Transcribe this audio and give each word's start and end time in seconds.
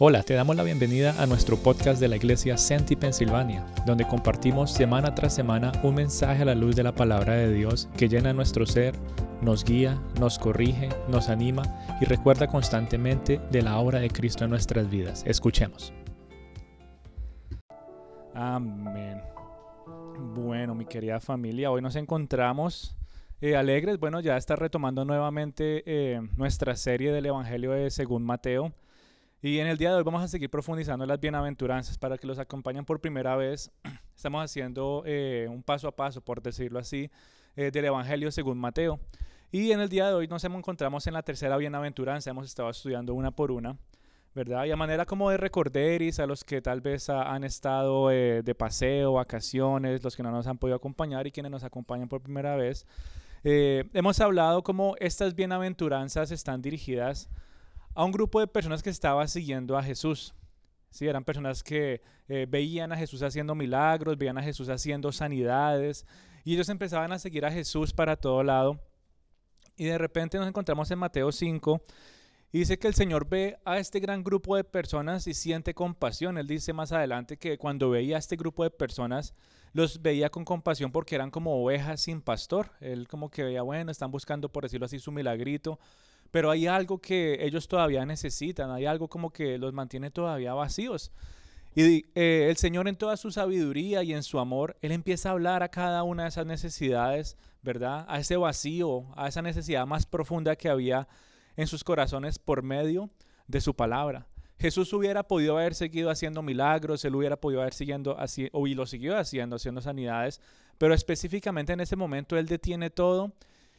Hola, 0.00 0.24
te 0.24 0.34
damos 0.34 0.56
la 0.56 0.64
bienvenida 0.64 1.14
a 1.22 1.26
nuestro 1.26 1.56
podcast 1.56 2.00
de 2.00 2.08
la 2.08 2.16
iglesia 2.16 2.56
Senti 2.56 2.96
Pensilvania, 2.96 3.64
donde 3.86 4.04
compartimos 4.04 4.72
semana 4.72 5.14
tras 5.14 5.36
semana 5.36 5.70
un 5.84 5.94
mensaje 5.94 6.42
a 6.42 6.46
la 6.46 6.56
luz 6.56 6.74
de 6.74 6.82
la 6.82 6.96
palabra 6.96 7.34
de 7.34 7.52
Dios 7.52 7.88
que 7.96 8.08
llena 8.08 8.32
nuestro 8.32 8.66
ser, 8.66 8.96
nos 9.40 9.62
guía, 9.62 10.02
nos 10.18 10.40
corrige, 10.40 10.88
nos 11.06 11.28
anima 11.28 11.62
y 12.00 12.06
recuerda 12.06 12.48
constantemente 12.48 13.40
de 13.52 13.62
la 13.62 13.78
obra 13.78 14.00
de 14.00 14.10
Cristo 14.10 14.42
en 14.42 14.50
nuestras 14.50 14.90
vidas. 14.90 15.22
Escuchemos. 15.28 15.92
Amén. 18.34 19.22
Bueno, 20.34 20.74
mi 20.74 20.86
querida 20.86 21.20
familia, 21.20 21.70
hoy 21.70 21.82
nos 21.82 21.94
encontramos 21.94 22.96
eh, 23.40 23.54
alegres. 23.54 24.00
Bueno, 24.00 24.18
ya 24.18 24.36
está 24.36 24.56
retomando 24.56 25.04
nuevamente 25.04 25.84
eh, 25.86 26.20
nuestra 26.36 26.74
serie 26.74 27.12
del 27.12 27.26
Evangelio 27.26 27.70
de 27.70 27.92
según 27.92 28.24
Mateo. 28.24 28.72
Y 29.44 29.58
en 29.58 29.66
el 29.66 29.76
día 29.76 29.90
de 29.90 29.96
hoy 29.96 30.02
vamos 30.02 30.22
a 30.22 30.28
seguir 30.28 30.48
profundizando 30.48 31.04
en 31.04 31.08
las 31.10 31.20
bienaventuranzas. 31.20 31.98
Para 31.98 32.16
que 32.16 32.26
los 32.26 32.38
acompañen 32.38 32.86
por 32.86 32.98
primera 32.98 33.36
vez, 33.36 33.70
estamos 34.16 34.42
haciendo 34.42 35.02
eh, 35.04 35.46
un 35.50 35.62
paso 35.62 35.86
a 35.86 35.94
paso, 35.94 36.22
por 36.22 36.40
decirlo 36.40 36.78
así, 36.78 37.10
eh, 37.54 37.70
del 37.70 37.84
Evangelio 37.84 38.30
según 38.30 38.56
Mateo. 38.56 38.98
Y 39.52 39.72
en 39.72 39.80
el 39.80 39.90
día 39.90 40.08
de 40.08 40.14
hoy 40.14 40.28
nos 40.28 40.42
encontramos 40.44 41.06
en 41.08 41.12
la 41.12 41.22
tercera 41.22 41.58
bienaventuranza. 41.58 42.30
Hemos 42.30 42.46
estado 42.46 42.70
estudiando 42.70 43.12
una 43.12 43.32
por 43.32 43.50
una, 43.50 43.76
¿verdad? 44.34 44.64
Y 44.64 44.70
a 44.70 44.76
manera 44.76 45.04
como 45.04 45.28
de 45.28 45.36
recorderis 45.36 46.20
a 46.20 46.26
los 46.26 46.42
que 46.42 46.62
tal 46.62 46.80
vez 46.80 47.10
han 47.10 47.44
estado 47.44 48.10
eh, 48.10 48.40
de 48.42 48.54
paseo, 48.54 49.12
vacaciones, 49.12 50.02
los 50.02 50.16
que 50.16 50.22
no 50.22 50.30
nos 50.30 50.46
han 50.46 50.56
podido 50.56 50.76
acompañar 50.76 51.26
y 51.26 51.32
quienes 51.32 51.52
nos 51.52 51.64
acompañan 51.64 52.08
por 52.08 52.22
primera 52.22 52.56
vez. 52.56 52.86
hemos 53.42 54.20
hablado 54.20 54.62
cómo 54.62 54.94
estas 55.00 55.34
bienaventuranzas 55.34 56.30
están 56.30 56.62
dirigidas 56.62 57.28
un 58.02 58.10
grupo 58.10 58.40
de 58.40 58.46
personas 58.46 58.82
que 58.82 58.90
estaba 58.90 59.26
siguiendo 59.28 59.76
a 59.76 59.82
Jesús. 59.82 60.34
Sí, 60.90 61.06
eran 61.06 61.24
personas 61.24 61.62
que 61.62 62.02
eh, 62.28 62.46
veían 62.48 62.92
a 62.92 62.96
Jesús 62.96 63.22
haciendo 63.22 63.54
milagros, 63.54 64.16
veían 64.16 64.38
a 64.38 64.42
Jesús 64.42 64.68
haciendo 64.68 65.12
sanidades, 65.12 66.06
y 66.44 66.54
ellos 66.54 66.68
empezaban 66.68 67.12
a 67.12 67.18
seguir 67.18 67.44
a 67.44 67.52
Jesús 67.52 67.92
para 67.92 68.16
todo 68.16 68.42
lado. 68.42 68.80
Y 69.76 69.84
de 69.86 69.98
repente 69.98 70.38
nos 70.38 70.48
encontramos 70.48 70.90
en 70.90 70.98
Mateo 70.98 71.30
5, 71.30 71.82
y 72.54 72.58
dice 72.58 72.78
que 72.78 72.86
el 72.86 72.94
Señor 72.94 73.28
ve 73.28 73.58
a 73.64 73.78
este 73.78 73.98
gran 73.98 74.22
grupo 74.22 74.54
de 74.54 74.62
personas 74.62 75.26
y 75.26 75.34
siente 75.34 75.74
compasión. 75.74 76.38
Él 76.38 76.46
dice 76.46 76.72
más 76.72 76.92
adelante 76.92 77.36
que 77.36 77.58
cuando 77.58 77.90
veía 77.90 78.14
a 78.14 78.20
este 78.20 78.36
grupo 78.36 78.62
de 78.62 78.70
personas, 78.70 79.34
los 79.72 80.02
veía 80.02 80.30
con 80.30 80.44
compasión 80.44 80.92
porque 80.92 81.16
eran 81.16 81.32
como 81.32 81.60
ovejas 81.60 82.02
sin 82.02 82.20
pastor. 82.20 82.70
Él 82.78 83.08
como 83.08 83.28
que 83.28 83.42
veía, 83.42 83.62
bueno, 83.62 83.90
están 83.90 84.12
buscando, 84.12 84.52
por 84.52 84.62
decirlo 84.62 84.86
así, 84.86 85.00
su 85.00 85.10
milagrito, 85.10 85.80
pero 86.34 86.50
hay 86.50 86.66
algo 86.66 86.98
que 86.98 87.38
ellos 87.46 87.68
todavía 87.68 88.04
necesitan, 88.04 88.72
hay 88.72 88.86
algo 88.86 89.06
como 89.06 89.30
que 89.30 89.56
los 89.56 89.72
mantiene 89.72 90.10
todavía 90.10 90.52
vacíos. 90.52 91.12
Y 91.76 92.06
eh, 92.16 92.48
el 92.50 92.56
Señor 92.56 92.88
en 92.88 92.96
toda 92.96 93.16
su 93.16 93.30
sabiduría 93.30 94.02
y 94.02 94.12
en 94.12 94.24
su 94.24 94.40
amor, 94.40 94.76
Él 94.82 94.90
empieza 94.90 95.28
a 95.28 95.32
hablar 95.32 95.62
a 95.62 95.68
cada 95.68 96.02
una 96.02 96.24
de 96.24 96.30
esas 96.30 96.44
necesidades, 96.44 97.36
¿verdad? 97.62 98.04
A 98.08 98.18
ese 98.18 98.36
vacío, 98.36 99.04
a 99.14 99.28
esa 99.28 99.42
necesidad 99.42 99.86
más 99.86 100.06
profunda 100.06 100.56
que 100.56 100.68
había 100.68 101.06
en 101.56 101.68
sus 101.68 101.84
corazones 101.84 102.40
por 102.40 102.64
medio 102.64 103.10
de 103.46 103.60
su 103.60 103.76
palabra. 103.76 104.26
Jesús 104.58 104.92
hubiera 104.92 105.22
podido 105.22 105.56
haber 105.56 105.76
seguido 105.76 106.10
haciendo 106.10 106.42
milagros, 106.42 107.04
él 107.04 107.14
hubiera 107.14 107.36
podido 107.36 107.60
haber 107.60 107.74
siguiendo 107.74 108.18
así, 108.18 108.50
y 108.52 108.74
lo 108.74 108.86
siguió 108.86 109.16
haciendo, 109.16 109.54
haciendo 109.54 109.80
sanidades, 109.80 110.40
pero 110.78 110.94
específicamente 110.94 111.74
en 111.74 111.80
ese 111.80 111.94
momento 111.94 112.36
él 112.36 112.46
detiene 112.46 112.90
todo 112.90 113.34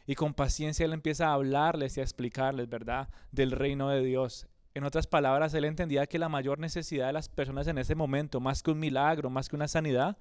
y 0.07 0.15
con 0.15 0.33
paciencia 0.33 0.85
Él 0.85 0.93
empieza 0.93 1.27
a 1.27 1.33
hablarles 1.33 1.97
y 1.97 1.99
a 1.99 2.03
explicarles, 2.03 2.69
¿verdad?, 2.69 3.09
del 3.31 3.51
reino 3.51 3.89
de 3.89 4.01
Dios. 4.03 4.47
En 4.73 4.83
otras 4.83 5.07
palabras, 5.07 5.53
Él 5.53 5.65
entendía 5.65 6.05
que 6.05 6.19
la 6.19 6.29
mayor 6.29 6.59
necesidad 6.59 7.07
de 7.07 7.13
las 7.13 7.29
personas 7.29 7.67
en 7.67 7.77
ese 7.77 7.95
momento, 7.95 8.39
más 8.39 8.61
que 8.61 8.71
un 8.71 8.79
milagro, 8.79 9.29
más 9.29 9.47
que 9.47 9.55
una 9.55 9.67
sanidad, 9.67 10.17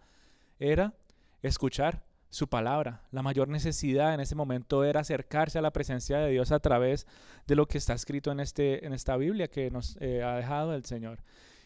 era 0.59 0.95
escuchar 1.43 2.05
su 2.31 2.49
palabra. 2.49 3.03
La 3.13 3.23
mayor 3.23 3.49
necesidad 3.49 4.15
en 4.15 4.21
ese 4.21 4.35
momento 4.35 4.85
era 4.85 5.01
acercarse 5.01 5.59
a 5.59 5.63
la 5.63 5.73
presencia 5.73 6.19
de 6.19 6.31
Dios 6.31 6.51
a 6.51 6.59
través 6.59 7.07
de 7.47 7.55
lo 7.55 7.67
que 7.67 7.79
está 7.79 7.95
escrito 7.95 8.33
en, 8.33 8.41
este, 8.41 8.85
en 8.85 8.93
esta 8.93 9.17
Biblia 9.17 9.49
que 9.49 9.71
nos 9.71 9.97
eh, 10.01 10.23
ha 10.23 10.37
dejado 10.37 10.75
el 10.75 10.85
Señor. 10.85 11.21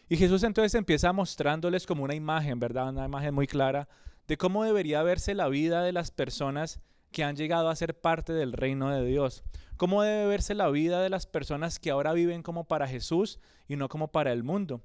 Y 0.09 0.17
Jesús 0.17 0.43
entonces 0.43 0.75
empieza 0.75 1.13
mostrándoles 1.13 1.85
como 1.85 2.03
una 2.03 2.15
imagen, 2.15 2.59
¿verdad? 2.59 2.89
Una 2.89 3.05
imagen 3.05 3.33
muy 3.33 3.47
clara 3.47 3.87
de 4.27 4.37
cómo 4.37 4.63
debería 4.63 5.01
verse 5.01 5.33
la 5.33 5.47
vida 5.47 5.81
de 5.83 5.91
las 5.91 6.11
personas 6.11 6.79
que 7.11 7.23
han 7.23 7.35
llegado 7.35 7.69
a 7.69 7.75
ser 7.75 7.99
parte 7.99 8.33
del 8.33 8.53
reino 8.53 8.89
de 8.89 9.05
Dios. 9.05 9.43
¿Cómo 9.77 10.03
debe 10.03 10.25
verse 10.25 10.55
la 10.55 10.69
vida 10.69 11.01
de 11.01 11.09
las 11.09 11.25
personas 11.25 11.79
que 11.79 11.91
ahora 11.91 12.13
viven 12.13 12.43
como 12.43 12.65
para 12.65 12.87
Jesús 12.87 13.39
y 13.67 13.75
no 13.75 13.87
como 13.87 14.09
para 14.09 14.31
el 14.33 14.43
mundo? 14.43 14.81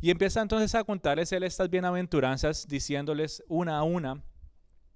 Y 0.00 0.10
empieza 0.10 0.40
entonces 0.40 0.74
a 0.74 0.84
contarles 0.84 1.30
él 1.32 1.42
estas 1.42 1.68
bienaventuranzas, 1.68 2.66
diciéndoles 2.66 3.44
una 3.48 3.78
a 3.78 3.82
una, 3.82 4.22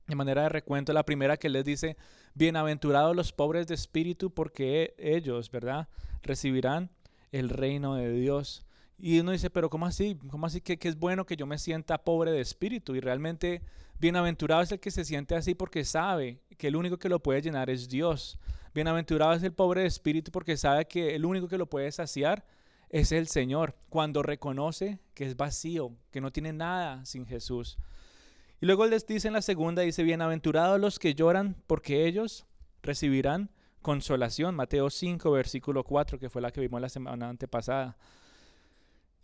de 0.07 0.15
manera 0.15 0.45
de 0.45 0.49
recuento, 0.49 0.95
la 0.95 1.05
primera 1.05 1.37
que 1.37 1.51
les 1.51 1.65
dice, 1.65 1.99
bienaventurados 2.35 3.15
los 3.15 3.33
pobres 3.33 3.67
de 3.67 3.75
espíritu, 3.75 4.33
porque 4.33 4.95
ellos, 4.97 5.51
¿verdad?, 5.51 5.89
recibirán 6.23 6.91
el 7.33 7.51
reino 7.51 7.97
de 7.97 8.13
Dios. 8.13 8.65
Y 8.97 9.21
uno 9.21 9.33
dice, 9.33 9.51
pero 9.51 9.69
¿cómo 9.69 9.85
así? 9.85 10.17
¿Cómo 10.31 10.47
así 10.47 10.63
que, 10.63 10.79
que, 10.79 10.89
es 10.89 10.99
bueno 10.99 11.27
que 11.27 11.37
yo 11.37 11.47
me 11.47 11.59
sienta 11.59 11.99
pobre 11.99 12.31
de 12.31 12.41
espíritu? 12.41 12.95
Y 12.95 13.01
realmente 13.01 13.63
bienaventurado 13.99 14.63
es 14.63 14.73
el 14.73 14.81
que 14.81 14.91
se 14.91 15.05
siente 15.05 15.35
así 15.35 15.55
porque 15.55 15.85
sabe 15.85 16.41
que 16.57 16.69
el 16.69 16.77
único 16.77 16.99
que 16.99 17.09
lo 17.09 17.21
puede 17.21 17.43
llenar 17.43 17.71
es 17.71 17.89
Dios. 17.89 18.39
Bienaventurado 18.75 19.35
es 19.35 19.43
el 19.43 19.53
pobre 19.53 19.83
de 19.83 19.87
espíritu 19.87 20.33
porque 20.33 20.57
sabe 20.57 20.87
que 20.87 21.15
el 21.15 21.25
único 21.25 21.49
que 21.49 21.59
lo 21.59 21.67
puede 21.67 21.93
saciar 21.93 22.45
es 22.89 23.13
el 23.13 23.29
Señor. 23.29 23.77
Cuando 23.89 24.23
reconoce 24.23 24.99
que 25.15 25.27
es 25.27 25.37
vacío, 25.37 25.93
que 26.11 26.21
no 26.21 26.33
tiene 26.33 26.53
nada 26.53 27.05
sin 27.05 27.27
Jesús. 27.27 27.79
Y 28.61 28.67
luego 28.67 28.87
les 28.87 29.07
dice 29.07 29.29
en 29.29 29.35
la 29.35 29.43
segunda, 29.43 29.83
dice, 29.83 30.03
bienaventurados 30.03 30.81
los 30.81 30.99
que 30.99 31.15
lloran 31.15 31.57
porque 31.67 32.07
ellos 32.07 32.47
recibirán 32.83 33.51
consolación. 33.83 34.55
Mateo 34.55 34.91
5, 34.91 35.31
versículo 35.31 35.85
4, 35.85 36.19
que 36.19 36.31
fue 36.31 36.41
la 36.41 36.51
que 36.51 36.61
vimos 36.61 36.81
la 36.81 36.89
semana 36.89 37.29
antepasada. 37.29 37.97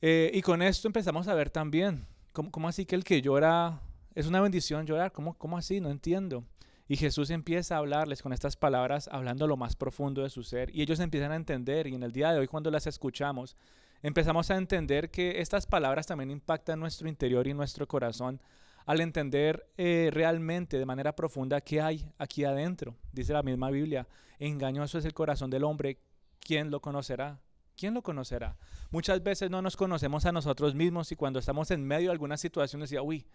Eh, 0.03 0.31
y 0.35 0.43
con 0.43 0.63
esto 0.63 0.89
empezamos 0.89 1.29
a 1.29 1.35
ver 1.35 1.51
también, 1.51 2.07
¿cómo, 2.33 2.69
así 2.69 2.87
que 2.87 2.95
el 2.95 3.05
que 3.05 3.21
llora 3.21 3.81
es 4.15 4.27
una 4.27 4.41
bendición 4.41 4.87
llorar? 4.87 5.13
¿Cómo, 5.13 5.35
¿Cómo 5.35 5.59
así? 5.59 5.81
No 5.81 5.91
entiendo. 5.91 6.45
Y 6.91 6.97
Jesús 6.97 7.31
empieza 7.31 7.77
a 7.77 7.79
hablarles 7.79 8.21
con 8.21 8.33
estas 8.33 8.57
palabras, 8.57 9.09
hablando 9.13 9.47
lo 9.47 9.57
más 9.57 9.77
profundo 9.77 10.25
de 10.25 10.29
su 10.29 10.43
ser. 10.43 10.75
Y 10.75 10.83
ellos 10.83 10.99
empiezan 10.99 11.31
a 11.31 11.37
entender, 11.37 11.87
y 11.87 11.95
en 11.95 12.03
el 12.03 12.11
día 12.11 12.33
de 12.33 12.41
hoy 12.41 12.49
cuando 12.49 12.69
las 12.69 12.89
escuchamos, 12.89 13.57
empezamos 14.03 14.51
a 14.51 14.57
entender 14.57 15.09
que 15.09 15.41
estas 15.41 15.69
palabras 15.69 16.09
también 16.09 16.33
impactan 16.33 16.81
nuestro 16.81 17.09
interior 17.09 17.47
y 17.47 17.55
nuestro 17.55 17.87
corazón 17.87 18.43
al 18.87 19.01
entender 19.01 19.71
eh, 19.77 20.11
realmente 20.13 20.81
de 20.81 20.85
manera 20.85 21.15
profunda 21.15 21.61
qué 21.61 21.81
hay 21.81 22.11
aquí 22.19 22.43
adentro. 22.43 22.97
Dice 23.13 23.35
la 23.35 23.45
misma 23.45 23.71
Biblia, 23.71 24.09
engañoso 24.41 24.99
es 24.99 25.05
el 25.05 25.15
corazón 25.15 25.49
del 25.49 25.63
hombre, 25.63 26.01
¿quién 26.41 26.73
lo 26.73 26.81
conocerá? 26.81 27.39
¿Quién 27.77 27.95
lo 27.95 28.03
conocerá? 28.03 28.57
Muchas 28.91 29.23
veces 29.23 29.49
no 29.49 29.63
nos 29.63 29.77
conocemos 29.77 30.27
a 30.27 30.33
nosotros 30.33 30.75
mismos 30.75 31.13
y 31.13 31.15
cuando 31.15 31.39
estamos 31.39 31.71
en 31.71 31.85
medio 31.85 32.09
de 32.09 32.15
alguna 32.15 32.37
situación 32.37 32.81
decía, 32.81 33.01
uy, 33.01 33.29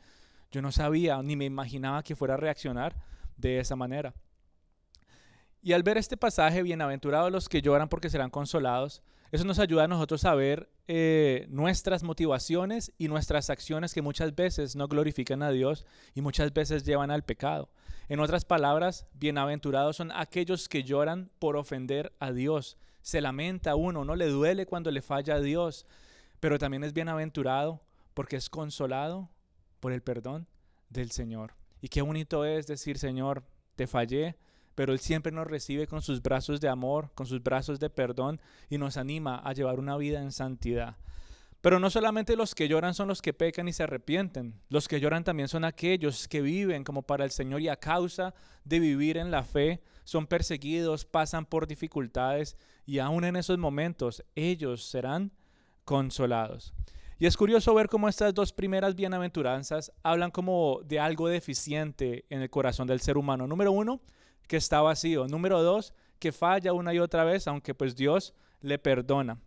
yo 0.51 0.61
no 0.61 0.73
sabía 0.73 1.23
ni 1.23 1.37
me 1.37 1.45
imaginaba 1.45 2.03
que 2.03 2.17
fuera 2.17 2.33
a 2.33 2.37
reaccionar 2.37 3.15
de 3.37 3.59
esa 3.59 3.75
manera. 3.75 4.13
Y 5.61 5.73
al 5.73 5.83
ver 5.83 5.97
este 5.97 6.15
pasaje, 6.15 6.61
bienaventurados 6.61 7.31
los 7.31 7.49
que 7.49 7.61
lloran 7.61 7.89
porque 7.89 8.09
serán 8.09 8.29
consolados, 8.29 9.01
eso 9.31 9.43
nos 9.45 9.57
ayuda 9.57 9.85
a 9.85 9.87
nosotros 9.87 10.23
a 10.25 10.35
ver 10.35 10.69
eh, 10.87 11.47
nuestras 11.49 12.03
motivaciones 12.03 12.93
y 12.97 13.07
nuestras 13.07 13.49
acciones 13.49 13.93
que 13.93 14.03
muchas 14.03 14.35
veces 14.35 14.75
no 14.75 14.87
glorifican 14.87 15.41
a 15.41 15.49
Dios 15.49 15.85
y 16.13 16.21
muchas 16.21 16.53
veces 16.53 16.85
llevan 16.85 17.09
al 17.09 17.23
pecado. 17.23 17.69
En 18.07 18.19
otras 18.19 18.45
palabras, 18.45 19.07
bienaventurados 19.13 19.95
son 19.95 20.11
aquellos 20.11 20.69
que 20.69 20.83
lloran 20.83 21.31
por 21.39 21.57
ofender 21.57 22.13
a 22.19 22.31
Dios, 22.31 22.77
se 23.01 23.19
lamenta 23.19 23.75
uno, 23.75 24.05
no 24.05 24.15
le 24.15 24.27
duele 24.27 24.67
cuando 24.67 24.91
le 24.91 25.01
falla 25.01 25.35
a 25.35 25.41
Dios, 25.41 25.87
pero 26.39 26.59
también 26.59 26.83
es 26.83 26.93
bienaventurado 26.93 27.81
porque 28.13 28.35
es 28.35 28.49
consolado 28.49 29.29
por 29.79 29.91
el 29.91 30.03
perdón 30.03 30.47
del 30.89 31.09
Señor. 31.11 31.53
Y 31.85 31.87
qué 31.87 32.01
bonito 32.01 32.45
es 32.45 32.65
decir, 32.65 32.97
Señor, 32.97 33.43
te 33.75 33.85
fallé, 33.85 34.35
pero 34.73 34.91
Él 34.91 34.97
siempre 34.97 35.31
nos 35.31 35.45
recibe 35.45 35.85
con 35.85 36.01
sus 36.01 36.19
brazos 36.19 36.59
de 36.59 36.67
amor, 36.67 37.11
con 37.13 37.27
sus 37.27 37.43
brazos 37.43 37.79
de 37.79 37.91
perdón 37.91 38.41
y 38.71 38.79
nos 38.79 38.97
anima 38.97 39.37
a 39.37 39.53
llevar 39.53 39.77
una 39.77 39.95
vida 39.95 40.19
en 40.19 40.31
santidad. 40.31 40.97
Pero 41.61 41.79
no 41.79 41.91
solamente 41.91 42.35
los 42.35 42.55
que 42.55 42.67
lloran 42.67 42.95
son 42.95 43.07
los 43.07 43.21
que 43.21 43.33
pecan 43.33 43.67
y 43.67 43.73
se 43.73 43.83
arrepienten, 43.83 44.59
los 44.67 44.87
que 44.87 44.99
lloran 44.99 45.23
también 45.23 45.47
son 45.47 45.63
aquellos 45.63 46.27
que 46.27 46.41
viven 46.41 46.83
como 46.83 47.03
para 47.03 47.23
el 47.23 47.29
Señor 47.29 47.61
y 47.61 47.69
a 47.69 47.75
causa 47.75 48.33
de 48.63 48.79
vivir 48.79 49.17
en 49.17 49.29
la 49.29 49.43
fe 49.43 49.83
son 50.05 50.25
perseguidos, 50.25 51.05
pasan 51.05 51.45
por 51.45 51.67
dificultades 51.67 52.57
y 52.87 52.97
aún 52.97 53.25
en 53.25 53.35
esos 53.35 53.59
momentos 53.59 54.23
ellos 54.33 54.83
serán 54.85 55.33
consolados. 55.83 56.73
Y 57.17 57.27
es 57.27 57.37
curioso 57.37 57.73
ver 57.73 57.87
cómo 57.87 58.09
estas 58.09 58.33
dos 58.33 58.51
primeras 58.51 58.95
bienaventuranzas 58.95 59.91
hablan 60.03 60.31
como 60.31 60.81
de 60.83 60.99
algo 60.99 61.29
deficiente 61.29 62.25
en 62.29 62.41
el 62.41 62.49
corazón 62.49 62.87
del 62.87 62.99
ser 62.99 63.17
humano. 63.17 63.47
Número 63.47 63.71
uno, 63.71 64.01
que 64.47 64.57
está 64.57 64.81
vacío. 64.81 65.27
Número 65.27 65.63
dos, 65.63 65.93
que 66.19 66.33
falla 66.33 66.73
una 66.73 66.93
y 66.93 66.99
otra 66.99 67.23
vez, 67.23 67.47
aunque 67.47 67.73
pues 67.73 67.95
Dios 67.95 68.33
le 68.59 68.79
perdona. 68.79 69.39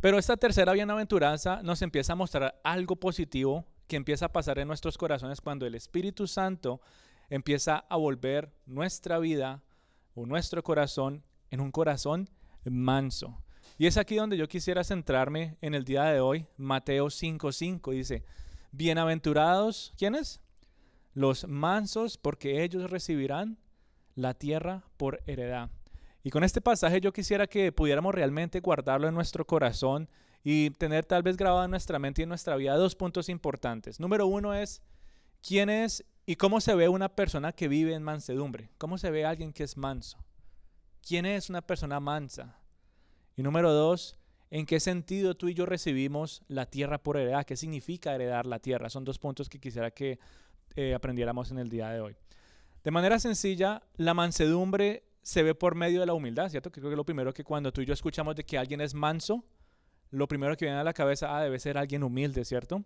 Pero 0.00 0.18
esta 0.18 0.36
tercera 0.36 0.72
bienaventuranza 0.72 1.62
nos 1.62 1.82
empieza 1.82 2.14
a 2.14 2.16
mostrar 2.16 2.60
algo 2.64 2.96
positivo 2.96 3.64
que 3.86 3.96
empieza 3.96 4.26
a 4.26 4.32
pasar 4.32 4.58
en 4.58 4.68
nuestros 4.68 4.98
corazones 4.98 5.40
cuando 5.40 5.66
el 5.66 5.74
Espíritu 5.74 6.26
Santo 6.26 6.80
empieza 7.30 7.84
a 7.88 7.96
volver 7.96 8.52
nuestra 8.66 9.18
vida 9.18 9.62
o 10.14 10.26
nuestro 10.26 10.62
corazón 10.62 11.22
en 11.50 11.60
un 11.60 11.70
corazón 11.70 12.28
manso. 12.64 13.42
Y 13.80 13.86
es 13.86 13.96
aquí 13.96 14.16
donde 14.16 14.36
yo 14.36 14.48
quisiera 14.48 14.82
centrarme 14.82 15.56
en 15.60 15.72
el 15.72 15.84
día 15.84 16.02
de 16.06 16.18
hoy. 16.18 16.46
Mateo 16.56 17.06
5:5 17.06 17.92
dice, 17.92 18.24
bienaventurados, 18.72 19.94
¿quiénes? 19.96 20.40
Los 21.14 21.46
mansos, 21.46 22.18
porque 22.18 22.64
ellos 22.64 22.90
recibirán 22.90 23.56
la 24.16 24.34
tierra 24.34 24.84
por 24.96 25.22
heredad. 25.26 25.70
Y 26.24 26.30
con 26.30 26.42
este 26.42 26.60
pasaje 26.60 27.00
yo 27.00 27.12
quisiera 27.12 27.46
que 27.46 27.70
pudiéramos 27.70 28.12
realmente 28.12 28.58
guardarlo 28.58 29.06
en 29.06 29.14
nuestro 29.14 29.46
corazón 29.46 30.08
y 30.42 30.70
tener 30.70 31.04
tal 31.04 31.22
vez 31.22 31.36
grabado 31.36 31.64
en 31.64 31.70
nuestra 31.70 32.00
mente 32.00 32.22
y 32.22 32.24
en 32.24 32.30
nuestra 32.30 32.56
vida 32.56 32.74
dos 32.74 32.96
puntos 32.96 33.28
importantes. 33.28 34.00
Número 34.00 34.26
uno 34.26 34.54
es, 34.54 34.82
¿quién 35.40 35.70
es 35.70 36.04
y 36.26 36.34
cómo 36.34 36.60
se 36.60 36.74
ve 36.74 36.88
una 36.88 37.10
persona 37.10 37.52
que 37.52 37.68
vive 37.68 37.94
en 37.94 38.02
mansedumbre? 38.02 38.70
¿Cómo 38.76 38.98
se 38.98 39.12
ve 39.12 39.24
alguien 39.24 39.52
que 39.52 39.62
es 39.62 39.76
manso? 39.76 40.18
¿Quién 41.00 41.26
es 41.26 41.48
una 41.48 41.62
persona 41.62 42.00
mansa? 42.00 42.57
Y 43.38 43.44
número 43.44 43.72
dos, 43.72 44.18
¿en 44.50 44.66
qué 44.66 44.80
sentido 44.80 45.36
tú 45.36 45.46
y 45.46 45.54
yo 45.54 45.64
recibimos 45.64 46.42
la 46.48 46.66
tierra 46.66 46.98
por 46.98 47.16
heredad? 47.16 47.46
¿Qué 47.46 47.56
significa 47.56 48.12
heredar 48.12 48.46
la 48.46 48.58
tierra? 48.58 48.90
Son 48.90 49.04
dos 49.04 49.20
puntos 49.20 49.48
que 49.48 49.60
quisiera 49.60 49.92
que 49.92 50.18
eh, 50.74 50.92
aprendiéramos 50.92 51.52
en 51.52 51.60
el 51.60 51.68
día 51.68 51.88
de 51.90 52.00
hoy. 52.00 52.16
De 52.82 52.90
manera 52.90 53.20
sencilla, 53.20 53.84
la 53.94 54.12
mansedumbre 54.12 55.04
se 55.22 55.44
ve 55.44 55.54
por 55.54 55.76
medio 55.76 56.00
de 56.00 56.06
la 56.06 56.14
humildad, 56.14 56.48
¿cierto? 56.48 56.72
Creo 56.72 56.90
que 56.90 56.96
lo 56.96 57.04
primero 57.06 57.32
que 57.32 57.44
cuando 57.44 57.72
tú 57.72 57.80
y 57.80 57.86
yo 57.86 57.94
escuchamos 57.94 58.34
de 58.34 58.42
que 58.42 58.58
alguien 58.58 58.80
es 58.80 58.92
manso, 58.92 59.44
lo 60.10 60.26
primero 60.26 60.56
que 60.56 60.64
viene 60.64 60.80
a 60.80 60.84
la 60.84 60.92
cabeza, 60.92 61.36
ah, 61.36 61.40
debe 61.40 61.60
ser 61.60 61.78
alguien 61.78 62.02
humilde, 62.02 62.44
¿cierto? 62.44 62.82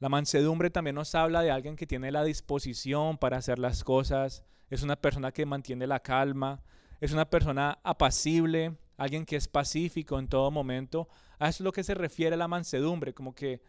La 0.00 0.08
mansedumbre 0.08 0.70
también 0.70 0.96
nos 0.96 1.14
habla 1.14 1.42
de 1.42 1.52
alguien 1.52 1.76
que 1.76 1.86
tiene 1.86 2.10
la 2.10 2.24
disposición 2.24 3.18
para 3.18 3.36
hacer 3.36 3.60
las 3.60 3.84
cosas, 3.84 4.42
es 4.68 4.82
una 4.82 4.96
persona 4.96 5.30
que 5.30 5.46
mantiene 5.46 5.86
la 5.86 6.00
calma, 6.00 6.64
es 7.00 7.12
una 7.12 7.30
persona 7.30 7.78
apacible, 7.84 8.74
alguien 8.96 9.26
que 9.26 9.36
es 9.36 9.48
pacífico 9.48 10.18
en 10.18 10.28
todo 10.28 10.50
momento. 10.50 11.08
A 11.38 11.48
eso 11.48 11.62
es 11.62 11.64
lo 11.64 11.72
que 11.72 11.84
se 11.84 11.94
refiere 11.94 12.36
la 12.36 12.48
mansedumbre, 12.48 13.14
como 13.14 13.34
que, 13.34 13.62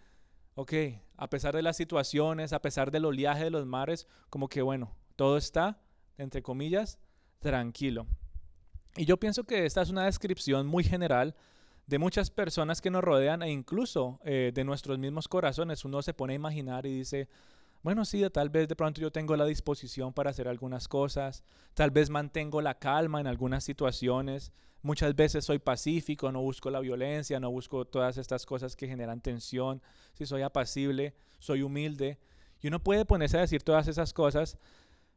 ok, 0.55 0.73
a 1.17 1.29
pesar 1.29 1.55
de 1.55 1.61
las 1.61 1.77
situaciones, 1.77 2.53
a 2.53 2.61
pesar 2.61 2.91
del 2.91 3.05
oleaje 3.05 3.45
de 3.45 3.49
los 3.49 3.65
mares, 3.65 4.07
como 4.29 4.47
que 4.47 4.61
bueno, 4.61 4.95
todo 5.15 5.37
está, 5.37 5.81
entre 6.17 6.41
comillas, 6.41 6.99
tranquilo. 7.39 8.07
Y 8.97 9.05
yo 9.05 9.17
pienso 9.17 9.43
que 9.43 9.65
esta 9.65 9.81
es 9.81 9.89
una 9.89 10.05
descripción 10.05 10.67
muy 10.67 10.83
general 10.83 11.35
de 11.87 11.99
muchas 11.99 12.31
personas 12.31 12.81
que 12.81 12.89
nos 12.89 13.03
rodean 13.03 13.43
e 13.43 13.51
incluso 13.51 14.19
eh, 14.23 14.51
de 14.53 14.63
nuestros 14.63 14.97
mismos 14.97 15.27
corazones. 15.27 15.85
Uno 15.85 16.01
se 16.01 16.13
pone 16.13 16.33
a 16.33 16.35
imaginar 16.35 16.85
y 16.85 16.97
dice, 16.97 17.27
bueno, 17.83 18.05
sí, 18.05 18.23
tal 18.31 18.49
vez 18.49 18.67
de 18.67 18.75
pronto 18.75 19.01
yo 19.01 19.11
tengo 19.11 19.35
la 19.35 19.45
disposición 19.45 20.13
para 20.13 20.31
hacer 20.31 20.47
algunas 20.47 20.87
cosas, 20.87 21.43
tal 21.73 21.91
vez 21.91 22.09
mantengo 22.09 22.61
la 22.61 22.79
calma 22.79 23.19
en 23.19 23.27
algunas 23.27 23.63
situaciones, 23.63 24.51
muchas 24.85 25.15
veces 25.15 25.43
soy 25.43 25.57
pacífico, 25.57 26.31
no 26.31 26.41
busco 26.41 26.69
la 26.69 26.79
violencia, 26.79 27.39
no 27.39 27.49
busco 27.49 27.85
todas 27.85 28.17
estas 28.17 28.45
cosas 28.45 28.75
que 28.75 28.87
generan 28.87 29.19
tensión, 29.19 29.81
si 30.13 30.27
soy 30.27 30.43
apacible, 30.43 31.15
soy 31.39 31.63
humilde. 31.63 32.19
Y 32.61 32.67
uno 32.67 32.79
puede 32.79 33.03
ponerse 33.03 33.37
a 33.37 33.41
decir 33.41 33.63
todas 33.63 33.87
esas 33.87 34.13
cosas, 34.13 34.59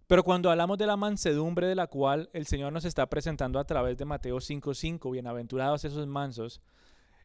pero 0.07 0.25
cuando 0.25 0.51
hablamos 0.51 0.79
de 0.79 0.87
la 0.87 0.97
mansedumbre 0.97 1.67
de 1.67 1.75
la 1.75 1.87
cual 1.87 2.31
el 2.33 2.47
Señor 2.47 2.73
nos 2.73 2.87
está 2.87 3.07
presentando 3.11 3.59
a 3.59 3.65
través 3.65 3.99
de 3.99 4.07
Mateo 4.07 4.41
5:5, 4.41 5.11
bienaventurados 5.11 5.85
esos 5.85 6.07
mansos, 6.07 6.63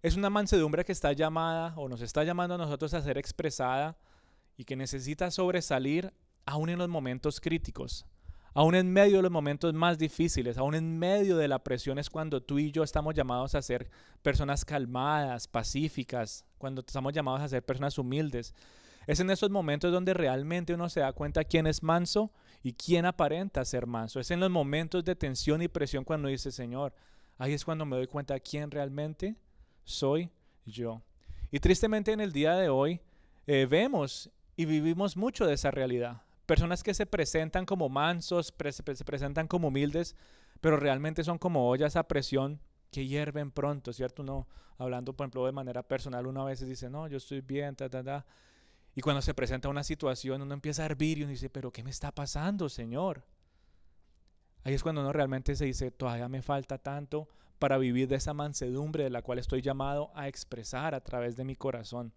es 0.02 0.18
una 0.18 0.30
mansedumbre 0.30 0.84
que 0.84 0.92
está 0.92 1.14
llamada 1.14 1.74
o 1.78 1.88
nos 1.88 2.02
está 2.02 2.26
llamando 2.26 2.56
a 2.56 2.58
nosotros 2.58 2.94
a 2.94 3.02
ser 3.02 3.18
expresada 3.18 3.98
y 4.58 4.66
que 4.66 4.76
necesita 4.76 5.32
sobresalir 5.32 6.14
aún 6.46 6.70
en 6.70 6.78
los 6.78 6.90
momentos 6.90 7.40
críticos, 7.40 8.06
aún 8.54 8.76
en 8.76 8.92
medio 8.92 9.18
de 9.18 9.24
los 9.24 9.32
momentos 9.32 9.74
más 9.74 9.98
difíciles, 9.98 10.58
aún 10.58 10.76
en 10.76 10.98
medio 10.98 11.38
de 11.38 11.48
la 11.48 11.60
presión 11.60 12.00
es 12.00 12.10
cuando 12.10 12.42
tú 12.42 12.60
y 12.60 12.72
yo 12.72 12.84
estamos 12.84 13.14
llamados 13.14 13.56
a 13.56 13.62
ser 13.62 13.90
personas 14.22 14.66
calmadas, 14.66 15.48
pacíficas, 15.48 16.46
cuando 16.58 16.82
estamos 16.82 17.14
llamados 17.14 17.42
a 17.42 17.48
ser 17.48 17.64
personas 17.64 17.98
humildes. 17.98 18.54
Es 19.06 19.20
en 19.20 19.30
esos 19.30 19.50
momentos 19.50 19.92
donde 19.92 20.14
realmente 20.14 20.74
uno 20.74 20.90
se 20.90 21.02
da 21.02 21.12
cuenta 21.12 21.44
quién 21.44 21.68
es 21.68 21.84
manso 21.84 22.32
y 22.62 22.74
quién 22.74 23.06
aparenta 23.06 23.66
ser 23.66 23.86
manso. 23.86 24.20
Es 24.20 24.32
en 24.32 24.40
los 24.40 24.50
momentos 24.50 25.04
de 25.04 25.16
tensión 25.16 25.62
y 25.62 25.68
presión 25.68 26.06
cuando 26.06 26.30
dice, 26.30 26.52
Señor, 26.52 26.94
ahí 27.38 27.54
es 27.54 27.66
cuando 27.66 27.86
me 27.86 27.98
doy 27.98 28.08
cuenta 28.08 28.40
quién 28.40 28.72
realmente 28.72 29.36
soy 29.84 30.30
yo. 30.66 31.02
Y 31.52 31.60
tristemente 31.60 32.12
en 32.12 32.22
el 32.22 32.32
día 32.32 32.56
de 32.56 32.70
hoy 32.70 33.02
eh, 33.46 33.68
vemos 33.70 34.30
y 34.56 34.66
vivimos 34.66 35.18
mucho 35.18 35.46
de 35.46 35.54
esa 35.54 35.72
realidad. 35.72 36.23
Personas 36.46 36.84
que 36.84 36.94
se 36.94 37.06
presentan 37.06 37.66
como 37.66 37.90
mansos, 37.90 38.54
se 38.72 39.04
presentan 39.04 39.48
como 39.48 39.70
humildes, 39.70 40.16
pero 40.62 40.78
realmente 40.78 41.24
son 41.24 41.38
como 41.38 41.70
ollas 41.70 41.96
a 41.96 42.08
presión 42.08 42.60
que 42.92 43.08
hierven 43.08 43.52
pronto, 43.52 43.94
¿cierto? 43.94 44.22
Uno, 44.22 44.48
hablando, 44.78 45.14
por 45.14 45.26
ejemplo, 45.26 45.46
de 45.46 45.52
manera 45.52 45.84
personal, 45.84 46.28
uno 46.28 46.42
a 46.42 46.46
veces 46.46 46.68
dice, 46.68 46.90
no, 46.90 47.08
yo 47.08 47.18
estoy 47.18 47.42
bien, 47.42 47.76
ta, 47.76 47.90
ta, 47.90 48.04
ta. 48.04 48.26
Y 48.96 49.02
cuando 49.02 49.22
se 49.22 49.34
presenta 49.34 49.70
una 49.70 49.84
situación, 49.84 50.42
uno 50.42 50.54
empieza 50.54 50.84
a 50.84 50.86
hervir 50.86 51.18
y 51.18 51.24
uno 51.24 51.32
dice, 51.32 51.50
pero 51.50 51.72
¿qué 51.72 51.84
me 51.84 51.90
está 51.90 52.12
pasando, 52.12 52.70
Señor? 52.70 53.26
Ahí 54.64 54.74
es 54.74 54.84
cuando 54.84 55.02
uno 55.02 55.12
realmente 55.12 55.56
se 55.56 55.66
dice, 55.66 55.92
todavía 55.92 56.30
me 56.30 56.42
falta 56.42 56.78
tanto 56.78 57.28
para 57.60 57.78
vivir 57.78 58.08
de 58.08 58.16
esa 58.16 58.34
mansedumbre 58.34 59.04
de 59.04 59.10
la 59.10 59.22
cual 59.22 59.40
estoy 59.40 59.62
llamado 59.62 60.12
a 60.16 60.28
expresar 60.28 60.94
a 60.94 61.02
través 61.02 61.36
de 61.36 61.46
mi 61.46 61.56
corazón. 61.56 62.14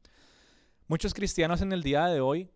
Muchos 0.88 1.14
cristianos 1.14 1.62
en 1.62 1.72
el 1.72 1.82
día 1.82 2.06
de 2.06 2.20
hoy, 2.20 2.50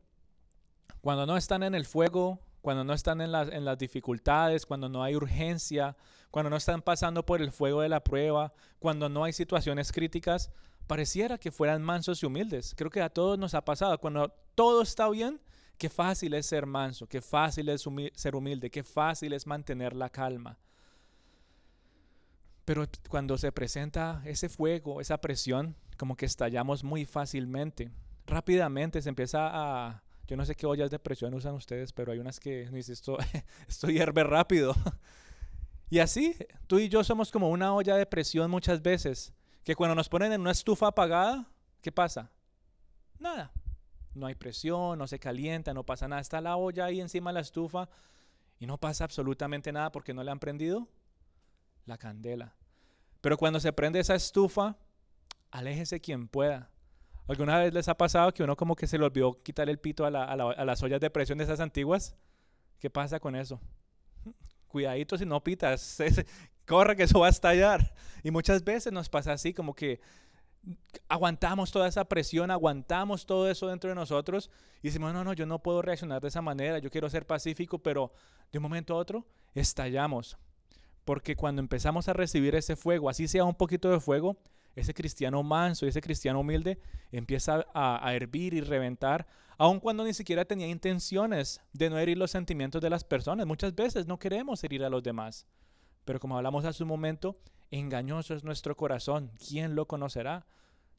cuando 1.00 1.26
no 1.26 1.36
están 1.36 1.62
en 1.62 1.74
el 1.74 1.84
fuego, 1.84 2.40
cuando 2.60 2.84
no 2.84 2.92
están 2.92 3.20
en, 3.20 3.32
las 3.32 3.78
dificultades, 3.78 4.66
cuando 4.66 4.88
no 4.88 5.02
hay 5.02 5.16
urgencia, 5.16 5.96
cuando 6.30 6.50
no 6.50 6.56
están 6.56 6.82
pasando 6.82 7.24
por 7.24 7.40
el 7.40 7.52
fuego 7.52 7.80
de 7.80 7.88
la 7.88 8.04
prueba, 8.04 8.52
cuando 8.78 9.08
no 9.08 9.24
hay 9.24 9.32
situaciones 9.32 9.92
críticas, 9.92 10.50
pareciera 10.86 11.38
que 11.38 11.50
fueran 11.50 11.82
mansos 11.82 12.22
y 12.22 12.26
humildes. 12.26 12.74
Creo 12.76 12.90
que 12.90 13.00
a 13.00 13.08
todos 13.08 13.38
nos 13.38 13.54
ha 13.54 13.64
pasado. 13.64 13.98
Cuando 13.98 14.28
todo 14.54 14.82
está 14.82 15.08
bien, 15.08 15.40
qué 15.78 15.88
fácil 15.88 16.34
es 16.34 16.46
ser 16.46 16.66
manso, 16.66 17.08
qué 17.08 17.22
fácil 17.22 17.68
es 17.70 17.84
ser 18.14 18.36
humilde, 18.36 18.70
qué 18.70 18.82
fácil 18.84 19.32
es 19.32 19.46
mantener 19.46 19.94
la 19.94 20.10
calma. 20.10 20.58
Pero 22.66 22.86
cuando 23.08 23.38
se 23.38 23.50
presenta 23.50 24.22
ese 24.26 24.48
fuego, 24.48 25.00
esa 25.00 25.18
presión, 25.20 25.74
como 25.96 26.16
que 26.16 26.26
estallamos 26.26 26.84
muy 26.84 27.04
fácilmente. 27.04 27.90
Rápidamente 28.26 29.00
se 29.02 29.08
empieza 29.08 29.48
a... 29.50 30.02
Yo 30.30 30.36
no 30.36 30.46
sé 30.46 30.54
qué 30.54 30.64
ollas 30.64 30.92
de 30.92 31.00
presión 31.00 31.34
usan 31.34 31.54
ustedes, 31.54 31.92
pero 31.92 32.12
hay 32.12 32.20
unas 32.20 32.38
que 32.38 32.66
dicen, 32.70 32.92
esto, 32.92 33.18
esto 33.68 33.88
hierve 33.88 34.24
rápido. 34.24 34.74
Y 35.92 35.98
así, 35.98 36.36
tú 36.68 36.78
y 36.78 36.88
yo 36.88 37.02
somos 37.02 37.32
como 37.32 37.50
una 37.50 37.74
olla 37.74 37.96
de 37.96 38.06
presión 38.06 38.48
muchas 38.48 38.80
veces 38.80 39.32
que 39.64 39.74
cuando 39.74 39.96
nos 39.96 40.08
ponen 40.08 40.32
en 40.32 40.40
una 40.40 40.52
estufa 40.52 40.86
apagada, 40.86 41.50
¿qué 41.82 41.90
pasa? 41.90 42.30
Nada. 43.18 43.50
No 44.14 44.26
hay 44.26 44.36
presión, 44.36 45.00
no 45.00 45.08
se 45.08 45.18
calienta, 45.18 45.74
no 45.74 45.84
pasa 45.84 46.06
nada. 46.06 46.22
Está 46.22 46.40
la 46.40 46.54
olla 46.54 46.84
ahí 46.84 47.00
encima 47.00 47.30
de 47.30 47.34
la 47.34 47.40
estufa 47.40 47.88
y 48.60 48.66
no 48.68 48.78
pasa 48.78 49.02
absolutamente 49.02 49.72
nada 49.72 49.90
porque 49.90 50.14
no 50.14 50.22
le 50.22 50.30
han 50.30 50.38
prendido 50.38 50.86
la 51.86 51.98
candela. 51.98 52.54
Pero 53.20 53.36
cuando 53.36 53.58
se 53.58 53.72
prende 53.72 53.98
esa 53.98 54.14
estufa, 54.14 54.76
aléjese 55.50 56.00
quien 56.00 56.28
pueda. 56.28 56.70
¿Alguna 57.28 57.58
vez 57.58 57.72
les 57.72 57.88
ha 57.88 57.96
pasado 57.96 58.32
que 58.32 58.42
uno 58.42 58.56
como 58.56 58.74
que 58.74 58.86
se 58.86 58.98
le 58.98 59.04
olvidó 59.04 59.40
quitar 59.42 59.68
el 59.68 59.78
pito 59.78 60.04
a, 60.04 60.08
a 60.08 60.64
las 60.64 60.82
ollas 60.82 61.00
de 61.00 61.10
presión 61.10 61.38
de 61.38 61.44
esas 61.44 61.60
antiguas? 61.60 62.16
¿Qué 62.78 62.90
pasa 62.90 63.20
con 63.20 63.36
eso? 63.36 63.60
Cuidadito 64.68 65.16
si 65.16 65.26
no 65.26 65.42
pitas, 65.42 65.98
corre 66.66 66.96
que 66.96 67.04
eso 67.04 67.20
va 67.20 67.26
a 67.28 67.30
estallar. 67.30 67.94
Y 68.22 68.30
muchas 68.30 68.64
veces 68.64 68.92
nos 68.92 69.08
pasa 69.08 69.32
así, 69.32 69.54
como 69.54 69.74
que 69.74 70.00
aguantamos 71.08 71.70
toda 71.70 71.88
esa 71.88 72.04
presión, 72.04 72.50
aguantamos 72.50 73.26
todo 73.26 73.50
eso 73.50 73.68
dentro 73.68 73.90
de 73.90 73.96
nosotros 73.96 74.50
y 74.82 74.88
decimos, 74.88 75.12
no, 75.12 75.24
no, 75.24 75.32
yo 75.32 75.46
no 75.46 75.62
puedo 75.62 75.82
reaccionar 75.82 76.20
de 76.20 76.28
esa 76.28 76.42
manera, 76.42 76.78
yo 76.78 76.90
quiero 76.90 77.08
ser 77.10 77.26
pacífico, 77.26 77.78
pero 77.78 78.12
de 78.52 78.58
un 78.58 78.62
momento 78.62 78.94
a 78.94 78.98
otro 78.98 79.26
estallamos. 79.54 80.36
Porque 81.04 81.34
cuando 81.34 81.60
empezamos 81.60 82.08
a 82.08 82.12
recibir 82.12 82.54
ese 82.54 82.76
fuego, 82.76 83.08
así 83.08 83.26
sea 83.26 83.44
un 83.44 83.54
poquito 83.54 83.90
de 83.90 84.00
fuego, 84.00 84.36
ese 84.76 84.94
cristiano 84.94 85.42
manso 85.42 85.86
y 85.86 85.88
ese 85.88 86.00
cristiano 86.00 86.40
humilde 86.40 86.78
empieza 87.12 87.66
a, 87.74 88.06
a, 88.06 88.14
hervir 88.14 88.54
y 88.54 88.60
reventar, 88.60 89.26
aun 89.58 89.80
cuando 89.80 90.04
ni 90.04 90.14
siquiera 90.14 90.44
tenía 90.44 90.68
intenciones 90.68 91.60
de 91.72 91.90
no 91.90 91.98
herir 91.98 92.18
los 92.18 92.30
sentimientos 92.30 92.80
de 92.80 92.90
las 92.90 93.04
personas. 93.04 93.46
Muchas 93.46 93.74
veces 93.74 94.06
no 94.06 94.18
queremos 94.18 94.62
herir 94.64 94.84
a 94.84 94.90
los 94.90 95.02
demás. 95.02 95.46
Pero 96.04 96.18
como 96.18 96.36
hablamos 96.36 96.64
hace 96.64 96.82
un 96.82 96.88
momento, 96.88 97.38
engañoso 97.70 98.34
es 98.34 98.44
nuestro 98.44 98.76
corazón. 98.76 99.30
¿Quién 99.46 99.74
lo 99.74 99.86
conocerá? 99.86 100.46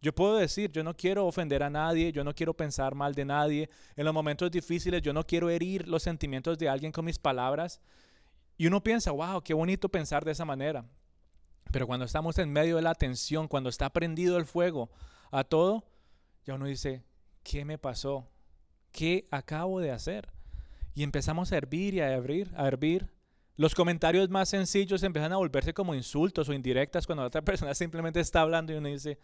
Yo 0.01 0.15
puedo 0.15 0.37
decir, 0.37 0.71
yo 0.71 0.83
no 0.83 0.95
quiero 0.95 1.27
ofender 1.27 1.61
a 1.61 1.69
nadie, 1.69 2.11
yo 2.11 2.23
no 2.23 2.33
quiero 2.33 2.55
pensar 2.55 2.95
mal 2.95 3.13
de 3.13 3.25
nadie. 3.25 3.69
En 3.95 4.05
los 4.05 4.13
momentos 4.13 4.49
difíciles 4.49 5.01
yo 5.01 5.13
no 5.13 5.25
quiero 5.25 5.49
herir 5.49 5.87
los 5.87 6.01
sentimientos 6.01 6.57
de 6.57 6.69
alguien 6.69 6.91
con 6.91 7.05
mis 7.05 7.19
palabras. 7.19 7.81
Y 8.57 8.67
uno 8.67 8.81
piensa, 8.81 9.11
wow, 9.11 9.41
qué 9.43 9.53
bonito 9.53 9.89
pensar 9.89 10.25
de 10.25 10.31
esa 10.31 10.45
manera. 10.45 10.85
Pero 11.71 11.87
cuando 11.87 12.05
estamos 12.05 12.37
en 12.37 12.51
medio 12.51 12.75
de 12.75 12.81
la 12.81 12.95
tensión, 12.95 13.47
cuando 13.47 13.69
está 13.69 13.89
prendido 13.91 14.37
el 14.37 14.45
fuego 14.45 14.89
a 15.31 15.43
todo, 15.43 15.85
ya 16.45 16.55
uno 16.55 16.65
dice, 16.65 17.03
¿qué 17.43 17.65
me 17.65 17.77
pasó? 17.77 18.27
¿Qué 18.91 19.27
acabo 19.31 19.79
de 19.79 19.91
hacer? 19.91 20.31
Y 20.93 21.03
empezamos 21.03 21.51
a 21.51 21.57
hervir 21.57 21.93
y 21.93 22.01
a 22.01 22.11
hervir, 22.11 22.51
a 22.55 22.67
hervir. 22.67 23.09
Los 23.55 23.75
comentarios 23.75 24.29
más 24.29 24.49
sencillos 24.49 25.03
empiezan 25.03 25.33
a 25.33 25.37
volverse 25.37 25.73
como 25.73 25.95
insultos 25.95 26.49
o 26.49 26.53
indirectas 26.53 27.05
cuando 27.05 27.23
la 27.23 27.27
otra 27.27 27.41
persona 27.45 27.73
simplemente 27.73 28.19
está 28.19 28.41
hablando 28.41 28.73
y 28.73 28.77
uno 28.77 28.89
dice, 28.89 29.19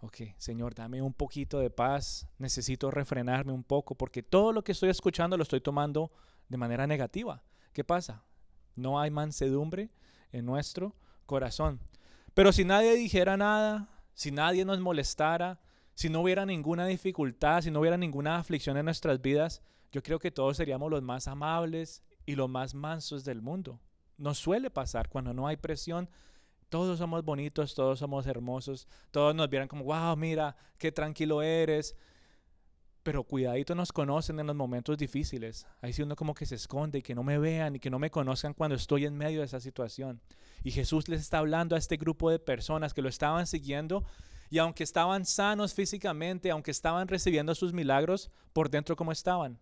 ok, 0.00 0.16
Señor, 0.36 0.74
dame 0.74 1.00
un 1.00 1.14
poquito 1.14 1.60
de 1.60 1.70
paz, 1.70 2.26
necesito 2.38 2.90
refrenarme 2.90 3.52
un 3.52 3.62
poco, 3.62 3.94
porque 3.94 4.22
todo 4.22 4.52
lo 4.52 4.64
que 4.64 4.72
estoy 4.72 4.90
escuchando 4.90 5.36
lo 5.36 5.44
estoy 5.44 5.60
tomando 5.60 6.10
de 6.48 6.56
manera 6.56 6.86
negativa. 6.86 7.42
¿Qué 7.72 7.84
pasa? 7.84 8.24
No 8.74 9.00
hay 9.00 9.10
mansedumbre 9.10 9.90
en 10.32 10.44
nuestro 10.44 10.96
corazón. 11.32 11.80
Pero 12.34 12.52
si 12.52 12.62
nadie 12.62 12.94
dijera 12.94 13.38
nada, 13.38 13.88
si 14.12 14.30
nadie 14.30 14.66
nos 14.66 14.80
molestara, 14.80 15.60
si 15.94 16.10
no 16.10 16.20
hubiera 16.20 16.44
ninguna 16.44 16.84
dificultad, 16.86 17.62
si 17.62 17.70
no 17.70 17.80
hubiera 17.80 17.96
ninguna 17.96 18.36
aflicción 18.36 18.76
en 18.76 18.84
nuestras 18.84 19.22
vidas, 19.22 19.62
yo 19.92 20.02
creo 20.02 20.18
que 20.18 20.30
todos 20.30 20.58
seríamos 20.58 20.90
los 20.90 21.02
más 21.02 21.28
amables 21.28 22.02
y 22.26 22.34
los 22.34 22.50
más 22.50 22.74
mansos 22.74 23.24
del 23.24 23.40
mundo. 23.40 23.80
Nos 24.18 24.36
suele 24.36 24.68
pasar 24.68 25.08
cuando 25.08 25.32
no 25.32 25.46
hay 25.46 25.56
presión. 25.56 26.10
Todos 26.68 26.98
somos 26.98 27.24
bonitos, 27.24 27.74
todos 27.74 27.98
somos 27.98 28.26
hermosos, 28.26 28.86
todos 29.10 29.34
nos 29.34 29.48
vieran 29.48 29.68
como, 29.68 29.84
wow, 29.84 30.14
mira, 30.14 30.54
qué 30.76 30.92
tranquilo 30.92 31.40
eres. 31.40 31.96
Pero 33.02 33.24
cuidadito 33.24 33.74
nos 33.74 33.92
conocen 33.92 34.38
en 34.38 34.46
los 34.46 34.56
momentos 34.56 34.96
difíciles. 34.96 35.66
Ahí 35.80 35.92
sí 35.92 36.04
como 36.16 36.34
que 36.34 36.46
se 36.46 36.54
esconde 36.54 36.98
y 36.98 37.02
que 37.02 37.14
no 37.14 37.22
me 37.22 37.38
vean 37.38 37.76
y 37.76 37.80
que 37.80 37.90
no 37.90 37.98
me 37.98 38.10
conozcan 38.10 38.54
cuando 38.54 38.76
estoy 38.76 39.06
en 39.06 39.16
medio 39.16 39.40
de 39.40 39.46
esa 39.46 39.60
situación. 39.60 40.20
Y 40.62 40.70
Jesús 40.70 41.08
les 41.08 41.20
está 41.20 41.38
hablando 41.38 41.74
a 41.74 41.78
este 41.78 41.96
grupo 41.96 42.30
de 42.30 42.38
personas 42.38 42.94
que 42.94 43.02
lo 43.02 43.08
estaban 43.08 43.46
siguiendo 43.46 44.04
y 44.50 44.58
aunque 44.58 44.84
estaban 44.84 45.24
sanos 45.24 45.74
físicamente, 45.74 46.50
aunque 46.50 46.70
estaban 46.70 47.08
recibiendo 47.08 47.54
sus 47.54 47.72
milagros, 47.72 48.30
por 48.52 48.68
dentro 48.68 48.96
cómo 48.96 49.10
estaban. 49.10 49.58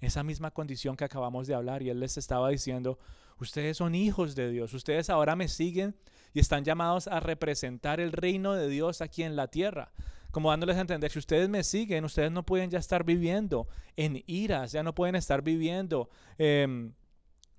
Esa 0.00 0.24
misma 0.24 0.50
condición 0.50 0.96
que 0.96 1.04
acabamos 1.04 1.46
de 1.46 1.54
hablar 1.54 1.80
y 1.82 1.90
Él 1.90 2.00
les 2.00 2.18
estaba 2.18 2.48
diciendo, 2.48 2.98
ustedes 3.42 3.76
son 3.76 3.94
hijos 3.94 4.34
de 4.34 4.50
Dios, 4.50 4.72
ustedes 4.74 5.10
ahora 5.10 5.36
me 5.36 5.48
siguen 5.48 5.94
y 6.32 6.40
están 6.40 6.64
llamados 6.64 7.08
a 7.08 7.20
representar 7.20 8.00
el 8.00 8.12
reino 8.12 8.54
de 8.54 8.68
Dios 8.68 9.00
aquí 9.00 9.22
en 9.22 9.36
la 9.36 9.48
tierra. 9.48 9.92
Como 10.30 10.48
dándoles 10.48 10.76
a 10.78 10.80
entender, 10.80 11.10
si 11.10 11.18
ustedes 11.18 11.50
me 11.50 11.62
siguen, 11.62 12.06
ustedes 12.06 12.32
no 12.32 12.46
pueden 12.46 12.70
ya 12.70 12.78
estar 12.78 13.04
viviendo 13.04 13.68
en 13.96 14.22
iras, 14.26 14.72
ya 14.72 14.82
no 14.82 14.94
pueden 14.94 15.14
estar 15.14 15.42
viviendo 15.42 16.08
em, 16.38 16.94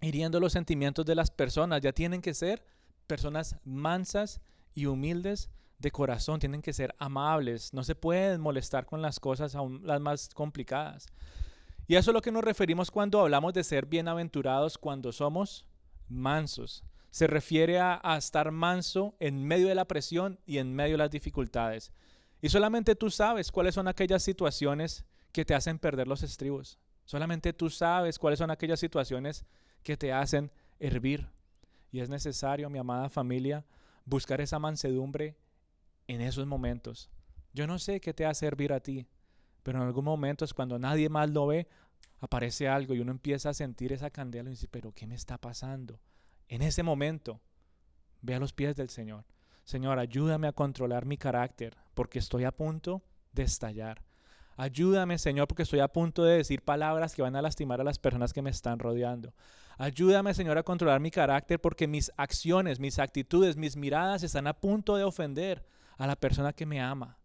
hiriendo 0.01 0.39
los 0.39 0.53
sentimientos 0.53 1.05
de 1.05 1.15
las 1.15 1.31
personas, 1.31 1.81
ya 1.81 1.93
tienen 1.93 2.21
que 2.21 2.33
ser 2.33 2.65
personas 3.07 3.57
mansas 3.63 4.41
y 4.73 4.85
humildes 4.85 5.49
de 5.79 5.91
corazón, 5.91 6.39
tienen 6.39 6.61
que 6.61 6.73
ser 6.73 6.95
amables, 6.97 7.73
no 7.73 7.83
se 7.83 7.95
pueden 7.95 8.41
molestar 8.41 8.85
con 8.85 9.01
las 9.01 9.19
cosas 9.19 9.55
aún 9.55 9.81
las 9.85 10.01
más 10.01 10.29
complicadas. 10.33 11.07
Y 11.87 11.95
eso 11.95 12.11
es 12.11 12.13
lo 12.15 12.21
que 12.21 12.31
nos 12.31 12.43
referimos 12.43 12.91
cuando 12.91 13.19
hablamos 13.19 13.53
de 13.53 13.63
ser 13.63 13.85
bienaventurados 13.85 14.77
cuando 14.77 15.11
somos 15.11 15.65
mansos. 16.07 16.83
Se 17.11 17.27
refiere 17.27 17.79
a, 17.79 18.01
estar 18.17 18.51
manso 18.51 19.15
en 19.19 19.43
medio 19.43 19.67
de 19.67 19.75
la 19.75 19.85
presión 19.85 20.39
y 20.45 20.57
en 20.57 20.73
medio 20.73 20.93
de 20.93 20.99
las 20.99 21.11
dificultades. 21.11 21.91
Y 22.41 22.49
solamente 22.49 22.95
tú 22.95 23.09
sabes 23.09 23.51
cuáles 23.51 23.75
son 23.75 23.87
aquellas 23.87 24.23
situaciones 24.23 25.05
que 25.31 25.45
te 25.45 25.53
hacen 25.53 25.79
perder 25.79 26.07
los 26.07 26.23
estribos. 26.23 26.79
Solamente 27.05 27.53
tú 27.53 27.69
sabes 27.69 28.17
cuáles 28.17 28.39
son 28.39 28.51
aquellas 28.51 28.79
situaciones 28.79 29.45
que 29.83 29.97
te 29.97 30.11
hacen 30.11 30.51
hervir. 30.79 31.29
Y 31.91 31.99
es 31.99 32.09
necesario, 32.09 32.69
mi 32.69 32.79
amada 32.79 33.09
familia, 33.09 33.65
buscar 34.05 34.41
esa 34.41 34.59
mansedumbre 34.59 35.37
en 36.07 36.21
esos 36.21 36.47
momentos. 36.47 37.09
Yo 37.53 37.67
no 37.67 37.77
sé 37.79 38.01
qué 38.01 38.13
te 38.13 38.25
hace 38.25 38.47
hervir 38.47 38.73
a 38.73 38.79
ti, 38.79 39.07
pero 39.61 39.79
en 39.79 39.85
algún 39.85 40.05
momento 40.05 40.43
es 40.43 40.53
cuando 40.53 40.79
nadie 40.79 41.09
más 41.09 41.29
lo 41.29 41.47
ve, 41.47 41.67
aparece 42.19 42.67
algo 42.67 42.93
y 42.93 42.99
uno 42.99 43.11
empieza 43.11 43.49
a 43.49 43.53
sentir 43.53 43.91
esa 43.93 44.09
candela 44.09 44.49
y 44.49 44.53
dice, 44.53 44.67
pero 44.69 44.91
¿qué 44.93 45.07
me 45.07 45.15
está 45.15 45.37
pasando? 45.37 45.99
En 46.47 46.61
ese 46.61 46.83
momento, 46.83 47.41
ve 48.21 48.35
a 48.35 48.39
los 48.39 48.53
pies 48.53 48.75
del 48.75 48.89
Señor. 48.89 49.25
Señor, 49.63 49.99
ayúdame 49.99 50.47
a 50.47 50.53
controlar 50.53 51.05
mi 51.05 51.17
carácter 51.17 51.77
porque 51.93 52.19
estoy 52.19 52.43
a 52.43 52.51
punto 52.51 53.03
de 53.31 53.43
estallar. 53.43 54.03
Ayúdame, 54.55 55.17
Señor, 55.17 55.47
porque 55.47 55.63
estoy 55.63 55.79
a 55.79 55.87
punto 55.87 56.23
de 56.23 56.37
decir 56.37 56.61
palabras 56.61 57.15
que 57.15 57.21
van 57.21 57.35
a 57.35 57.41
lastimar 57.41 57.81
a 57.81 57.83
las 57.83 57.97
personas 57.97 58.33
que 58.33 58.41
me 58.41 58.51
están 58.51 58.79
rodeando. 58.79 59.33
Ayúdame, 59.77 60.33
Señor, 60.33 60.57
a 60.57 60.63
controlar 60.63 60.99
mi 60.99 61.09
carácter 61.09 61.59
porque 61.59 61.87
mis 61.87 62.11
acciones, 62.17 62.79
mis 62.79 62.99
actitudes, 62.99 63.57
mis 63.57 63.75
miradas 63.75 64.21
están 64.21 64.47
a 64.47 64.53
punto 64.53 64.95
de 64.95 65.03
ofender 65.03 65.65
a 65.97 66.05
la 66.05 66.15
persona 66.15 66.53
que 66.53 66.65
me 66.65 66.79
ama. 66.79 67.17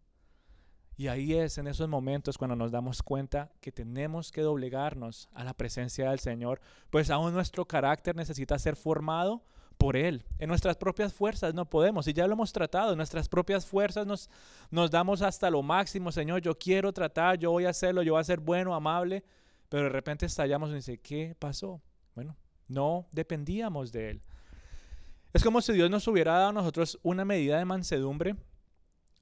Y 0.98 1.06
ahí 1.06 1.32
es 1.34 1.58
en 1.58 1.68
esos 1.68 1.88
momentos 1.88 2.36
cuando 2.36 2.56
nos 2.56 2.72
damos 2.72 3.04
cuenta 3.04 3.52
que 3.60 3.70
tenemos 3.70 4.32
que 4.32 4.40
doblegarnos 4.40 5.28
a 5.32 5.44
la 5.44 5.54
presencia 5.54 6.10
del 6.10 6.18
Señor, 6.18 6.60
pues 6.90 7.08
aún 7.08 7.32
nuestro 7.32 7.64
carácter 7.64 8.16
necesita 8.16 8.58
ser 8.58 8.74
formado 8.74 9.44
por 9.78 9.96
Él. 9.96 10.26
En 10.40 10.48
nuestras 10.48 10.76
propias 10.76 11.14
fuerzas 11.14 11.54
no 11.54 11.70
podemos, 11.70 12.08
y 12.08 12.12
ya 12.12 12.26
lo 12.26 12.32
hemos 12.32 12.52
tratado, 12.52 12.90
en 12.90 12.96
nuestras 12.96 13.28
propias 13.28 13.64
fuerzas 13.64 14.08
nos, 14.08 14.28
nos 14.72 14.90
damos 14.90 15.22
hasta 15.22 15.48
lo 15.50 15.62
máximo, 15.62 16.10
Señor, 16.10 16.42
yo 16.42 16.58
quiero 16.58 16.92
tratar, 16.92 17.38
yo 17.38 17.52
voy 17.52 17.66
a 17.66 17.70
hacerlo, 17.70 18.02
yo 18.02 18.14
voy 18.14 18.20
a 18.20 18.24
ser 18.24 18.40
bueno, 18.40 18.74
amable, 18.74 19.22
pero 19.68 19.84
de 19.84 19.90
repente 19.90 20.26
estallamos 20.26 20.70
y 20.70 20.74
dice, 20.74 20.98
¿qué 20.98 21.36
pasó? 21.38 21.80
Bueno, 22.16 22.36
no 22.66 23.06
dependíamos 23.12 23.92
de 23.92 24.10
Él. 24.10 24.22
Es 25.32 25.44
como 25.44 25.60
si 25.60 25.74
Dios 25.74 25.90
nos 25.90 26.08
hubiera 26.08 26.32
dado 26.32 26.48
a 26.48 26.52
nosotros 26.52 26.98
una 27.04 27.24
medida 27.24 27.56
de 27.56 27.64
mansedumbre, 27.64 28.34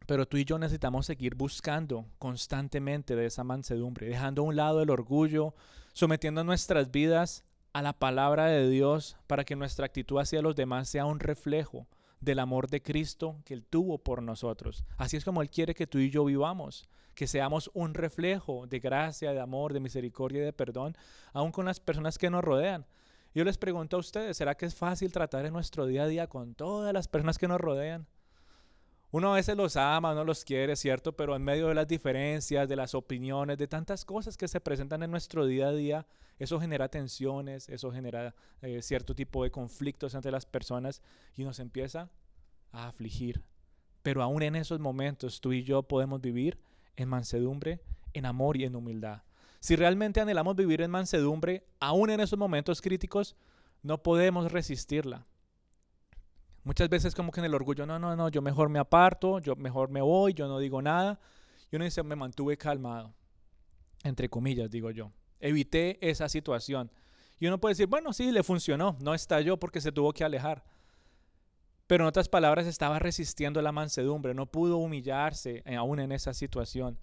pero 0.06 0.26
tú 0.26 0.36
y 0.36 0.44
yo 0.44 0.58
necesitamos 0.58 1.06
seguir 1.06 1.34
buscando 1.34 2.06
constantemente 2.18 3.16
de 3.16 3.26
esa 3.26 3.44
mansedumbre, 3.44 4.06
dejando 4.06 4.42
a 4.42 4.44
un 4.46 4.56
lado 4.56 4.82
el 4.82 4.90
orgullo, 4.90 5.54
sometiendo 5.92 6.44
nuestras 6.44 6.90
vidas 6.90 7.44
a 7.72 7.82
la 7.82 7.92
palabra 7.92 8.46
de 8.46 8.68
Dios 8.70 9.16
para 9.26 9.44
que 9.44 9.56
nuestra 9.56 9.84
actitud 9.86 10.18
hacia 10.18 10.40
los 10.42 10.56
demás 10.56 10.88
sea 10.88 11.04
un 11.04 11.20
reflejo 11.20 11.86
del 12.20 12.38
amor 12.38 12.68
de 12.68 12.82
Cristo 12.82 13.36
que 13.44 13.54
Él 13.54 13.64
tuvo 13.64 13.98
por 13.98 14.22
nosotros. 14.22 14.84
Así 14.96 15.16
es 15.16 15.24
como 15.24 15.42
Él 15.42 15.50
quiere 15.50 15.74
que 15.74 15.86
tú 15.86 15.98
y 15.98 16.08
yo 16.08 16.24
vivamos, 16.24 16.88
que 17.14 17.26
seamos 17.26 17.70
un 17.74 17.92
reflejo 17.92 18.66
de 18.66 18.78
gracia, 18.78 19.32
de 19.32 19.40
amor, 19.40 19.72
de 19.72 19.80
misericordia 19.80 20.40
y 20.40 20.44
de 20.44 20.52
perdón, 20.52 20.96
aún 21.32 21.52
con 21.52 21.66
las 21.66 21.80
personas 21.80 22.16
que 22.16 22.30
nos 22.30 22.44
rodean. 22.44 22.86
Yo 23.34 23.44
les 23.44 23.58
pregunto 23.58 23.96
a 23.96 24.00
ustedes, 24.00 24.38
¿será 24.38 24.54
que 24.54 24.64
es 24.64 24.74
fácil 24.74 25.12
tratar 25.12 25.44
en 25.44 25.52
nuestro 25.52 25.84
día 25.84 26.04
a 26.04 26.08
día 26.08 26.26
con 26.26 26.54
todas 26.54 26.94
las 26.94 27.08
personas 27.08 27.36
que 27.36 27.48
nos 27.48 27.60
rodean? 27.60 28.06
Uno 29.12 29.32
a 29.32 29.36
veces 29.36 29.56
los 29.56 29.76
ama, 29.76 30.14
no 30.14 30.24
los 30.24 30.44
quiere, 30.44 30.74
¿cierto? 30.76 31.16
Pero 31.16 31.36
en 31.36 31.42
medio 31.42 31.68
de 31.68 31.74
las 31.74 31.86
diferencias, 31.86 32.68
de 32.68 32.76
las 32.76 32.94
opiniones, 32.94 33.56
de 33.56 33.68
tantas 33.68 34.04
cosas 34.04 34.36
que 34.36 34.48
se 34.48 34.60
presentan 34.60 35.02
en 35.02 35.10
nuestro 35.10 35.46
día 35.46 35.68
a 35.68 35.72
día, 35.72 36.06
eso 36.38 36.60
genera 36.60 36.88
tensiones, 36.88 37.68
eso 37.68 37.92
genera 37.92 38.34
eh, 38.62 38.82
cierto 38.82 39.14
tipo 39.14 39.44
de 39.44 39.50
conflictos 39.50 40.14
entre 40.14 40.32
las 40.32 40.44
personas 40.44 41.02
y 41.34 41.44
nos 41.44 41.60
empieza 41.60 42.10
a 42.72 42.88
afligir. 42.88 43.42
Pero 44.02 44.22
aún 44.22 44.42
en 44.42 44.56
esos 44.56 44.80
momentos 44.80 45.40
tú 45.40 45.52
y 45.52 45.62
yo 45.62 45.82
podemos 45.82 46.20
vivir 46.20 46.58
en 46.96 47.08
mansedumbre, 47.08 47.80
en 48.12 48.26
amor 48.26 48.56
y 48.56 48.64
en 48.64 48.76
humildad. 48.76 49.22
Si 49.60 49.76
realmente 49.76 50.20
anhelamos 50.20 50.56
vivir 50.56 50.82
en 50.82 50.90
mansedumbre, 50.90 51.64
aún 51.80 52.10
en 52.10 52.20
esos 52.20 52.38
momentos 52.38 52.82
críticos, 52.82 53.36
no 53.82 54.02
podemos 54.02 54.52
resistirla. 54.52 55.26
Muchas 56.66 56.90
veces 56.90 57.14
como 57.14 57.32
que 57.32 57.40
en 57.40 57.46
el 57.46 57.54
orgullo, 57.54 57.86
no, 57.86 57.98
no, 57.98 58.14
no, 58.14 58.28
yo 58.28 58.42
mejor 58.42 58.68
me 58.68 58.78
aparto, 58.78 59.38
yo 59.38 59.56
mejor 59.56 59.88
me 59.88 60.02
voy, 60.02 60.34
yo 60.34 60.46
no 60.46 60.58
digo 60.58 60.82
nada. 60.82 61.18
Y 61.72 61.76
uno 61.76 61.86
dice, 61.86 62.02
me 62.02 62.14
mantuve 62.14 62.58
calmado, 62.58 63.14
entre 64.04 64.28
comillas, 64.28 64.70
digo 64.70 64.90
yo 64.90 65.10
evité 65.40 65.98
esa 66.00 66.28
situación. 66.28 66.90
Y 67.38 67.46
uno 67.46 67.58
puede 67.58 67.72
decir, 67.72 67.86
bueno, 67.86 68.12
sí, 68.12 68.32
le 68.32 68.42
funcionó, 68.42 68.96
no 69.00 69.14
estalló 69.14 69.58
porque 69.58 69.80
se 69.80 69.92
tuvo 69.92 70.12
que 70.12 70.24
alejar. 70.24 70.64
Pero 71.86 72.04
en 72.04 72.08
otras 72.08 72.28
palabras, 72.28 72.66
estaba 72.66 72.98
resistiendo 72.98 73.62
la 73.62 73.72
mansedumbre, 73.72 74.34
no 74.34 74.46
pudo 74.46 74.78
humillarse 74.78 75.62
aún 75.76 76.00
en 76.00 76.12
esa 76.12 76.34
situación. 76.34 76.98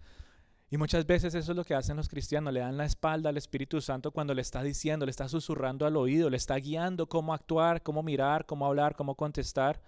Y 0.73 0.77
muchas 0.77 1.05
veces 1.05 1.35
eso 1.35 1.51
es 1.51 1.55
lo 1.55 1.63
que 1.63 1.75
hacen 1.75 1.97
los 1.97 2.09
cristianos, 2.09 2.51
le 2.51 2.61
dan 2.61 2.77
la 2.77 2.85
espalda 2.85 3.29
al 3.29 3.37
Espíritu 3.37 3.79
Santo 3.79 4.09
cuando 4.09 4.33
le 4.33 4.41
está 4.41 4.63
diciendo, 4.63 5.05
le 5.05 5.11
está 5.11 5.29
susurrando 5.29 5.85
al 5.85 5.95
oído, 5.95 6.31
le 6.31 6.37
está 6.37 6.55
guiando 6.55 7.07
cómo 7.07 7.35
actuar, 7.35 7.83
cómo 7.83 8.01
mirar, 8.01 8.47
cómo 8.47 8.65
hablar, 8.65 8.95
cómo 8.95 9.13
contestar. 9.13 9.79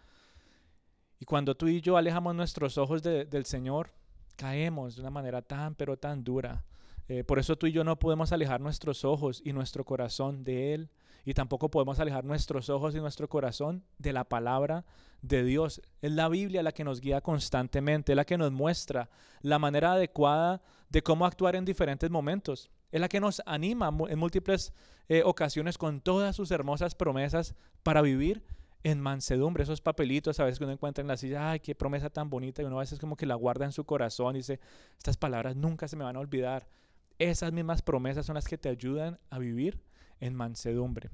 Y 1.20 1.26
cuando 1.26 1.58
tú 1.58 1.68
y 1.70 1.82
yo 1.82 1.98
alejamos 1.98 2.36
nuestros 2.36 2.78
ojos 2.78 3.02
del 3.02 3.46
Señor, 3.46 3.94
caemos 4.36 4.96
de 4.96 5.02
una 5.02 5.10
manera 5.10 5.42
tan, 5.42 5.74
pero 5.74 5.98
tan 5.98 6.24
dura. 6.24 6.64
Eh, 7.08 7.24
por 7.24 7.40
eso 7.40 7.56
tú 7.56 7.66
y 7.66 7.72
yo 7.72 7.84
no 7.84 7.98
podemos 7.98 8.32
alejar 8.32 8.62
nuestros 8.62 9.06
ojos 9.06 9.42
y 9.44 9.54
nuestro 9.54 9.86
corazón 9.86 10.44
de 10.44 10.76
Él. 10.76 10.92
Y 11.26 11.34
tampoco 11.34 11.70
podemos 11.70 12.00
alejar 12.00 12.24
nuestros 12.24 12.70
ojos 12.70 12.96
y 12.96 13.00
nuestro 13.00 13.28
corazón 13.28 13.84
de 13.98 14.14
la 14.14 14.24
palabra 14.24 14.86
de 15.24 15.44
Dios. 15.44 15.82
Es 16.02 16.12
la 16.12 16.30
Biblia 16.30 16.62
la 16.62 16.72
que 16.72 16.84
nos 16.84 17.02
guía 17.02 17.22
constantemente, 17.22 18.12
es 18.12 18.16
la 18.16 18.26
que 18.26 18.38
nos 18.38 18.52
muestra 18.52 19.10
la 19.42 19.58
manera 19.58 19.94
adecuada 19.94 20.62
de 20.90 21.02
cómo 21.02 21.26
actuar 21.26 21.56
en 21.56 21.66
diferentes 21.66 22.12
momentos. 22.12 22.70
Es 22.92 23.02
la 23.02 23.10
que 23.10 23.20
nos 23.20 23.42
anima 23.46 23.92
en 24.08 24.20
múltiples 24.20 24.72
eh, 25.10 25.24
ocasiones 25.26 25.78
con 25.78 26.00
todas 26.00 26.36
sus 26.36 26.52
hermosas 26.52 26.94
promesas 26.94 27.56
para 27.82 28.02
vivir 28.02 28.44
en 28.84 29.02
mansedumbre, 29.02 29.64
esos 29.64 29.82
papelitos 29.82 30.40
a 30.40 30.46
veces 30.46 30.60
que 30.60 30.64
uno 30.64 30.74
encuentra 30.74 31.02
en 31.02 31.08
la 31.08 31.18
silla, 31.18 31.50
ay, 31.50 31.60
qué 31.60 31.74
promesa 31.74 32.12
tan 32.12 32.30
bonita, 32.30 32.62
y 32.62 32.66
uno 32.66 32.78
a 32.78 32.82
veces 32.82 33.00
como 33.00 33.18
que 33.18 33.26
la 33.26 33.34
guarda 33.34 33.66
en 33.66 33.72
su 33.72 33.84
corazón 33.84 34.36
y 34.36 34.40
dice, 34.40 34.60
estas 34.96 35.18
palabras 35.18 35.56
nunca 35.56 35.88
se 35.88 35.96
me 35.96 36.04
van 36.04 36.16
a 36.16 36.20
olvidar. 36.20 36.68
Esas 37.18 37.52
mismas 37.52 37.82
promesas 37.82 38.28
son 38.28 38.36
las 38.36 38.48
que 38.48 38.60
te 38.60 38.70
ayudan 38.70 39.18
a 39.32 39.40
vivir 39.40 39.82
en 40.26 40.36
mansedumbre. 40.36 41.10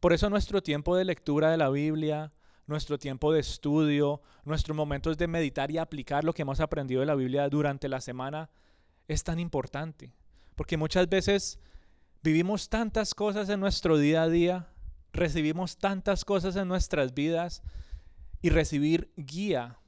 Por 0.00 0.12
eso 0.12 0.28
nuestro 0.30 0.62
tiempo 0.62 0.96
de 0.96 1.04
lectura 1.04 1.50
de 1.50 1.56
la 1.56 1.70
Biblia, 1.70 2.32
nuestro 2.66 2.98
tiempo 2.98 3.32
de 3.32 3.40
estudio, 3.40 4.20
nuestros 4.44 4.76
momentos 4.76 5.16
de 5.18 5.28
meditar 5.28 5.70
y 5.70 5.78
aplicar 5.78 6.24
lo 6.24 6.32
que 6.32 6.42
hemos 6.42 6.60
aprendido 6.60 7.00
de 7.00 7.06
la 7.06 7.14
Biblia 7.14 7.48
durante 7.48 7.88
la 7.88 8.00
semana 8.00 8.50
es 9.08 9.22
tan 9.24 9.38
importante. 9.38 10.12
Porque 10.56 10.76
muchas 10.76 11.08
veces 11.08 11.58
vivimos 12.22 12.68
tantas 12.68 13.14
cosas 13.14 13.48
en 13.48 13.60
nuestro 13.60 13.98
día 13.98 14.22
a 14.22 14.28
día 14.28 14.68
recibimos 15.12 15.76
tantas 15.76 16.24
cosas 16.24 16.56
en 16.56 16.68
nuestras 16.68 17.14
vidas 17.14 17.62
y 18.40 18.50
recibir 18.50 19.12
guía, 19.16 19.78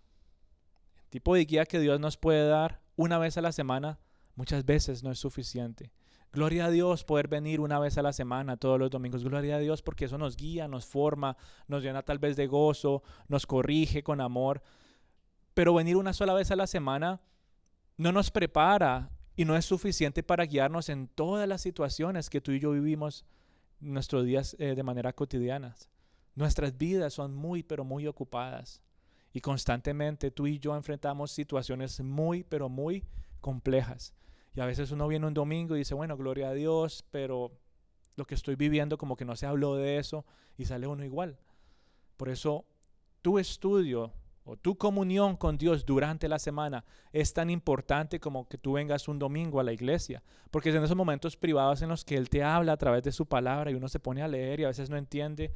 el 0.96 1.08
tipo 1.10 1.34
de 1.34 1.44
guía 1.44 1.64
que 1.64 1.80
Dios 1.80 1.98
nos 1.98 2.16
puede 2.16 2.46
dar 2.46 2.80
una 2.96 3.18
vez 3.18 3.36
a 3.36 3.42
la 3.42 3.52
semana, 3.52 3.98
muchas 4.36 4.64
veces 4.64 5.02
no 5.02 5.10
es 5.10 5.18
suficiente. 5.18 5.92
Gloria 6.34 6.66
a 6.66 6.70
Dios 6.70 7.04
poder 7.04 7.28
venir 7.28 7.60
una 7.60 7.78
vez 7.78 7.96
a 7.96 8.02
la 8.02 8.12
semana, 8.12 8.56
todos 8.56 8.78
los 8.78 8.90
domingos. 8.90 9.22
Gloria 9.22 9.54
a 9.56 9.60
Dios 9.60 9.82
porque 9.82 10.06
eso 10.06 10.18
nos 10.18 10.36
guía, 10.36 10.66
nos 10.66 10.84
forma, 10.84 11.36
nos 11.68 11.84
llena 11.84 12.02
tal 12.02 12.18
vez 12.18 12.34
de 12.36 12.48
gozo, 12.48 13.04
nos 13.28 13.46
corrige 13.46 14.02
con 14.02 14.20
amor. 14.20 14.60
Pero 15.54 15.74
venir 15.74 15.96
una 15.96 16.12
sola 16.12 16.34
vez 16.34 16.50
a 16.50 16.56
la 16.56 16.66
semana 16.66 17.20
no 17.96 18.10
nos 18.10 18.32
prepara 18.32 19.10
y 19.36 19.44
no 19.44 19.56
es 19.56 19.64
suficiente 19.64 20.24
para 20.24 20.44
guiarnos 20.44 20.88
en 20.88 21.06
todas 21.06 21.48
las 21.48 21.60
situaciones 21.60 22.28
que 22.28 22.40
tú 22.40 22.50
y 22.50 22.58
yo 22.58 22.72
vivimos 22.72 23.24
nuestros 23.78 24.24
días 24.24 24.56
eh, 24.58 24.74
de 24.74 24.82
manera 24.82 25.12
cotidiana. 25.12 25.76
Nuestras 26.34 26.76
vidas 26.76 27.14
son 27.14 27.32
muy, 27.32 27.62
pero 27.62 27.84
muy 27.84 28.08
ocupadas. 28.08 28.82
Y 29.32 29.40
constantemente 29.40 30.32
tú 30.32 30.48
y 30.48 30.58
yo 30.58 30.74
enfrentamos 30.74 31.30
situaciones 31.30 32.00
muy, 32.00 32.42
pero 32.42 32.68
muy 32.68 33.04
complejas. 33.40 34.12
Y 34.54 34.61
a 34.61 34.66
veces 34.66 34.90
uno 34.90 35.08
viene 35.08 35.26
un 35.26 35.34
domingo 35.34 35.75
y 35.75 35.80
dice, 35.80 35.94
bueno, 35.94 36.16
gloria 36.16 36.50
a 36.50 36.54
Dios, 36.54 37.04
pero 37.11 37.52
lo 38.16 38.25
que 38.25 38.34
estoy 38.34 38.54
viviendo 38.54 38.99
como 38.99 39.16
que 39.16 39.25
no 39.25 39.37
se 39.37 39.46
habló 39.46 39.75
de 39.75 39.99
eso 39.99 40.25
y 40.56 40.64
sale 40.66 40.87
uno 40.87 41.04
igual. 41.04 41.37
Por 42.16 42.28
eso 42.28 42.64
tu 43.23 43.38
estudio 43.38 44.12
o 44.44 44.56
tu 44.56 44.76
comunión 44.76 45.37
con 45.37 45.56
Dios 45.56 45.84
durante 45.87 46.28
la 46.28 46.38
semana 46.38 46.84
es 47.12 47.32
tan 47.32 47.50
importante 47.50 48.20
como 48.20 48.46
que 48.46 48.58
tú 48.58 48.75
vengas 48.75 49.08
un 49.08 49.18
domingo 49.18 49.58
a 49.58 49.64
la 49.64 49.73
iglesia, 49.73 50.23
porque 50.50 50.68
es 50.68 50.76
en 50.76 50.84
esos 50.84 50.96
momentos 50.96 51.37
privados 51.37 51.82
en 51.82 51.88
los 51.88 52.04
que 52.04 52.16
Él 52.16 52.28
te 52.28 52.44
habla 52.44 52.73
a 52.73 52.76
través 52.76 53.02
de 53.02 53.12
su 53.12 53.26
palabra 53.26 53.70
y 53.70 53.75
uno 53.75 53.88
se 53.88 54.00
pone 54.00 54.23
a 54.23 54.28
leer 54.28 54.61
y 54.61 54.64
a 54.64 54.68
veces 54.68 54.90
no 54.90 54.96
entiende 54.96 55.52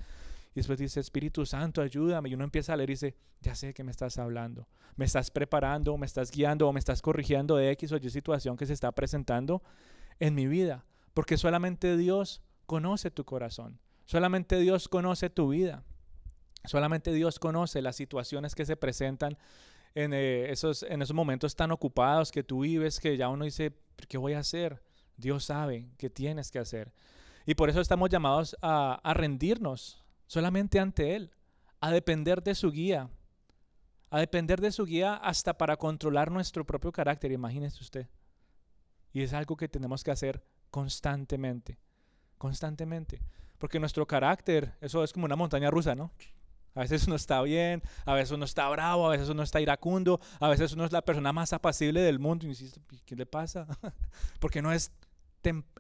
después 0.59 0.79
dice, 0.79 1.01
Espíritu 1.01 1.45
Santo, 1.47 1.83
ayúdame 1.83 2.29
y 2.29 2.35
uno 2.35 2.45
empieza 2.45 2.73
a 2.73 2.77
leer 2.77 2.91
y 2.91 2.93
dice, 2.93 3.15
ya 3.41 3.55
sé 3.55 3.75
que 3.75 3.83
me 3.83 3.91
estás 3.91 4.19
hablando, 4.19 4.69
me 4.97 5.05
estás 5.05 5.31
preparando, 5.31 5.97
me 5.97 6.07
estás 6.07 6.31
guiando 6.31 6.69
o 6.69 6.73
me 6.73 6.79
estás 6.79 7.03
corrigiendo 7.03 7.57
de 7.57 7.71
X 7.73 7.93
o 7.93 7.97
Y 7.97 8.11
situación 8.11 8.57
que 8.57 8.67
se 8.67 8.73
está 8.73 8.93
presentando 8.93 9.63
en 10.21 10.35
mi 10.35 10.47
vida, 10.47 10.85
porque 11.15 11.37
solamente 11.37 11.97
Dios 11.97 12.43
conoce 12.67 13.11
tu 13.11 13.25
corazón, 13.25 13.81
solamente 14.05 14.59
Dios 14.59 14.89
conoce 14.89 15.31
tu 15.31 15.49
vida. 15.49 15.85
Solamente 16.65 17.13
Dios 17.13 17.39
conoce 17.39 17.81
las 17.83 17.97
situaciones 17.97 18.55
que 18.55 18.67
se 18.67 18.77
presentan 18.77 19.39
en, 19.95 20.13
eh, 20.13 20.51
esos, 20.51 20.83
en 20.83 21.03
esos 21.03 21.15
momentos 21.15 21.57
tan 21.57 21.71
ocupados 21.71 22.31
que 22.31 22.43
tú 22.43 22.61
vives 22.61 23.01
que 23.01 23.17
ya 23.17 23.29
uno 23.29 23.45
dice, 23.45 23.73
¿qué 24.09 24.19
voy 24.19 24.35
a 24.35 24.41
hacer? 24.41 24.83
Dios 25.17 25.45
sabe 25.45 25.89
qué 25.97 26.11
tienes 26.11 26.51
que 26.51 26.59
hacer. 26.59 26.93
Y 27.47 27.55
por 27.55 27.71
eso 27.71 27.81
estamos 27.81 28.11
llamados 28.11 28.57
a, 28.61 29.01
a 29.03 29.15
rendirnos 29.15 30.05
solamente 30.29 30.79
ante 30.79 31.17
Él, 31.17 31.33
a 31.81 31.91
depender 31.91 32.43
de 32.45 32.55
su 32.55 32.71
guía, 32.71 33.11
a 34.11 34.21
depender 34.21 34.61
de 34.61 34.71
su 34.71 34.85
guía 34.85 35.15
hasta 35.15 35.59
para 35.59 35.77
controlar 35.77 36.31
nuestro 36.31 36.65
propio 36.65 36.93
carácter, 36.93 37.33
imagínese 37.33 37.83
usted. 37.83 38.07
Y 39.13 39.23
es 39.23 39.33
algo 39.33 39.57
que 39.57 39.69
tenemos 39.69 40.05
que 40.05 40.13
hacer 40.13 40.45
constantemente, 40.71 41.79
constantemente. 42.37 43.21
Porque 43.59 43.81
nuestro 43.81 44.07
carácter, 44.07 44.75
eso 44.81 45.03
es 45.03 45.13
como 45.13 45.27
una 45.27 45.35
montaña 45.35 45.71
rusa, 45.71 45.97
¿no? 45.97 46.13
A 46.75 46.81
veces 46.83 47.07
uno 47.07 47.17
está 47.17 47.43
bien, 47.43 47.83
a 48.05 48.15
veces 48.15 48.31
uno 48.31 48.45
está 48.45 48.69
bravo, 48.69 49.09
a 49.09 49.11
veces 49.11 49.29
uno 49.29 49.43
está 49.43 49.61
iracundo, 49.61 50.21
a 50.39 50.49
veces 50.49 50.73
uno 50.75 50.85
es 50.85 50.93
la 50.93 51.03
persona 51.03 51.33
más 51.33 51.53
apacible 51.53 52.01
del 52.03 52.21
mundo. 52.21 52.47
Y 52.47 52.51
dices, 52.51 52.79
¿qué 53.05 53.17
le 53.17 53.27
pasa? 53.27 53.67
porque 54.39 54.63
no, 54.63 54.73
es 54.73 54.93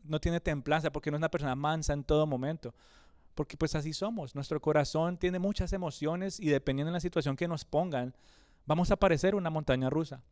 no 0.04 0.20
tiene 0.20 0.40
templanza, 0.40 0.90
porque 0.90 1.10
no 1.10 1.16
es 1.16 1.20
una 1.20 1.30
persona 1.30 1.54
mansa 1.54 1.92
en 1.92 2.02
todo 2.02 2.26
momento. 2.26 2.74
Porque 3.38 3.56
pues 3.56 3.76
así 3.76 3.92
somos. 3.92 4.34
Nuestro 4.34 4.60
corazón 4.60 5.16
tiene 5.16 5.38
muchas 5.38 5.72
emociones 5.72 6.40
y 6.40 6.48
dependiendo 6.48 6.90
de 6.90 6.94
la 6.94 7.00
situación 7.00 7.36
que 7.36 7.46
nos 7.46 7.64
pongan, 7.64 8.12
vamos 8.66 8.90
a 8.90 8.96
parecer 8.96 9.36
una 9.36 9.48
montaña 9.48 9.88
rusa. 9.88 10.24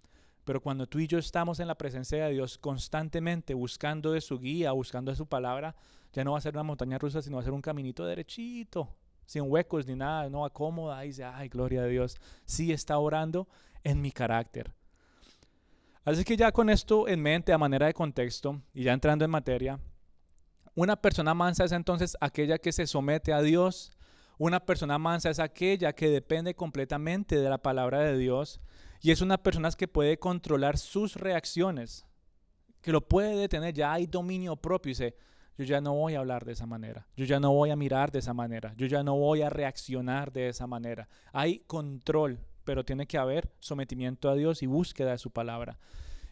Pero 0.44 0.60
cuando 0.60 0.88
tú 0.88 0.98
y 0.98 1.06
yo 1.06 1.16
estamos 1.16 1.60
en 1.60 1.68
la 1.68 1.76
presencia 1.76 2.24
de 2.24 2.32
Dios 2.32 2.58
constantemente 2.58 3.54
buscando 3.54 4.10
de 4.10 4.20
su 4.20 4.40
guía, 4.40 4.72
buscando 4.72 5.12
de 5.12 5.16
su 5.16 5.26
palabra, 5.26 5.76
ya 6.12 6.24
no 6.24 6.32
va 6.32 6.38
a 6.38 6.40
ser 6.40 6.54
una 6.54 6.64
montaña 6.64 6.98
rusa, 6.98 7.22
sino 7.22 7.36
va 7.36 7.42
a 7.42 7.44
ser 7.44 7.52
un 7.52 7.62
caminito 7.62 8.04
derechito, 8.04 8.88
sin 9.24 9.42
huecos 9.42 9.86
ni 9.86 9.94
nada, 9.94 10.28
no 10.28 10.44
acomoda 10.44 11.04
y 11.04 11.10
dice, 11.10 11.22
ay, 11.22 11.48
gloria 11.48 11.82
a 11.82 11.86
Dios, 11.86 12.16
sí 12.44 12.72
está 12.72 12.98
orando 12.98 13.46
en 13.84 14.02
mi 14.02 14.10
carácter. 14.10 14.72
Así 16.04 16.24
que 16.24 16.36
ya 16.36 16.50
con 16.50 16.70
esto 16.70 17.06
en 17.06 17.22
mente, 17.22 17.52
a 17.52 17.58
manera 17.58 17.86
de 17.86 17.94
contexto, 17.94 18.60
y 18.74 18.82
ya 18.82 18.92
entrando 18.92 19.24
en 19.24 19.30
materia, 19.30 19.78
una 20.76 20.96
persona 20.96 21.32
mansa 21.32 21.64
es 21.64 21.72
entonces 21.72 22.16
aquella 22.20 22.58
que 22.58 22.70
se 22.70 22.86
somete 22.86 23.32
a 23.32 23.40
Dios. 23.40 23.92
Una 24.38 24.60
persona 24.60 24.98
mansa 24.98 25.30
es 25.30 25.38
aquella 25.38 25.94
que 25.94 26.10
depende 26.10 26.54
completamente 26.54 27.36
de 27.40 27.48
la 27.48 27.56
palabra 27.56 28.00
de 28.00 28.18
Dios 28.18 28.60
y 29.00 29.10
es 29.10 29.22
una 29.22 29.38
persona 29.38 29.70
que 29.70 29.88
puede 29.88 30.18
controlar 30.18 30.76
sus 30.76 31.16
reacciones, 31.16 32.04
que 32.82 32.92
lo 32.92 33.08
puede 33.08 33.36
detener, 33.36 33.72
ya 33.72 33.94
hay 33.94 34.06
dominio 34.06 34.56
propio 34.56 34.90
y 34.90 34.92
dice, 34.92 35.16
yo 35.56 35.64
ya 35.64 35.80
no 35.80 35.94
voy 35.94 36.14
a 36.14 36.18
hablar 36.18 36.44
de 36.44 36.52
esa 36.52 36.66
manera, 36.66 37.06
yo 37.16 37.24
ya 37.24 37.40
no 37.40 37.54
voy 37.54 37.70
a 37.70 37.76
mirar 37.76 38.12
de 38.12 38.18
esa 38.18 38.34
manera, 38.34 38.74
yo 38.76 38.86
ya 38.86 39.02
no 39.02 39.16
voy 39.16 39.40
a 39.40 39.48
reaccionar 39.48 40.30
de 40.30 40.50
esa 40.50 40.66
manera. 40.66 41.08
Hay 41.32 41.60
control, 41.60 42.38
pero 42.64 42.84
tiene 42.84 43.06
que 43.06 43.16
haber 43.16 43.50
sometimiento 43.60 44.28
a 44.28 44.34
Dios 44.34 44.62
y 44.62 44.66
búsqueda 44.66 45.12
de 45.12 45.18
su 45.18 45.30
palabra. 45.30 45.78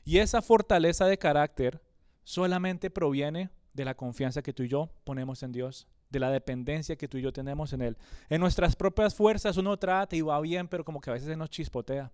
Y 0.04 0.18
esa 0.18 0.42
fortaleza 0.42 1.06
de 1.06 1.16
carácter 1.16 1.80
solamente 2.24 2.90
proviene 2.90 3.48
de 3.74 3.84
la 3.84 3.94
confianza 3.94 4.42
que 4.42 4.52
tú 4.52 4.62
y 4.62 4.68
yo 4.68 4.88
ponemos 5.04 5.42
en 5.42 5.52
Dios, 5.52 5.86
de 6.08 6.20
la 6.20 6.30
dependencia 6.30 6.96
que 6.96 7.08
tú 7.08 7.18
y 7.18 7.22
yo 7.22 7.32
tenemos 7.32 7.72
en 7.72 7.82
Él. 7.82 7.98
En 8.30 8.40
nuestras 8.40 8.76
propias 8.76 9.14
fuerzas 9.14 9.56
uno 9.56 9.76
trata 9.76 10.16
y 10.16 10.22
va 10.22 10.40
bien, 10.40 10.68
pero 10.68 10.84
como 10.84 11.00
que 11.00 11.10
a 11.10 11.12
veces 11.12 11.28
se 11.28 11.36
nos 11.36 11.50
chispotea. 11.50 12.10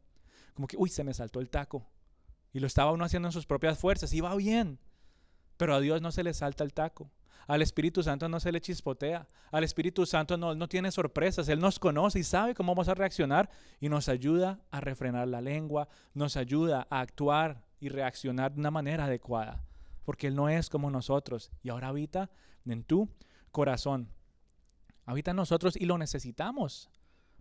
Como 0.54 0.66
que, 0.66 0.76
uy, 0.78 0.88
se 0.88 1.04
me 1.04 1.14
saltó 1.14 1.40
el 1.40 1.50
taco. 1.50 1.86
Y 2.52 2.58
lo 2.58 2.66
estaba 2.66 2.90
uno 2.90 3.04
haciendo 3.04 3.28
en 3.28 3.32
sus 3.32 3.46
propias 3.46 3.78
fuerzas 3.78 4.12
y 4.12 4.20
va 4.20 4.34
bien. 4.34 4.78
Pero 5.56 5.74
a 5.74 5.80
Dios 5.80 6.00
no 6.02 6.10
se 6.10 6.24
le 6.24 6.34
salta 6.34 6.64
el 6.64 6.72
taco. 6.72 7.10
Al 7.46 7.62
Espíritu 7.62 8.02
Santo 8.02 8.28
no 8.28 8.40
se 8.40 8.52
le 8.52 8.60
chispotea. 8.60 9.28
Al 9.52 9.64
Espíritu 9.64 10.06
Santo 10.06 10.36
no, 10.36 10.54
no 10.54 10.68
tiene 10.68 10.90
sorpresas. 10.90 11.48
Él 11.48 11.60
nos 11.60 11.78
conoce 11.78 12.20
y 12.20 12.24
sabe 12.24 12.54
cómo 12.54 12.74
vamos 12.74 12.88
a 12.88 12.94
reaccionar 12.94 13.50
y 13.80 13.88
nos 13.88 14.08
ayuda 14.08 14.60
a 14.70 14.80
refrenar 14.80 15.28
la 15.28 15.40
lengua, 15.40 15.88
nos 16.14 16.36
ayuda 16.36 16.86
a 16.90 17.00
actuar 17.00 17.62
y 17.78 17.88
reaccionar 17.88 18.52
de 18.52 18.60
una 18.60 18.70
manera 18.70 19.04
adecuada. 19.04 19.62
Porque 20.10 20.26
Él 20.26 20.34
no 20.34 20.48
es 20.48 20.68
como 20.68 20.90
nosotros 20.90 21.52
y 21.62 21.68
ahora 21.68 21.86
habita 21.86 22.32
en 22.66 22.82
tu 22.82 23.08
corazón. 23.52 24.08
Habita 25.06 25.30
en 25.30 25.36
nosotros 25.36 25.76
y 25.76 25.84
lo 25.84 25.98
necesitamos. 25.98 26.90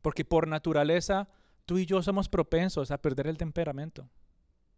Porque 0.04 0.24
por 0.24 0.48
naturaleza 0.48 1.30
tú 1.66 1.80
y 1.80 1.88
yo 1.88 2.04
somos 2.04 2.30
propensos 2.30 2.92
a 2.92 3.02
perder 3.02 3.26
el 3.26 3.40
temperamento, 3.40 4.08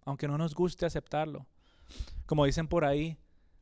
aunque 0.06 0.30
no 0.30 0.38
nos 0.38 0.56
guste 0.56 0.86
aceptarlo. 0.86 1.45
Como 2.25 2.45
dicen 2.45 2.69
por 2.69 2.86
ahí, 2.86 3.19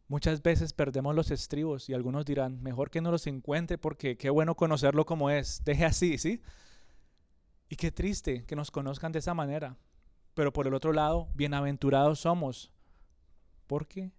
Muchas 0.08 0.44
veces 0.44 0.74
perdemos 0.74 1.16
los 1.16 1.32
estribos 1.32 1.90
y 1.90 1.96
algunos 1.96 2.24
dirán, 2.24 2.62
mejor 2.62 2.92
que 2.92 3.02
no 3.02 3.10
los 3.10 3.26
encuentre 3.26 3.80
porque 3.80 4.16
qué 4.16 4.30
bueno 4.30 4.54
conocerlo 4.56 5.08
como 5.08 5.32
es. 5.32 5.60
Deje 5.66 5.86
así, 5.86 6.20
¿sí? 6.20 6.44
Y 7.68 7.78
qué 7.78 7.92
triste 7.92 8.46
que 8.46 8.56
nos 8.56 8.70
conozcan 8.70 9.12
de 9.12 9.20
esa 9.20 9.34
manera. 9.34 9.76
Pero 10.36 10.54
por 10.54 10.68
el 10.68 10.76
otro 10.76 10.94
lado, 10.94 11.30
bienaventurados 11.34 12.20
somos 12.20 12.72
porque 13.66 14.12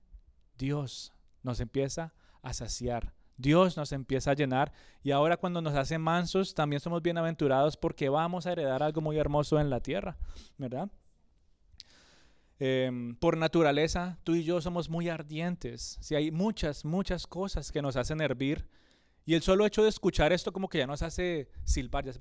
Dios 0.60 1.14
nos 1.42 1.58
empieza 1.60 2.12
a 2.42 2.52
saciar. 2.52 3.14
Dios 3.38 3.78
nos 3.78 3.92
empieza 3.92 4.32
a 4.32 4.34
llenar 4.34 4.72
y 5.02 5.12
ahora 5.12 5.38
cuando 5.38 5.62
nos 5.62 5.74
hace 5.74 5.96
mansos 5.96 6.54
también 6.54 6.80
somos 6.80 7.00
bienaventurados 7.00 7.78
porque 7.78 8.10
vamos 8.10 8.46
a 8.46 8.52
heredar 8.52 8.82
algo 8.82 9.00
muy 9.00 9.16
hermoso 9.16 9.58
en 9.58 9.70
la 9.70 9.80
tierra, 9.80 10.18
¿verdad? 10.58 10.90
Em, 12.58 13.16
por 13.16 13.38
naturaleza, 13.38 14.18
tú 14.22 14.34
y 14.34 14.44
yo 14.44 14.60
somos 14.60 14.90
muy 14.90 15.08
ardientes. 15.08 15.96
Si 16.02 16.14
hay 16.14 16.30
muchas, 16.30 16.84
muchas 16.84 17.26
cosas 17.26 17.72
que 17.72 17.80
nos 17.80 17.96
hacen 17.96 18.20
hervir. 18.20 18.68
Y 19.24 19.34
el 19.34 19.40
solo 19.40 19.64
hecho 19.64 19.82
de 19.82 19.88
escuchar 19.88 20.34
esto 20.34 20.52
como 20.52 20.68
que 20.68 20.76
ya 20.76 20.86
nos 20.86 21.00
hace 21.00 21.48
silbar, 21.64 22.04
ya 22.04 22.12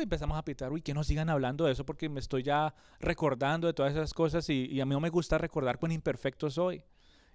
empezamos 0.00 0.38
a 0.38 0.44
pitar, 0.44 0.70
uy, 0.70 0.82
que 0.82 0.94
nos 0.94 1.08
sigan 1.08 1.30
hablando 1.30 1.64
de 1.64 1.72
eso 1.72 1.84
porque 1.84 2.08
me 2.08 2.20
estoy 2.20 2.42
ya 2.44 2.74
recordando 3.00 3.66
de 3.66 3.72
todas 3.72 3.92
esas 3.92 4.14
cosas 4.14 4.48
y, 4.50 4.66
y 4.66 4.80
a 4.80 4.86
mí 4.86 4.92
no 4.92 5.00
me 5.00 5.08
gusta 5.08 5.38
recordar 5.38 5.78
cuán 5.78 5.90
imperfecto 5.90 6.50
soy. 6.50 6.84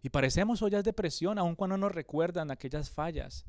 Y 0.05 0.11
parecemos 0.11 0.61
ollas 0.61 0.83
de 0.83 0.93
presión 0.93 1.39
aun 1.39 1.55
cuando 1.55 1.77
nos 1.77 1.91
recuerdan 1.91 2.51
aquellas 2.51 2.91
fallas. 2.91 3.43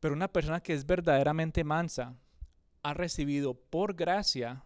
Pero 0.00 0.14
una 0.14 0.26
persona 0.26 0.60
que 0.60 0.74
es 0.74 0.84
verdaderamente 0.84 1.62
mansa 1.62 2.16
ha 2.82 2.92
recibido 2.92 3.54
por 3.54 3.94
gracia 3.94 4.64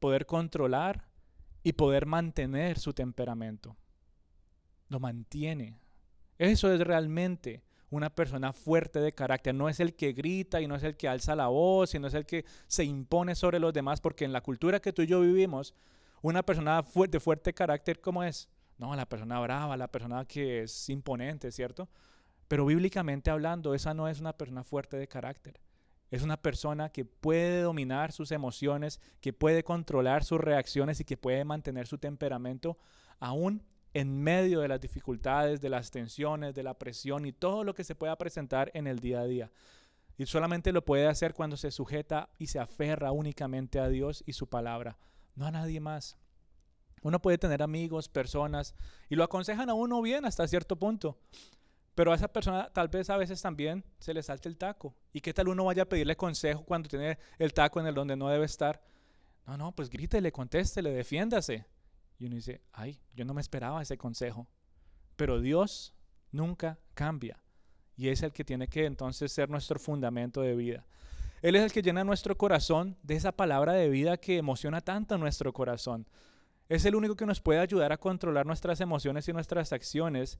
poder 0.00 0.24
controlar 0.24 1.10
y 1.62 1.74
poder 1.74 2.06
mantener 2.06 2.78
su 2.78 2.94
temperamento. 2.94 3.76
Lo 4.88 4.98
mantiene. 4.98 5.78
Eso 6.38 6.72
es 6.72 6.80
realmente 6.80 7.62
una 7.90 8.08
persona 8.08 8.54
fuerte 8.54 9.00
de 9.00 9.12
carácter. 9.12 9.54
No 9.54 9.68
es 9.68 9.78
el 9.78 9.94
que 9.94 10.14
grita 10.14 10.62
y 10.62 10.66
no 10.66 10.76
es 10.76 10.84
el 10.84 10.96
que 10.96 11.06
alza 11.06 11.36
la 11.36 11.48
voz 11.48 11.94
y 11.94 11.98
no 11.98 12.06
es 12.06 12.14
el 12.14 12.24
que 12.24 12.46
se 12.66 12.84
impone 12.84 13.34
sobre 13.34 13.60
los 13.60 13.74
demás, 13.74 14.00
porque 14.00 14.24
en 14.24 14.32
la 14.32 14.40
cultura 14.40 14.80
que 14.80 14.94
tú 14.94 15.02
y 15.02 15.06
yo 15.06 15.20
vivimos, 15.20 15.74
una 16.22 16.42
persona 16.42 16.82
de 17.10 17.20
fuerte 17.20 17.52
carácter, 17.52 18.00
¿cómo 18.00 18.24
es? 18.24 18.48
No, 18.78 18.94
la 18.94 19.08
persona 19.08 19.40
brava, 19.40 19.76
la 19.76 19.90
persona 19.90 20.24
que 20.24 20.62
es 20.62 20.88
imponente, 20.90 21.50
¿cierto? 21.50 21.88
Pero 22.48 22.66
bíblicamente 22.66 23.30
hablando, 23.30 23.74
esa 23.74 23.94
no 23.94 24.08
es 24.08 24.20
una 24.20 24.36
persona 24.36 24.64
fuerte 24.64 24.96
de 24.96 25.08
carácter. 25.08 25.60
Es 26.10 26.22
una 26.22 26.36
persona 26.36 26.90
que 26.90 27.04
puede 27.04 27.62
dominar 27.62 28.12
sus 28.12 28.30
emociones, 28.30 29.00
que 29.20 29.32
puede 29.32 29.64
controlar 29.64 30.22
sus 30.24 30.40
reacciones 30.40 31.00
y 31.00 31.04
que 31.04 31.16
puede 31.16 31.44
mantener 31.44 31.86
su 31.86 31.98
temperamento 31.98 32.78
aún 33.18 33.64
en 33.92 34.22
medio 34.22 34.60
de 34.60 34.68
las 34.68 34.80
dificultades, 34.80 35.60
de 35.60 35.70
las 35.70 35.90
tensiones, 35.90 36.54
de 36.54 36.62
la 36.62 36.78
presión 36.78 37.24
y 37.24 37.32
todo 37.32 37.64
lo 37.64 37.74
que 37.74 37.82
se 37.82 37.94
pueda 37.94 38.16
presentar 38.16 38.70
en 38.74 38.86
el 38.86 39.00
día 39.00 39.20
a 39.20 39.26
día. 39.26 39.50
Y 40.18 40.26
solamente 40.26 40.72
lo 40.72 40.84
puede 40.84 41.06
hacer 41.06 41.34
cuando 41.34 41.56
se 41.56 41.70
sujeta 41.70 42.28
y 42.38 42.46
se 42.46 42.58
aferra 42.58 43.10
únicamente 43.12 43.80
a 43.80 43.88
Dios 43.88 44.22
y 44.26 44.34
su 44.34 44.48
palabra, 44.48 44.96
no 45.34 45.46
a 45.46 45.50
nadie 45.50 45.80
más. 45.80 46.16
Uno 47.02 47.20
puede 47.20 47.38
tener 47.38 47.62
amigos, 47.62 48.08
personas, 48.08 48.74
y 49.08 49.16
lo 49.16 49.24
aconsejan 49.24 49.70
a 49.70 49.74
uno 49.74 50.02
bien 50.02 50.24
hasta 50.24 50.48
cierto 50.48 50.76
punto. 50.76 51.18
Pero 51.94 52.12
a 52.12 52.14
esa 52.14 52.28
persona 52.28 52.68
tal 52.72 52.88
vez 52.88 53.08
a 53.08 53.16
veces 53.16 53.40
también 53.40 53.82
se 53.98 54.12
le 54.12 54.22
salte 54.22 54.48
el 54.48 54.58
taco. 54.58 54.94
¿Y 55.12 55.20
qué 55.20 55.32
tal 55.32 55.48
uno 55.48 55.64
vaya 55.64 55.84
a 55.84 55.88
pedirle 55.88 56.16
consejo 56.16 56.62
cuando 56.64 56.88
tiene 56.88 57.18
el 57.38 57.54
taco 57.54 57.80
en 57.80 57.86
el 57.86 57.94
donde 57.94 58.16
no 58.16 58.28
debe 58.28 58.44
estar? 58.44 58.82
No, 59.46 59.56
no, 59.56 59.72
pues 59.72 59.88
grítele, 59.88 60.30
contéstele, 60.30 60.90
defiéndase. 60.90 61.64
Y 62.18 62.26
uno 62.26 62.36
dice, 62.36 62.60
ay, 62.72 63.00
yo 63.14 63.24
no 63.24 63.32
me 63.32 63.40
esperaba 63.40 63.80
ese 63.80 63.96
consejo. 63.96 64.46
Pero 65.16 65.40
Dios 65.40 65.94
nunca 66.32 66.78
cambia. 66.94 67.40
Y 67.96 68.08
es 68.08 68.22
el 68.22 68.32
que 68.32 68.44
tiene 68.44 68.68
que 68.68 68.84
entonces 68.84 69.32
ser 69.32 69.48
nuestro 69.48 69.78
fundamento 69.78 70.42
de 70.42 70.54
vida. 70.54 70.86
Él 71.40 71.56
es 71.56 71.62
el 71.62 71.72
que 71.72 71.82
llena 71.82 72.04
nuestro 72.04 72.36
corazón 72.36 72.98
de 73.02 73.14
esa 73.14 73.32
palabra 73.32 73.72
de 73.72 73.88
vida 73.88 74.16
que 74.16 74.36
emociona 74.36 74.80
tanto 74.80 75.16
nuestro 75.16 75.52
corazón. 75.52 76.06
Es 76.68 76.84
el 76.84 76.94
único 76.94 77.16
que 77.16 77.26
nos 77.26 77.40
puede 77.40 77.60
ayudar 77.60 77.92
a 77.92 77.98
controlar 77.98 78.46
nuestras 78.46 78.80
emociones 78.80 79.28
y 79.28 79.32
nuestras 79.32 79.72
acciones. 79.72 80.38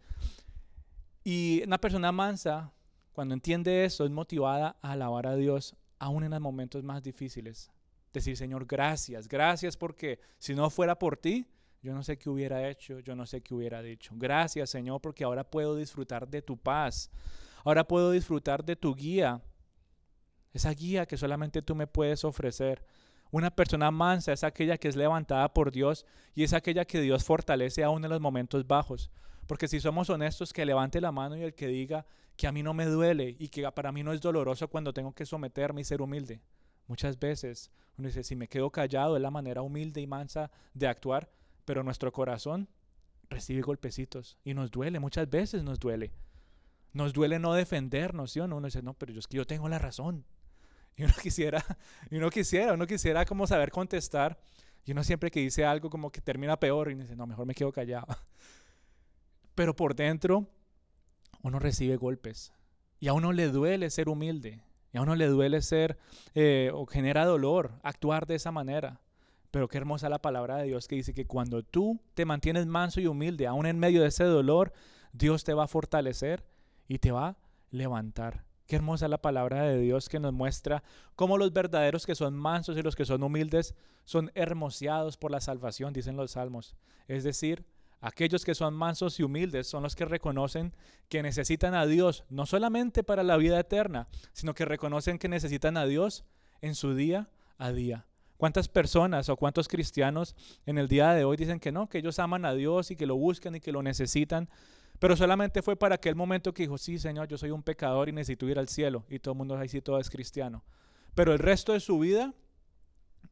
Y 1.23 1.63
una 1.65 1.79
persona 1.79 2.13
mansa, 2.13 2.73
cuando 3.13 3.35
entiende 3.35 3.85
eso, 3.85 4.05
es 4.05 4.11
motivada 4.11 4.77
a 4.83 4.93
alabar 4.93 5.27
a 5.27 5.37
Dios 5.37 5.77
aún 5.99 6.25
en 6.25 6.31
los 6.31 6.41
momentos 6.41 6.83
más 6.83 7.03
difíciles. 7.03 7.71
Decir, 8.13 8.37
Señor, 8.37 8.67
gracias, 8.67 9.29
gracias 9.29 9.77
porque 9.77 10.21
si 10.39 10.55
no 10.55 10.71
fuera 10.71 10.99
por 10.99 11.17
ti, 11.17 11.47
yo 11.83 11.95
no 11.95 12.03
sé 12.03 12.19
qué 12.19 12.29
hubiera 12.29 12.69
hecho, 12.69 12.99
yo 13.01 13.15
no 13.15 13.27
sé 13.27 13.43
qué 13.43 13.55
hubiera 13.55 13.83
dicho. 13.83 14.13
Gracias 14.17 14.71
Señor 14.71 15.01
porque 15.01 15.25
ahora 15.25 15.45
puedo 15.45 15.77
disfrutar 15.77 16.29
de 16.29 16.43
tu 16.43 16.57
paz. 16.57 17.11
Ahora 17.65 17.87
puedo 17.87 18.11
disfrutar 18.11 18.65
de 18.65 18.75
tu 18.77 18.95
guía. 18.95 19.41
Esa 20.53 20.71
guía 20.71 21.07
que 21.07 21.17
solamente 21.17 21.63
tú 21.63 21.75
me 21.75 21.87
puedes 21.87 22.25
ofrecer. 22.25 22.85
Una 23.31 23.51
persona 23.51 23.91
mansa 23.91 24.33
es 24.33 24.45
aquella 24.45 24.79
que 24.79 24.89
es 24.89 24.97
levantada 24.97 25.53
por 25.53 25.71
Dios 25.71 26.07
y 26.35 26.45
es 26.45 26.53
aquella 26.53 26.85
que 26.85 27.01
Dios 27.01 27.25
fortalece 27.25 27.83
aún 27.83 28.05
en 28.05 28.11
los 28.11 28.21
momentos 28.21 28.67
bajos. 28.67 29.11
Porque 29.47 29.69
si 29.69 29.81
somos 29.81 30.11
honestos, 30.11 30.53
que 30.53 30.67
levante 30.67 31.01
la 31.01 31.13
mano 31.13 31.37
y 31.37 31.43
el 31.43 31.55
que 31.55 31.69
diga 31.69 32.07
que 32.37 32.47
a 32.47 32.53
mí 32.53 32.63
no 32.63 32.75
me 32.75 32.87
duele 32.87 33.37
y 33.39 33.49
que 33.49 33.71
para 33.73 33.93
mí 33.93 34.03
no 34.03 34.13
es 34.13 34.21
doloroso 34.21 34.69
cuando 34.69 34.93
tengo 34.93 35.13
que 35.15 35.27
someterme 35.27 35.81
y 35.81 35.85
ser 35.85 36.03
humilde. 36.03 36.41
Muchas 36.87 37.19
veces 37.19 37.71
uno 37.97 38.09
dice, 38.09 38.23
si 38.23 38.37
me 38.37 38.49
quedo 38.49 38.71
callado 38.71 39.17
es 39.17 39.23
la 39.23 39.31
manera 39.31 39.63
humilde 39.63 40.01
y 40.01 40.07
mansa 40.07 40.51
de 40.75 40.87
actuar, 40.87 41.31
pero 41.65 41.83
nuestro 41.83 42.13
corazón 42.13 42.69
recibe 43.29 43.63
golpecitos 43.63 44.39
y 44.45 44.55
nos 44.55 44.71
duele, 44.71 45.01
muchas 45.01 45.29
veces 45.29 45.63
nos 45.63 45.79
duele. 45.79 46.13
Nos 46.93 47.13
duele 47.13 47.39
no 47.39 47.55
defendernos, 47.55 48.33
¿sí 48.33 48.41
o 48.41 48.47
no? 48.47 48.57
Uno 48.57 48.67
dice, 48.67 48.83
no, 48.83 48.95
pero 48.95 49.13
yo 49.13 49.19
es 49.19 49.27
que 49.27 49.37
yo 49.37 49.47
tengo 49.47 49.69
la 49.69 49.79
razón. 49.79 50.25
Y 50.99 51.05
uno 51.05 51.13
quisiera, 51.23 51.63
y 52.11 52.17
uno 52.17 52.31
quisiera, 52.31 52.73
uno 52.73 52.87
quisiera 52.87 53.27
como 53.27 53.47
saber 53.47 53.71
contestar. 53.71 54.39
Y 54.85 54.93
uno 54.93 55.05
siempre 55.05 55.31
que 55.31 55.41
dice 55.41 55.65
algo 55.65 55.91
como 55.91 56.11
que 56.11 56.21
termina 56.21 56.59
peor 56.59 56.91
y 56.91 56.95
dice, 56.95 57.17
no, 57.17 57.27
mejor 57.27 57.45
me 57.45 57.55
quedo 57.55 57.71
callado. 57.71 58.07
Pero 59.55 59.77
por 59.77 59.95
dentro 59.95 60.49
uno 61.43 61.59
recibe 61.59 61.97
golpes. 61.97 62.53
Y 62.99 63.09
a 63.09 63.13
uno 63.13 63.33
le 63.33 63.49
duele 63.49 63.91
ser 63.91 64.09
humilde. 64.09 64.63
Y 64.93 64.99
a 64.99 65.03
uno 65.03 65.17
le 65.17 65.27
duele 65.27 65.61
ser 65.61 65.99
eh, 66.35 66.71
o 66.73 66.87
genera 66.87 67.27
dolor 67.27 67.73
actuar 67.83 68.27
de 68.27 68.37
esa 68.37 68.51
manera. 68.51 69.01
Pero 69.51 69.69
qué 69.69 69.77
hermosa 69.77 70.09
la 70.09 70.23
palabra 70.23 70.57
de 70.57 70.65
Dios 70.65 70.89
que 70.89 70.97
dice 70.97 71.13
que 71.13 71.27
cuando 71.27 71.63
tú 71.63 72.01
te 72.15 72.25
mantienes 72.25 72.67
manso 72.67 73.01
y 73.01 73.07
humilde, 73.07 73.47
aún 73.47 73.67
en 73.67 73.79
medio 73.79 74.01
de 74.01 74.09
ese 74.09 74.25
dolor, 74.25 74.73
Dios 75.13 75.45
te 75.45 75.53
va 75.53 75.65
a 75.65 75.69
fortalecer 75.69 76.47
y 76.89 76.99
te 76.99 77.11
va 77.11 77.29
a 77.29 77.37
levantar. 77.71 78.46
Qué 78.67 78.77
hermosa 78.77 79.07
la 79.07 79.23
palabra 79.23 79.63
de 79.63 79.79
Dios 79.79 80.09
que 80.09 80.19
nos 80.19 80.33
muestra 80.33 80.83
cómo 81.15 81.39
los 81.39 81.53
verdaderos 81.53 82.05
que 82.05 82.17
son 82.17 82.35
mansos 82.35 82.77
y 82.77 82.83
los 82.83 82.97
que 82.97 83.05
son 83.05 83.23
humildes 83.23 83.75
son 84.05 84.33
hermoseados 84.35 85.17
por 85.17 85.31
la 85.31 85.41
salvación, 85.41 85.93
dicen 85.93 86.17
los 86.17 86.33
salmos. 86.33 86.75
Es 87.07 87.23
decir, 87.23 87.65
aquellos 88.01 88.45
que 88.45 88.57
son 88.57 88.75
mansos 88.75 89.21
y 89.21 89.23
humildes 89.23 89.69
son 89.69 89.85
los 89.85 89.95
que 89.95 90.05
reconocen 90.05 90.75
que 91.09 91.23
necesitan 91.23 91.75
a 91.75 91.87
Dios, 91.87 92.25
no 92.29 92.45
solamente 92.45 93.05
para 93.05 93.23
la 93.23 93.37
vida 93.37 93.61
eterna, 93.61 94.09
sino 94.33 94.55
que 94.55 94.65
reconocen 94.65 95.19
que 95.19 95.29
necesitan 95.29 95.77
a 95.77 95.87
Dios 95.87 96.25
en 96.61 96.75
su 96.75 96.95
día 96.95 97.31
a 97.59 97.71
día. 97.71 98.07
¿Cuántas 98.37 98.69
personas 98.69 99.29
o 99.29 99.37
cuántos 99.37 99.69
cristianos 99.69 100.35
en 100.67 100.77
el 100.77 100.89
día 100.89 101.13
de 101.13 101.25
hoy 101.25 101.37
dicen 101.37 101.61
que 101.61 101.73
no, 101.73 101.89
que 101.89 101.99
ellos 101.99 102.19
aman 102.19 102.45
a 102.45 102.53
Dios 102.53 102.91
y 102.91 102.97
que 102.97 103.07
lo 103.07 103.17
buscan 103.17 103.55
y 103.55 103.61
que 103.61 103.73
lo 103.73 103.83
necesitan? 103.83 104.51
Pero 104.99 105.17
solamente 105.17 105.63
fue 105.63 105.77
para 105.77 105.97
aquel 105.97 106.15
momento 106.15 106.55
que 106.55 106.63
dijo, 106.63 106.79
sí, 106.79 106.99
Señor, 106.99 107.29
yo 107.29 107.37
soy 107.37 107.51
un 107.51 107.63
pecador 107.63 108.09
y 108.09 108.13
necesito 108.13 108.49
ir 108.49 108.59
al 108.59 108.69
cielo. 108.69 109.05
Y 109.09 109.19
todo 109.19 109.33
el 109.33 109.39
mundo 109.39 109.57
ahí 109.57 109.69
sí 109.69 109.81
todo 109.81 109.99
es 109.99 110.11
cristiano. 110.11 110.65
Pero 111.15 111.33
el 111.33 111.39
resto 111.39 111.73
de 111.73 111.81
su 111.81 111.99
vida, 111.99 112.35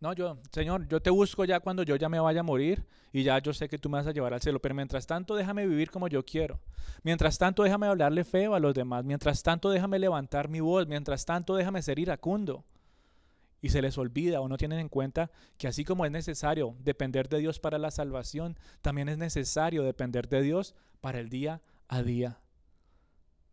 no, 0.00 0.12
yo, 0.12 0.38
Señor, 0.52 0.86
yo 0.88 1.00
te 1.00 1.10
busco 1.10 1.44
ya 1.44 1.60
cuando 1.60 1.82
yo 1.82 1.96
ya 1.96 2.08
me 2.08 2.20
vaya 2.20 2.40
a 2.40 2.42
morir 2.42 2.84
y 3.12 3.22
ya 3.22 3.38
yo 3.38 3.52
sé 3.52 3.68
que 3.68 3.78
tú 3.78 3.88
me 3.88 3.98
vas 3.98 4.06
a 4.06 4.12
llevar 4.12 4.34
al 4.34 4.40
cielo. 4.40 4.60
Pero 4.60 4.74
mientras 4.74 5.06
tanto, 5.06 5.34
déjame 5.34 5.66
vivir 5.66 5.90
como 5.90 6.08
yo 6.08 6.24
quiero. 6.24 6.60
Mientras 7.02 7.38
tanto, 7.38 7.62
déjame 7.62 7.86
hablarle 7.86 8.24
feo 8.24 8.54
a 8.54 8.60
los 8.60 8.74
demás. 8.74 9.04
Mientras 9.04 9.42
tanto, 9.42 9.70
déjame 9.70 9.98
levantar 9.98 10.48
mi 10.48 10.60
voz. 10.60 10.86
Mientras 10.86 11.24
tanto, 11.24 11.56
déjame 11.56 11.82
ser 11.82 11.98
iracundo 11.98 12.64
y 13.64 13.70
se 13.70 13.80
les 13.80 13.96
olvida 13.96 14.42
o 14.42 14.48
no 14.48 14.58
tienen 14.58 14.78
en 14.78 14.90
cuenta 14.90 15.30
que 15.56 15.66
así 15.66 15.86
como 15.86 16.04
es 16.04 16.12
necesario 16.12 16.76
depender 16.80 17.30
de 17.30 17.38
Dios 17.38 17.60
para 17.60 17.78
la 17.78 17.90
salvación, 17.90 18.58
también 18.82 19.08
es 19.08 19.16
necesario 19.16 19.82
depender 19.84 20.28
de 20.28 20.42
Dios 20.42 20.74
para 21.00 21.18
el 21.18 21.30
día 21.30 21.62
a 21.88 22.02
día. 22.02 22.40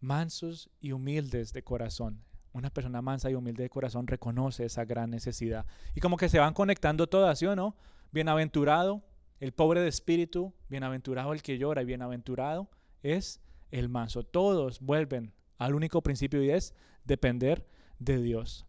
Mansos 0.01 0.69
y 0.81 0.91
humildes 0.91 1.53
de 1.53 1.63
corazón. 1.63 2.25
Una 2.51 2.69
persona 2.69 3.01
mansa 3.01 3.31
y 3.31 3.35
humilde 3.35 3.63
de 3.63 3.69
corazón 3.69 4.05
reconoce 4.05 4.65
esa 4.65 4.83
gran 4.83 5.11
necesidad. 5.11 5.65
Y 5.95 6.01
como 6.01 6.17
que 6.17 6.27
se 6.27 6.39
van 6.39 6.53
conectando 6.53 7.07
todas, 7.07 7.39
¿sí 7.39 7.45
o 7.45 7.55
no? 7.55 7.77
Bienaventurado 8.11 9.05
el 9.39 9.53
pobre 9.53 9.79
de 9.79 9.87
espíritu, 9.87 10.53
bienaventurado 10.67 11.31
el 11.31 11.41
que 11.41 11.57
llora 11.57 11.83
y 11.83 11.85
bienaventurado 11.85 12.69
es 13.01 13.39
el 13.69 13.87
manso. 13.87 14.23
Todos 14.23 14.81
vuelven 14.81 15.31
al 15.57 15.73
único 15.73 16.03
principio 16.03 16.43
y 16.43 16.49
es 16.49 16.75
depender 17.05 17.65
de 17.97 18.21
Dios. 18.21 18.65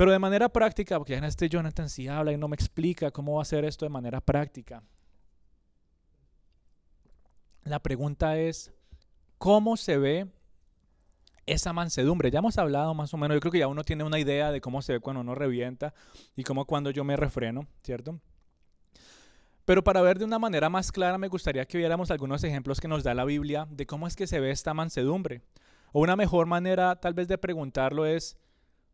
Pero 0.00 0.12
de 0.12 0.18
manera 0.18 0.48
práctica, 0.48 0.96
porque 0.96 1.14
en 1.14 1.24
este 1.24 1.50
Jonathan 1.50 1.90
sí 1.90 2.08
habla 2.08 2.32
y 2.32 2.38
no 2.38 2.48
me 2.48 2.54
explica 2.54 3.10
cómo 3.10 3.34
va 3.34 3.40
a 3.40 3.42
hacer 3.42 3.66
esto 3.66 3.84
de 3.84 3.90
manera 3.90 4.22
práctica. 4.22 4.82
La 7.64 7.80
pregunta 7.80 8.38
es, 8.38 8.72
¿cómo 9.36 9.76
se 9.76 9.98
ve 9.98 10.26
esa 11.44 11.74
mansedumbre? 11.74 12.30
Ya 12.30 12.38
hemos 12.38 12.56
hablado 12.56 12.94
más 12.94 13.12
o 13.12 13.18
menos, 13.18 13.34
yo 13.34 13.40
creo 13.40 13.52
que 13.52 13.58
ya 13.58 13.66
uno 13.66 13.84
tiene 13.84 14.02
una 14.02 14.18
idea 14.18 14.50
de 14.50 14.62
cómo 14.62 14.80
se 14.80 14.94
ve 14.94 15.00
cuando 15.00 15.20
uno 15.20 15.34
revienta 15.34 15.92
y 16.34 16.44
cómo 16.44 16.64
cuando 16.64 16.90
yo 16.90 17.04
me 17.04 17.16
refreno, 17.16 17.66
¿cierto? 17.82 18.18
Pero 19.66 19.84
para 19.84 20.00
ver 20.00 20.18
de 20.18 20.24
una 20.24 20.38
manera 20.38 20.70
más 20.70 20.92
clara 20.92 21.18
me 21.18 21.28
gustaría 21.28 21.66
que 21.66 21.76
viéramos 21.76 22.10
algunos 22.10 22.42
ejemplos 22.42 22.80
que 22.80 22.88
nos 22.88 23.04
da 23.04 23.12
la 23.12 23.26
Biblia 23.26 23.68
de 23.68 23.84
cómo 23.84 24.06
es 24.06 24.16
que 24.16 24.26
se 24.26 24.40
ve 24.40 24.50
esta 24.50 24.72
mansedumbre. 24.72 25.42
O 25.92 26.00
una 26.00 26.16
mejor 26.16 26.46
manera 26.46 26.96
tal 26.96 27.12
vez 27.12 27.28
de 27.28 27.36
preguntarlo 27.36 28.06
es, 28.06 28.38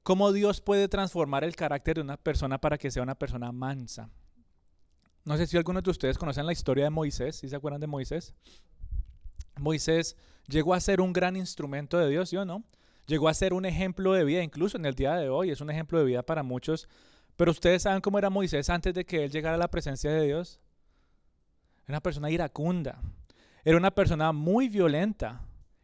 cómo 0.07 0.33
Dios 0.33 0.61
puede 0.61 0.87
transformar 0.87 1.43
el 1.43 1.57
carácter 1.57 1.97
de 1.97 2.03
una 2.03 2.17
persona 2.17 2.61
para 2.61 2.79
que 2.79 2.93
sea 2.93 3.03
una 3.03 3.17
persona 3.17 3.51
mansa. 3.51 4.09
No 5.25 5.37
sé 5.37 5.49
si 5.49 5.57
algunos 5.57 5.83
de 5.83 5.91
ustedes 5.91 6.17
conocen 6.17 6.47
la 6.47 6.53
historia 6.53 6.85
de 6.85 6.91
Moisés, 6.91 7.35
¿sí 7.35 7.49
se 7.49 7.57
acuerdan 7.57 7.81
de 7.81 7.89
Moisés? 7.89 8.33
Moisés 9.59 10.17
llegó 10.47 10.75
a 10.75 10.81
ser 10.81 11.01
un 11.01 11.13
gran 11.13 11.35
instrumento 11.35 11.99
de 11.99 12.09
Dios, 12.09 12.29
¿sí 12.29 12.37
o 12.37 12.45
no? 12.45 12.63
Llegó 13.09 13.29
a 13.29 13.35
ser 13.35 13.53
un 13.53 13.65
ejemplo 13.65 14.13
de 14.13 14.23
vida, 14.23 14.45
incluso 14.45 14.77
en 14.77 14.87
el 14.87 14.95
día 14.95 15.17
de 15.17 15.29
hoy 15.29 15.51
es 15.51 15.61
un 15.61 15.71
ejemplo 15.71 15.99
de 15.99 16.05
vida 16.05 16.23
para 16.23 16.45
muchos. 16.45 16.89
Pero 17.35 17.51
ustedes 17.51 17.83
saben 17.83 18.01
cómo 18.01 18.17
era 18.17 18.31
Moisés 18.31 18.71
antes 18.71 18.95
de 18.95 19.05
que 19.05 19.25
él 19.25 19.33
llegara 19.33 19.57
a 19.57 19.59
la 19.59 19.73
presencia 19.73 20.13
de 20.13 20.25
Dios. 20.25 20.61
Era 21.85 21.95
una 21.95 22.01
persona 22.01 22.31
iracunda. 22.31 23.03
Era 23.65 23.77
una 23.77 23.91
persona 23.91 24.31
muy 24.31 24.69
violenta. 24.69 25.43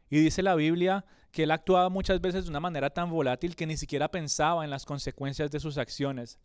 Y 0.09 0.21
dice 0.21 0.45
la 0.45 0.55
Biblia 0.55 1.05
que 1.33 1.45
él 1.45 1.51
actuaba 1.51 1.89
muchas 1.89 2.21
veces 2.21 2.45
de 2.45 2.51
una 2.51 2.61
manera 2.61 2.91
tan 2.91 3.11
volátil 3.11 3.57
que 3.57 3.67
ni 3.67 3.77
siquiera 3.77 4.11
pensaba 4.11 4.65
en 4.65 4.71
las 4.71 4.85
consecuencias 4.85 5.51
de 5.51 5.61
sus 5.61 5.79
acciones. 5.79 6.39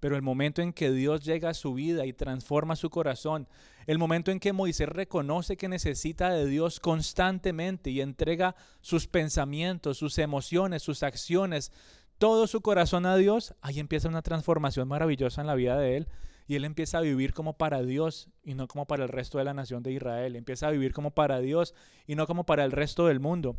Pero 0.00 0.14
el 0.14 0.22
momento 0.22 0.62
en 0.62 0.72
que 0.72 0.92
Dios 0.92 1.24
llega 1.24 1.50
a 1.50 1.54
su 1.54 1.74
vida 1.74 2.06
y 2.06 2.12
transforma 2.12 2.76
su 2.76 2.88
corazón, 2.88 3.48
el 3.86 3.98
momento 3.98 4.30
en 4.30 4.38
que 4.38 4.52
Moisés 4.52 4.88
reconoce 4.88 5.56
que 5.56 5.68
necesita 5.68 6.30
de 6.30 6.46
Dios 6.46 6.78
constantemente 6.78 7.90
y 7.90 8.00
entrega 8.00 8.54
sus 8.80 9.08
pensamientos, 9.08 9.98
sus 9.98 10.18
emociones, 10.18 10.84
sus 10.84 11.02
acciones, 11.02 11.72
todo 12.18 12.46
su 12.46 12.60
corazón 12.60 13.06
a 13.06 13.16
Dios, 13.16 13.54
ahí 13.60 13.80
empieza 13.80 14.08
una 14.08 14.22
transformación 14.22 14.86
maravillosa 14.86 15.40
en 15.40 15.46
la 15.48 15.56
vida 15.56 15.76
de 15.76 15.96
él. 15.96 16.08
Y 16.46 16.54
él 16.54 16.64
empieza 16.64 16.98
a 16.98 17.02
vivir 17.02 17.34
como 17.34 17.58
para 17.58 17.82
Dios 17.82 18.30
y 18.42 18.54
no 18.54 18.68
como 18.68 18.86
para 18.86 19.02
el 19.02 19.10
resto 19.10 19.36
de 19.36 19.44
la 19.44 19.52
nación 19.52 19.82
de 19.82 19.92
Israel. 19.92 20.34
Empieza 20.34 20.68
a 20.68 20.70
vivir 20.70 20.94
como 20.94 21.10
para 21.10 21.40
Dios 21.40 21.74
y 22.06 22.14
no 22.14 22.26
como 22.26 22.44
para 22.44 22.64
el 22.64 22.72
resto 22.72 23.06
del 23.06 23.20
mundo. 23.20 23.58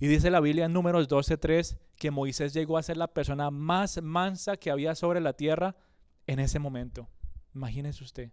Y 0.00 0.06
dice 0.06 0.30
la 0.30 0.40
Biblia 0.40 0.66
en 0.66 0.72
números 0.72 1.08
12.3 1.08 1.76
que 1.96 2.10
Moisés 2.10 2.52
llegó 2.52 2.78
a 2.78 2.82
ser 2.82 2.96
la 2.96 3.08
persona 3.08 3.50
más 3.50 4.00
mansa 4.02 4.56
que 4.56 4.70
había 4.70 4.94
sobre 4.94 5.20
la 5.20 5.32
tierra 5.32 5.74
en 6.26 6.38
ese 6.38 6.58
momento. 6.58 7.08
Imagínese 7.54 8.04
usted. 8.04 8.30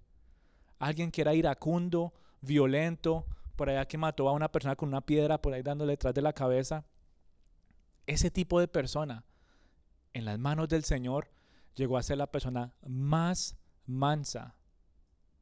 Alguien 0.78 1.10
que 1.10 1.21
era 1.21 1.34
iracundo, 1.34 2.13
violento, 2.41 3.25
por 3.56 3.69
allá 3.69 3.86
que 3.86 3.97
mató 3.97 4.30
a 4.30 4.34
una 4.34 4.51
persona 4.51 4.75
con 4.75 4.89
una 4.89 5.01
piedra 5.01 5.41
por 5.41 5.54
ahí 5.54 5.63
dándole 5.63 5.93
detrás 5.93 6.13
de 6.13 6.21
la 6.21 6.34
cabeza. 6.34 6.86
Ese 8.06 8.30
tipo 8.30 8.60
de 8.60 8.67
persona 8.67 9.23
en 10.13 10.25
las 10.25 10.38
manos 10.38 10.69
del 10.69 10.84
Señor 10.84 11.30
llegó 11.73 11.97
a 11.97 12.04
ser 12.04 12.17
la 12.17 12.32
persona 12.32 12.75
más 12.86 13.58
mansa, 13.86 14.56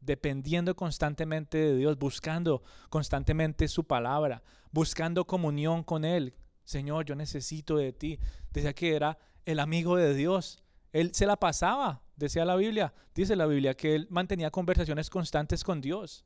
dependiendo 0.06 0.76
constantemente 0.76 1.58
de 1.58 1.76
Dios, 1.76 1.98
buscando 1.98 2.63
constantemente 2.89 3.68
su 3.68 3.86
palabra, 3.86 4.44
buscando 4.72 5.26
comunión 5.26 5.84
con 5.84 6.06
Él. 6.06 6.36
Señor, 6.63 7.06
yo 7.06 7.16
necesito 7.16 7.78
de 7.78 7.94
ti. 7.94 8.20
Decía 8.52 8.74
que 8.74 8.96
era 8.96 9.18
el 9.46 9.60
amigo 9.60 9.96
de 9.98 10.13
Dios. 10.13 10.63
Él 10.92 11.13
se 11.13 11.26
la 11.26 11.38
pasaba, 11.38 12.02
decía 12.16 12.46
la 12.46 12.56
Biblia. 12.56 12.94
Dice 13.16 13.36
la 13.36 13.46
Biblia 13.46 13.76
que 13.76 13.96
él 13.96 14.08
mantenía 14.10 14.52
conversaciones 14.52 15.10
constantes 15.10 15.63
con 15.63 15.82
Dios. 15.82 16.26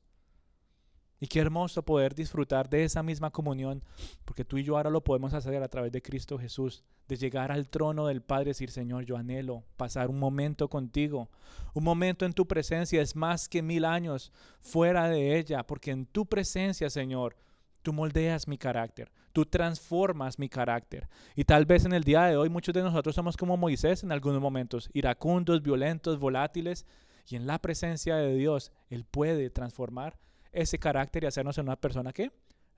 Y 1.20 1.28
qué 1.28 1.40
hermoso 1.40 1.84
poder 1.84 2.14
disfrutar 2.14 2.70
de 2.70 2.84
esa 2.84 3.02
misma 3.02 3.32
comunión, 3.32 3.84
porque 4.24 4.46
tú 4.46 4.58
y 4.58 4.64
yo 4.64 4.78
ahora 4.78 4.92
lo 4.92 5.04
podemos 5.04 5.34
hacer 5.34 5.64
a 5.64 5.68
través 5.68 5.92
de 5.92 6.02
Cristo 6.02 6.38
Jesús, 6.38 6.84
de 7.08 7.16
llegar 7.16 7.52
al 7.52 7.70
trono 7.70 8.06
del 8.06 8.22
Padre 8.22 8.50
y 8.50 8.52
decir, 8.52 8.70
Señor, 8.70 9.06
yo 9.06 9.18
anhelo 9.18 9.64
pasar 9.78 10.10
un 10.10 10.20
momento 10.20 10.70
contigo, 10.70 11.30
un 11.74 11.84
momento 11.84 12.26
en 12.26 12.34
tu 12.34 12.48
presencia 12.48 13.02
es 13.02 13.16
más 13.16 13.50
que 13.50 13.64
mil 13.64 13.86
años 13.86 14.32
fuera 14.60 15.10
de 15.10 15.40
ella, 15.40 15.64
porque 15.64 15.92
en 15.92 16.06
tu 16.06 16.28
presencia, 16.28 16.90
Señor, 16.90 17.36
tú 17.82 17.94
moldeas 17.94 18.48
mi 18.48 18.60
carácter, 18.60 19.12
tú 19.34 19.46
transformas 19.46 20.38
mi 20.38 20.50
carácter. 20.50 21.08
Y 21.36 21.46
tal 21.46 21.66
vez 21.66 21.86
en 21.86 21.94
el 21.94 22.04
día 22.04 22.26
de 22.26 22.38
hoy 22.38 22.50
muchos 22.50 22.76
de 22.76 22.84
nosotros 22.84 23.16
somos 23.16 23.38
como 23.38 23.58
Moisés 23.58 24.04
en 24.04 24.12
algunos 24.12 24.42
momentos, 24.42 24.90
iracundos, 24.94 25.64
violentos, 25.64 26.20
volátiles, 26.20 26.86
y 27.30 27.36
en 27.36 27.48
la 27.48 27.60
presencia 27.60 28.18
de 28.18 28.36
Dios, 28.36 28.72
Él 28.90 29.04
puede 29.04 29.50
transformar 29.50 30.18
ese 30.52 30.80
carácter 30.80 31.24
y 31.24 31.28
hacernos 31.28 31.58
una 31.58 31.76
persona 31.76 32.14
que 32.14 32.32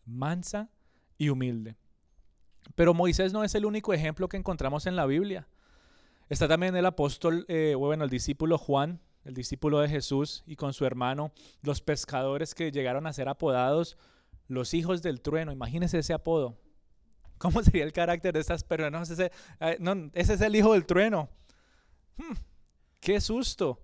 mansa 0.05 0.69
y 1.17 1.29
humilde. 1.29 1.75
Pero 2.75 2.93
Moisés 2.93 3.33
no 3.33 3.43
es 3.43 3.55
el 3.55 3.65
único 3.65 3.93
ejemplo 3.93 4.27
que 4.29 4.37
encontramos 4.37 4.85
en 4.85 4.95
la 4.95 5.05
Biblia. 5.05 5.47
Está 6.29 6.47
también 6.47 6.75
el 6.75 6.85
apóstol, 6.85 7.45
eh, 7.47 7.75
bueno, 7.75 8.03
el 8.03 8.09
discípulo 8.09 8.57
Juan, 8.57 9.01
el 9.25 9.33
discípulo 9.33 9.79
de 9.79 9.89
Jesús, 9.89 10.43
y 10.45 10.55
con 10.55 10.73
su 10.73 10.85
hermano, 10.85 11.31
los 11.61 11.81
pescadores 11.81 12.53
que 12.53 12.71
llegaron 12.71 13.07
a 13.07 13.13
ser 13.13 13.27
apodados 13.29 13.97
los 14.47 14.73
hijos 14.73 15.01
del 15.01 15.21
trueno. 15.21 15.51
Imagínense 15.51 15.99
ese 15.99 16.13
apodo. 16.13 16.57
¿Cómo 17.37 17.63
sería 17.63 17.83
el 17.83 17.93
carácter 17.93 18.33
de 18.33 18.41
estas 18.41 18.63
personas? 18.63 19.09
Ese, 19.09 19.31
eh, 19.59 20.09
ese 20.13 20.33
es 20.33 20.41
el 20.41 20.55
hijo 20.55 20.73
del 20.73 20.85
trueno. 20.85 21.29
Hmm, 22.17 22.35
¡Qué 22.99 23.21
susto! 23.21 23.81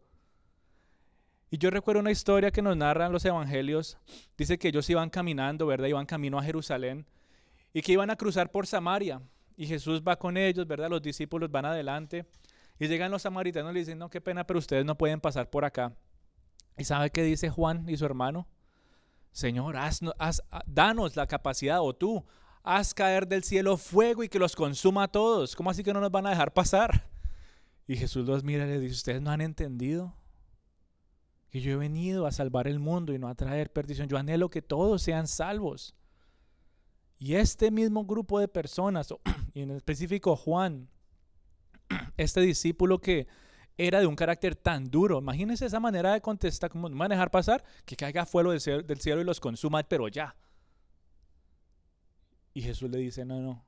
Y 1.55 1.57
yo 1.57 1.69
recuerdo 1.69 2.01
una 2.01 2.11
historia 2.11 2.51
que 2.51 2.61
nos 2.61 2.75
narran 2.75 3.13
los 3.13 3.23
evangelios. 3.23 3.97
Dice 4.37 4.59
que 4.59 4.67
ellos 4.67 4.89
iban 4.89 5.09
caminando, 5.09 5.65
¿verdad? 5.65 5.87
Iban 5.87 6.05
camino 6.05 6.37
a 6.37 6.43
Jerusalén 6.43 7.05
y 7.71 7.81
que 7.81 7.93
iban 7.93 8.09
a 8.09 8.17
cruzar 8.17 8.51
por 8.51 8.67
Samaria. 8.67 9.21
Y 9.55 9.65
Jesús 9.65 10.03
va 10.05 10.17
con 10.17 10.35
ellos, 10.35 10.67
¿verdad? 10.67 10.89
Los 10.89 11.01
discípulos 11.01 11.49
van 11.49 11.63
adelante. 11.63 12.25
Y 12.77 12.89
llegan 12.89 13.09
los 13.09 13.21
samaritanos 13.21 13.71
y 13.71 13.73
le 13.73 13.79
dicen, 13.79 13.97
no, 13.97 14.09
qué 14.09 14.19
pena, 14.19 14.45
pero 14.45 14.59
ustedes 14.59 14.83
no 14.83 14.97
pueden 14.97 15.21
pasar 15.21 15.49
por 15.49 15.63
acá. 15.63 15.95
¿Y 16.77 16.83
sabe 16.83 17.09
qué 17.09 17.23
dice 17.23 17.49
Juan 17.49 17.87
y 17.87 17.95
su 17.95 18.03
hermano? 18.03 18.49
Señor, 19.31 19.77
haz, 19.77 20.01
danos 20.65 21.15
la 21.15 21.25
capacidad, 21.25 21.79
o 21.79 21.95
tú, 21.95 22.25
haz 22.63 22.93
caer 22.93 23.29
del 23.29 23.45
cielo 23.45 23.77
fuego 23.77 24.25
y 24.25 24.27
que 24.27 24.39
los 24.39 24.57
consuma 24.57 25.03
a 25.03 25.07
todos. 25.07 25.55
¿Cómo 25.55 25.69
así 25.69 25.85
que 25.85 25.93
no 25.93 26.01
nos 26.01 26.11
van 26.11 26.27
a 26.27 26.31
dejar 26.31 26.51
pasar? 26.51 27.07
Y 27.87 27.95
Jesús 27.95 28.27
los 28.27 28.43
mira 28.43 28.65
y 28.65 28.71
les 28.71 28.81
dice, 28.81 28.93
¿ustedes 28.95 29.21
no 29.21 29.31
han 29.31 29.39
entendido? 29.39 30.13
Que 31.55 31.61
yo 31.61 31.71
he 31.71 31.77
venido 31.77 32.27
a 32.27 32.33
salvar 32.33 32.67
el 32.67 32.79
mundo 32.79 33.13
y 33.13 33.17
no 33.17 33.29
a 33.29 33.33
traer 33.33 33.71
perdición. 33.71 34.09
Yo 34.09 34.17
anhelo 34.17 34.49
que 34.49 34.61
todos 34.61 35.01
sean 35.01 35.25
salvos. 35.25 35.95
Y 37.17 37.35
este 37.35 37.71
mismo 37.71 38.03
grupo 38.03 38.41
de 38.41 38.49
personas, 38.49 39.13
y 39.53 39.61
en 39.61 39.71
específico 39.71 40.35
Juan, 40.35 40.89
este 42.17 42.41
discípulo 42.41 42.99
que 42.99 43.27
era 43.77 44.01
de 44.01 44.05
un 44.05 44.17
carácter 44.17 44.57
tan 44.57 44.91
duro, 44.91 45.19
imagínense 45.19 45.65
esa 45.65 45.79
manera 45.79 46.11
de 46.11 46.19
contestar, 46.19 46.69
como 46.69 46.89
manejar 46.89 47.31
pasar, 47.31 47.63
que 47.85 47.95
caiga 47.95 48.25
fuego 48.25 48.51
del 48.51 48.99
cielo 48.99 49.21
y 49.21 49.23
los 49.23 49.39
consuma, 49.39 49.81
pero 49.83 50.09
ya. 50.09 50.35
Y 52.53 52.63
Jesús 52.63 52.91
le 52.91 52.97
dice, 52.97 53.23
no, 53.23 53.39
no, 53.39 53.63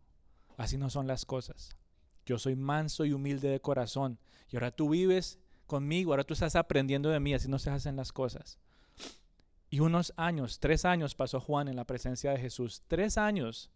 así 0.58 0.78
no 0.78 0.90
son 0.90 1.08
las 1.08 1.24
cosas. 1.24 1.78
Yo 2.26 2.38
soy 2.38 2.58
manso 2.58 3.06
y 3.06 3.14
humilde 3.14 3.48
de 3.48 3.62
corazón. 3.62 4.20
Y 4.50 4.58
ahora 4.58 4.72
tú 4.72 4.90
vives 4.90 5.40
conmigo, 5.68 6.12
ahora 6.12 6.24
tú 6.24 6.34
estás 6.34 6.56
aprendiendo 6.56 7.10
de 7.10 7.20
mí, 7.20 7.34
así 7.34 7.48
no 7.48 7.60
se 7.60 7.70
hacen 7.70 7.96
las 7.96 8.12
cosas. 8.12 8.58
Y 9.70 9.82
unos 9.82 10.14
años, 10.18 10.60
tres 10.60 10.86
años 10.86 11.14
pasó 11.14 11.40
Juan 11.40 11.68
en 11.68 11.76
la 11.76 11.86
presencia 11.86 12.32
de 12.32 12.40
Jesús. 12.40 12.84
Tres 12.88 13.18
años 13.18 13.70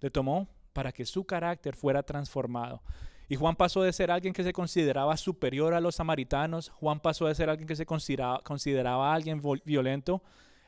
le 0.00 0.10
tomó 0.10 0.48
para 0.72 0.92
que 0.92 1.04
su 1.04 1.24
carácter 1.24 1.74
fuera 1.74 2.02
transformado. 2.02 2.82
Y 3.28 3.36
Juan 3.36 3.56
pasó 3.56 3.82
de 3.82 3.92
ser 3.92 4.10
alguien 4.10 4.34
que 4.34 4.42
se 4.42 4.52
consideraba 4.52 5.16
superior 5.16 5.74
a 5.74 5.80
los 5.80 5.96
samaritanos, 5.96 6.70
Juan 6.70 7.00
pasó 7.00 7.26
de 7.26 7.34
ser 7.34 7.48
alguien 7.48 7.68
que 7.68 7.76
se 7.76 7.86
consideraba, 7.86 8.40
consideraba 8.42 9.14
alguien 9.14 9.40
violento, 9.64 10.22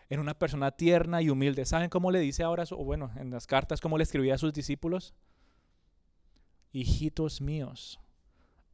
en 0.09 0.20
una 0.20 0.35
persona 0.35 0.70
tierna 0.70 1.22
y 1.22 1.31
humilde. 1.31 1.64
¿Saben 1.64 1.88
cómo 1.88 2.11
le 2.11 2.20
dice 2.20 2.42
ahora, 2.42 2.64
o 2.70 2.85
bueno, 2.85 3.11
en 3.16 3.31
las 3.31 3.46
cartas, 3.46 3.81
cómo 3.81 3.96
le 3.96 4.05
escribía 4.05 4.35
a 4.35 4.38
sus 4.38 4.52
discípulos? 4.52 5.14
Hijitos 6.70 7.40
míos, 7.40 7.98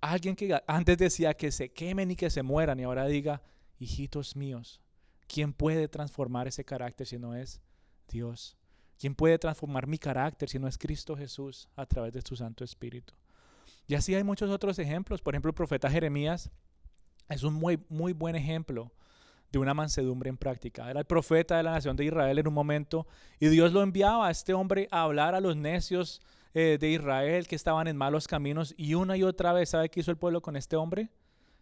Alguien 0.00 0.36
que 0.36 0.60
antes 0.66 0.98
decía 0.98 1.34
que 1.34 1.50
se 1.50 1.70
quemen 1.70 2.10
y 2.10 2.16
que 2.16 2.30
se 2.30 2.42
mueran 2.42 2.78
y 2.78 2.84
ahora 2.84 3.06
diga, 3.06 3.42
hijitos 3.78 4.36
míos, 4.36 4.80
¿quién 5.26 5.52
puede 5.52 5.88
transformar 5.88 6.46
ese 6.46 6.64
carácter 6.64 7.06
si 7.06 7.18
no 7.18 7.34
es 7.34 7.60
Dios? 8.08 8.56
¿Quién 8.98 9.14
puede 9.14 9.38
transformar 9.38 9.86
mi 9.86 9.98
carácter 9.98 10.48
si 10.48 10.58
no 10.58 10.66
es 10.66 10.76
Cristo 10.76 11.16
Jesús 11.16 11.68
a 11.76 11.86
través 11.86 12.12
de 12.12 12.22
su 12.22 12.36
Santo 12.36 12.64
Espíritu? 12.64 13.14
Y 13.86 13.94
así 13.94 14.14
hay 14.14 14.24
muchos 14.24 14.50
otros 14.50 14.78
ejemplos. 14.78 15.22
Por 15.22 15.34
ejemplo, 15.34 15.50
el 15.50 15.54
profeta 15.54 15.90
Jeremías 15.90 16.50
es 17.28 17.42
un 17.42 17.54
muy, 17.54 17.78
muy 17.88 18.12
buen 18.12 18.36
ejemplo 18.36 18.92
de 19.52 19.58
una 19.58 19.74
mansedumbre 19.74 20.28
en 20.28 20.36
práctica. 20.36 20.90
Era 20.90 21.00
el 21.00 21.06
profeta 21.06 21.56
de 21.56 21.62
la 21.62 21.72
nación 21.72 21.96
de 21.96 22.04
Israel 22.04 22.38
en 22.38 22.48
un 22.48 22.54
momento 22.54 23.06
y 23.38 23.48
Dios 23.48 23.72
lo 23.72 23.82
enviaba 23.82 24.28
a 24.28 24.30
este 24.30 24.52
hombre 24.52 24.88
a 24.90 25.02
hablar 25.02 25.34
a 25.34 25.40
los 25.40 25.56
necios 25.56 26.20
eh, 26.54 26.78
de 26.80 26.90
Israel 26.90 27.46
que 27.46 27.56
estaban 27.56 27.88
en 27.88 27.96
malos 27.96 28.26
caminos 28.26 28.74
y 28.76 28.94
una 28.94 29.16
y 29.16 29.22
otra 29.22 29.52
vez, 29.52 29.70
¿sabe 29.70 29.88
qué 29.88 30.00
hizo 30.00 30.10
el 30.10 30.16
pueblo 30.16 30.40
con 30.40 30.56
este 30.56 30.76
hombre? 30.76 31.10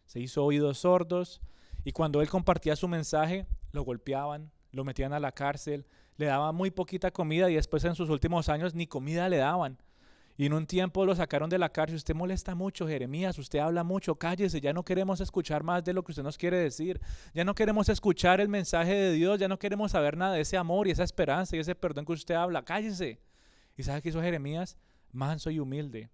Se 0.07 0.20
hizo 0.20 0.44
oídos 0.44 0.79
sordos 0.79 1.40
y 1.85 1.92
cuando 1.92 2.20
él 2.22 2.29
compartía 2.29 2.77
su 2.77 2.88
mensaje, 2.88 3.46
lo 3.72 3.83
golpeaban, 3.83 4.51
lo 4.72 4.85
metían 4.85 5.12
a 5.12 5.20
la 5.20 5.33
cárcel, 5.33 5.87
le 6.16 6.27
daban 6.27 6.55
muy 6.55 6.70
poquita 6.70 7.11
comida 7.11 7.51
y 7.51 7.55
después 7.55 7.85
en 7.85 7.94
sus 7.94 8.09
últimos 8.11 8.49
años 8.49 8.75
ni 8.75 8.87
comida 8.87 9.29
le 9.29 9.38
daban. 9.38 9.79
Y 10.38 10.46
en 10.46 10.53
un 10.53 10.66
tiempo 10.66 11.07
lo 11.07 11.14
sacaron 11.14 11.49
de 11.49 11.59
la 11.59 11.70
cárcel. 11.70 11.96
Usted 11.96 12.14
molesta 12.14 12.55
mucho, 12.55 12.87
Jeremías. 12.87 13.38
Usted 13.38 13.59
habla 13.59 13.85
mucho. 13.85 14.16
Cállese. 14.16 14.61
Ya 14.61 14.72
no 14.75 14.85
queremos 14.85 15.20
escuchar 15.20 15.62
más 15.62 15.83
de 15.83 15.94
lo 15.94 16.05
que 16.05 16.12
usted 16.12 16.22
nos 16.22 16.37
quiere 16.37 16.59
decir. 16.59 17.01
Ya 17.33 17.42
no 17.44 17.55
queremos 17.55 17.88
escuchar 17.88 18.40
el 18.40 18.49
mensaje 18.49 18.94
de 18.94 19.12
Dios. 19.12 19.38
Ya 19.38 19.49
no 19.49 19.59
queremos 19.59 19.92
saber 19.92 20.16
nada 20.16 20.35
de 20.35 20.42
ese 20.42 20.59
amor 20.59 20.88
y 20.88 20.90
esa 20.90 21.05
esperanza 21.05 21.57
y 21.57 21.61
ese 21.61 21.75
perdón 21.75 22.05
que 22.05 22.12
usted 22.12 22.35
habla. 22.35 22.62
Cállese. 22.62 23.18
¿Y 23.77 23.83
sabe 23.83 24.03
qué 24.03 24.09
hizo 24.09 24.23
Jeremías? 24.23 24.77
Manso 25.12 25.51
y 25.51 25.61
humilde. 25.61 26.11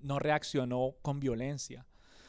No 0.00 0.18
reaccionó 0.18 0.94
con 1.02 1.20
violencia. 1.20 1.86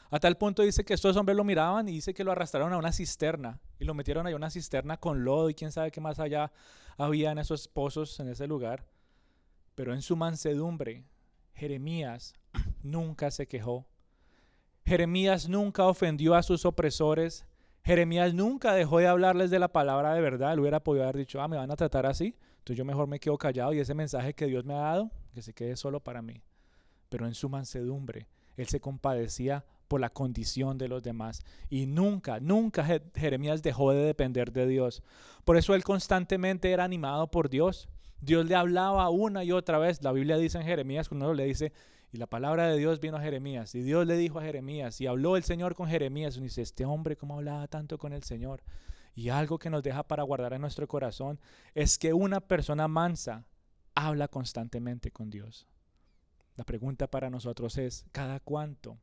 A 0.10 0.20
tal 0.20 0.38
punto 0.38 0.62
dice 0.62 0.84
que 0.84 0.94
estos 0.94 1.16
hombres 1.16 1.38
lo 1.38 1.46
miraban 1.46 1.88
y 1.88 1.94
dice 1.94 2.14
que 2.14 2.26
lo 2.26 2.34
arrastraron 2.34 2.74
a 2.74 2.78
una 2.78 2.92
cisterna 2.92 3.62
y 3.80 3.86
lo 3.86 3.94
metieron 3.94 4.28
ahí 4.28 4.34
a 4.34 4.36
una 4.36 4.50
cisterna 4.50 4.98
con 4.98 5.24
lodo 5.24 5.50
y 5.50 5.54
quién 5.54 5.72
sabe 5.72 5.90
qué 5.90 6.02
más 6.02 6.20
allá 6.20 6.52
había 6.98 7.32
en 7.32 7.38
esos 7.38 7.70
pozos 7.70 8.20
en 8.20 8.28
ese 8.28 8.46
lugar. 8.46 8.86
Pero 9.74 9.94
en 9.94 10.02
su 10.02 10.18
mansedumbre, 10.18 11.06
Jeremías 11.54 12.34
nunca 12.84 13.32
se 13.32 13.48
quejó. 13.48 13.88
Jeremías 14.86 15.48
nunca 15.48 15.86
ofendió 15.86 16.36
a 16.36 16.44
sus 16.44 16.66
opresores. 16.66 17.46
Jeremías 17.84 18.34
nunca 18.34 18.74
dejó 18.74 19.00
de 19.00 19.08
hablarles 19.08 19.50
de 19.50 19.60
la 19.60 19.72
palabra 19.72 20.14
de 20.14 20.22
verdad. 20.22 20.54
Él 20.54 20.60
hubiera 20.60 20.84
podido 20.84 21.06
haber 21.06 21.18
dicho, 21.18 21.42
ah, 21.42 21.48
me 21.48 21.56
van 21.56 21.72
a 21.72 21.78
tratar 21.78 22.06
así. 22.06 22.36
Entonces 22.62 22.78
yo 22.78 22.86
mejor 22.86 23.08
me 23.08 23.19
quedo 23.19 23.38
callado 23.39 23.74
y 23.74 23.80
ese 23.80 23.95
mensaje 23.95 24.36
que 24.36 24.45
Dios 24.45 24.65
me 24.65 24.76
ha 24.76 24.82
dado, 24.82 25.12
que 25.34 25.41
se 25.41 25.52
quede 25.52 25.76
solo 25.76 26.00
para 26.00 26.21
mí. 26.21 26.43
Pero 27.10 27.26
en 27.26 27.34
su 27.34 27.50
mansedumbre, 27.50 28.28
Él 28.56 28.67
se 28.67 28.80
compadecía 28.80 29.65
por 29.88 30.00
la 30.00 30.12
condición 30.12 30.78
de 30.78 30.88
los 30.88 31.02
demás. 31.02 31.43
Y 31.69 31.88
nunca, 31.88 32.39
nunca 32.39 32.86
Jeremías 33.15 33.63
dejó 33.63 33.91
de 33.91 34.06
depender 34.06 34.54
de 34.54 34.67
Dios. 34.67 35.02
Por 35.43 35.58
eso 35.58 35.76
él 35.76 35.84
constantemente 35.84 36.71
era 36.71 36.84
animado 36.84 37.30
por 37.30 37.50
Dios. 37.50 37.89
Dios 38.21 38.45
le 38.45 38.56
hablaba 38.56 39.10
una 39.10 39.43
y 39.43 39.52
otra 39.52 39.80
vez. 39.80 40.02
La 40.04 40.12
Biblia 40.12 40.38
dice 40.38 40.60
en 40.60 40.63
Jeremías, 40.63 41.12
uno 41.12 41.34
le 41.34 41.45
dice, 41.45 41.74
y 42.13 42.17
la 42.17 42.28
palabra 42.28 42.67
de 42.67 42.78
Dios 42.78 43.00
vino 43.00 43.17
a 43.17 43.21
Jeremías, 43.21 43.74
y 43.74 43.82
Dios 43.82 44.06
le 44.06 44.17
dijo 44.17 44.39
a 44.39 44.43
Jeremías, 44.43 45.02
y 45.02 45.08
habló 45.08 45.38
el 45.38 45.43
Señor 45.43 45.76
con 45.76 45.88
Jeremías, 45.88 46.38
y 46.38 46.41
dice, 46.41 46.62
este 46.62 46.86
hombre, 46.86 47.15
¿cómo 47.15 47.36
hablaba 47.36 47.67
tanto 47.67 47.97
con 47.97 48.13
el 48.13 48.24
Señor? 48.24 48.62
Y 49.13 49.30
algo 49.30 49.60
que 49.60 49.69
nos 49.69 49.84
deja 49.84 50.04
para 50.04 50.24
guardar 50.24 50.54
en 50.54 50.62
nuestro 50.62 50.88
corazón 50.88 51.39
es 51.76 51.97
que 51.97 52.13
una 52.13 52.39
persona 52.39 52.88
mansa 52.88 53.45
habla 53.93 54.28
constantemente 54.28 55.12
con 55.12 55.30
Dios. 55.30 55.67
La 56.56 56.63
pregunta 56.63 57.08
para 57.08 57.30
nosotros 57.30 57.78
es, 57.78 58.06
¿cada 58.12 58.39
cuánto 58.39 58.97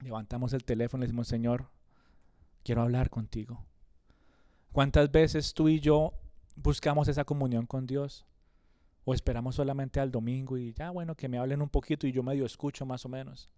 levantamos 0.00 0.52
el 0.52 0.64
teléfono 0.64 1.04
y 1.04 1.06
decimos, 1.06 1.28
Señor, 1.28 1.70
quiero 2.62 2.82
hablar 2.82 3.10
contigo? 3.10 3.64
¿Cuántas 4.72 5.10
veces 5.10 5.54
tú 5.54 5.68
y 5.68 5.80
yo 5.80 6.12
buscamos 6.56 7.08
esa 7.08 7.24
comunión 7.24 7.66
con 7.66 7.86
Dios? 7.86 8.26
¿O 9.06 9.14
esperamos 9.14 9.54
solamente 9.54 10.00
al 10.00 10.10
domingo 10.10 10.58
y 10.58 10.72
ya, 10.72 10.90
bueno, 10.90 11.14
que 11.14 11.28
me 11.28 11.38
hablen 11.38 11.62
un 11.62 11.68
poquito 11.68 12.06
y 12.06 12.12
yo 12.12 12.22
medio 12.22 12.44
escucho 12.44 12.84
más 12.84 13.04
o 13.04 13.08
menos? 13.08 13.50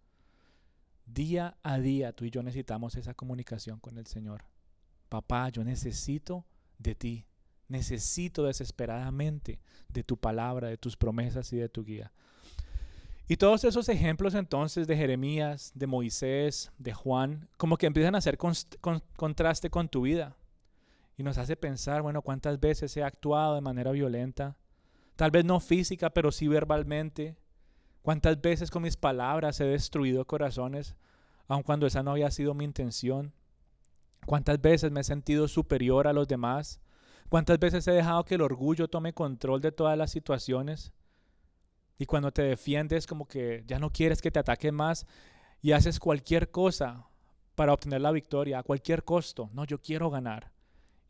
Día 1.07 1.57
a 1.63 1.79
día 1.79 2.13
tú 2.13 2.25
y 2.25 2.31
yo 2.31 2.43
necesitamos 2.43 2.97
esa 2.97 3.15
comunicación 3.15 3.79
con 3.79 3.97
el 3.97 4.07
Señor 4.07 4.45
papá, 5.09 5.49
yo 5.49 5.65
necesito 5.65 6.45
de 6.79 6.95
ti, 6.95 7.27
necesito 7.69 8.45
desesperadamente 8.45 9.61
de 9.89 10.05
tu 10.05 10.17
palabra, 10.17 10.69
de 10.69 10.77
tus 10.77 10.97
promesas 10.97 11.53
y 11.53 11.57
de 11.57 11.69
tu 11.69 11.85
guía. 11.85 12.13
Y 13.29 13.37
todos 13.39 13.65
esos 13.65 13.89
ejemplos 13.89 14.35
entonces 14.35 14.87
de 14.87 14.97
Jeremías, 14.97 15.73
de 15.75 15.89
Moisés, 15.89 16.71
de 16.79 16.93
Juan, 16.93 17.49
como 17.57 17.77
que 17.77 17.87
empiezan 17.87 18.15
a 18.15 18.19
hacer 18.19 18.39
contraste 19.17 19.69
con 19.69 19.89
tu 19.89 20.03
vida. 20.03 20.37
Y 21.19 21.25
nos 21.25 21.39
hace 21.39 21.57
pensar, 21.57 22.03
bueno, 22.03 22.23
cuántas 22.23 22.61
veces 22.61 22.97
he 22.97 23.03
actuado 23.03 23.57
de 23.57 23.63
manera 23.63 23.91
violenta, 23.91 24.57
tal 25.17 25.31
vez 25.31 25.45
no 25.45 25.59
física, 25.59 26.11
pero 26.11 26.31
sí 26.31 26.47
verbalmente. 26.47 27.37
Cuántas 28.03 28.41
veces 28.41 28.71
con 28.71 28.83
mis 28.83 28.97
palabras 28.97 29.59
he 29.59 29.65
destruido 29.65 30.25
corazones, 30.25 30.95
aun 31.49 31.65
cuando 31.65 31.87
esa 31.87 32.05
no 32.05 32.13
había 32.13 32.31
sido 32.31 32.55
mi 32.55 32.65
intención. 32.65 33.33
¿Cuántas 34.27 34.61
veces 34.61 34.91
me 34.91 35.01
he 35.01 35.05
sentido 35.05 35.47
superior 35.47 36.09
a 36.09 36.13
los 36.13 36.27
demás? 36.27 36.81
¿Cuántas 37.29 37.59
veces 37.59 37.87
he 37.87 37.93
dejado 37.93 38.25
que 38.25 38.35
el 38.35 38.43
orgullo 38.43 38.89
tome 38.89 39.13
control 39.13 39.61
de 39.61 39.73
todas 39.73 39.97
las 39.97 40.11
situaciones? 40.11 40.93
Y 41.99 42.07
cuando 42.07 42.33
te 42.33 42.43
defiendes 42.43 43.07
como 43.07 43.27
que 43.27 43.65
ya 43.67 43.79
no 43.79 43.91
quieres 43.91 44.21
que 44.21 44.31
te 44.31 44.41
ataquen 44.41 44.75
más 44.75 45.07
y 45.63 45.73
haces 45.73 45.99
cualquier 45.99 46.51
cosa 46.51 47.07
para 47.55 47.73
obtener 47.73 48.01
la 48.01 48.11
victoria 48.11 48.59
a 48.59 48.63
cualquier 48.65 49.05
costo. 49.05 49.49
No, 49.53 49.65
yo 49.65 49.81
quiero 49.81 50.11
ganar. 50.11 50.53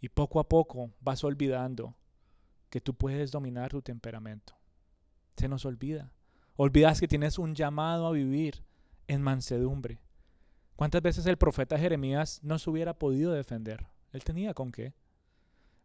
Y 0.01 0.11
poco 0.11 0.39
a 0.39 0.49
poco 0.49 0.91
vas 1.01 1.25
olvidando 1.25 1.97
que 2.69 2.81
tú 2.81 2.95
puedes 2.95 3.31
dominar 3.33 3.71
tu 3.71 3.81
temperamento. 3.81 4.55
Se 5.37 5.49
nos 5.49 5.65
olvida. 5.65 6.13
Olvidas 6.57 7.01
que 7.01 7.09
tienes 7.09 7.39
un 7.39 7.55
llamado 7.55 8.07
a 8.07 8.13
vivir 8.13 8.63
en 9.09 9.23
mansedumbre. 9.23 10.01
¿Cuántas 10.77 11.01
veces 11.01 11.25
el 11.25 11.39
profeta 11.39 11.79
Jeremías 11.79 12.41
no 12.43 12.59
se 12.59 12.69
hubiera 12.69 12.93
podido 12.93 13.33
defender? 13.33 13.87
Él 14.13 14.23
tenía 14.23 14.53
con 14.53 14.71
qué. 14.71 14.93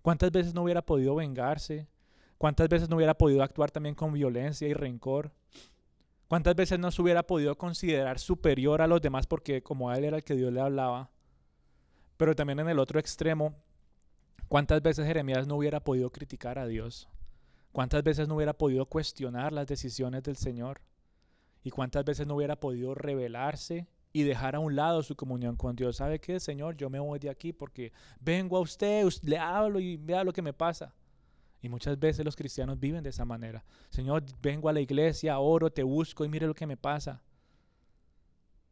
¿Cuántas 0.01 0.31
veces 0.31 0.53
no 0.53 0.63
hubiera 0.63 0.81
podido 0.81 1.15
vengarse? 1.15 1.87
¿Cuántas 2.37 2.67
veces 2.67 2.89
no 2.89 2.97
hubiera 2.97 3.17
podido 3.17 3.41
actuar 3.41 3.71
también 3.71 3.95
con 3.95 4.11
violencia 4.11 4.67
y 4.67 4.73
rencor? 4.73 5.31
¿Cuántas 6.27 6.55
veces 6.55 6.77
no 6.77 6.91
se 6.91 7.01
hubiera 7.01 7.23
podido 7.23 7.57
considerar 7.57 8.19
superior 8.19 8.81
a 8.81 8.87
los 8.87 9.01
demás 9.01 9.27
porque 9.27 9.63
como 9.63 9.89
a 9.89 9.97
él 9.97 10.03
era 10.03 10.17
el 10.17 10.23
que 10.25 10.35
Dios 10.35 10.51
le 10.51 10.59
hablaba? 10.59 11.09
Pero 12.17 12.35
también 12.35 12.59
en 12.59 12.67
el 12.67 12.79
otro 12.79 12.99
extremo, 12.99 13.55
¿cuántas 14.49 14.81
veces 14.81 15.07
Jeremías 15.07 15.47
no 15.47 15.55
hubiera 15.55 15.79
podido 15.79 16.09
criticar 16.09 16.59
a 16.59 16.67
Dios? 16.67 17.07
¿Cuántas 17.71 18.03
veces 18.03 18.27
no 18.27 18.35
hubiera 18.35 18.53
podido 18.53 18.85
cuestionar 18.87 19.53
las 19.53 19.67
decisiones 19.67 20.23
del 20.23 20.35
Señor? 20.35 20.81
¿Y 21.63 21.69
cuántas 21.69 22.03
veces 22.03 22.27
no 22.27 22.35
hubiera 22.35 22.57
podido 22.59 22.93
rebelarse 22.93 23.87
y 24.13 24.23
dejar 24.23 24.55
a 24.55 24.59
un 24.59 24.75
lado 24.75 25.03
su 25.03 25.15
comunión 25.15 25.55
con 25.55 25.75
Dios. 25.75 25.97
¿Sabe 25.97 26.19
qué, 26.19 26.39
Señor? 26.39 26.75
Yo 26.75 26.89
me 26.89 26.99
voy 26.99 27.19
de 27.19 27.29
aquí 27.29 27.53
porque 27.53 27.91
vengo 28.19 28.57
a 28.57 28.61
usted, 28.61 29.07
le 29.23 29.37
hablo 29.37 29.79
y 29.79 29.97
vea 29.97 30.23
lo 30.23 30.33
que 30.33 30.41
me 30.41 30.53
pasa. 30.53 30.93
Y 31.61 31.69
muchas 31.69 31.99
veces 31.99 32.25
los 32.25 32.35
cristianos 32.35 32.79
viven 32.79 33.03
de 33.03 33.11
esa 33.11 33.23
manera. 33.23 33.63
Señor, 33.89 34.23
vengo 34.41 34.67
a 34.67 34.73
la 34.73 34.81
iglesia, 34.81 35.39
oro, 35.39 35.71
te 35.71 35.83
busco 35.83 36.25
y 36.25 36.29
mire 36.29 36.47
lo 36.47 36.55
que 36.55 36.65
me 36.65 36.77
pasa. 36.77 37.21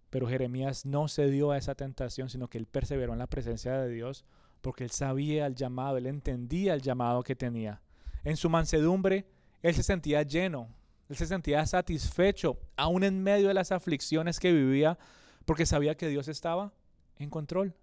Pero 0.10 0.28
Jeremías 0.28 0.86
no 0.86 1.08
cedió 1.08 1.52
a 1.52 1.58
esa 1.58 1.76
tentación, 1.76 2.30
sino 2.30 2.48
que 2.48 2.58
él 2.58 2.66
perseveró 2.66 3.14
en 3.14 3.20
la 3.20 3.28
presencia 3.28 3.74
de 3.74 3.90
Dios 3.90 4.26
porque 4.62 4.84
él 4.84 4.92
sabía 4.92 5.46
el 5.46 5.56
llamado, 5.56 5.98
él 5.98 6.08
entendía 6.08 6.74
el 6.74 6.82
llamado 6.82 7.24
que 7.24 7.36
tenía. 7.36 7.82
En 8.24 8.36
su 8.36 8.50
mansedumbre, 8.50 9.26
él 9.62 9.74
se 9.74 9.84
sentía 9.84 10.24
lleno, 10.24 10.68
él 11.08 11.16
se 11.16 11.26
sentía 11.26 11.66
satisfecho, 11.66 12.60
aún 12.76 13.04
en 13.04 13.24
medio 13.24 13.48
de 13.48 13.54
las 13.54 13.72
aflicciones 13.72 14.40
que 14.40 14.52
vivía, 14.52 14.98
porque 15.50 15.66
sabía 15.66 15.98
que 15.98 16.08
Dios 16.08 16.28
estaba 16.28 16.74
en 17.18 17.32
control. 17.32 17.74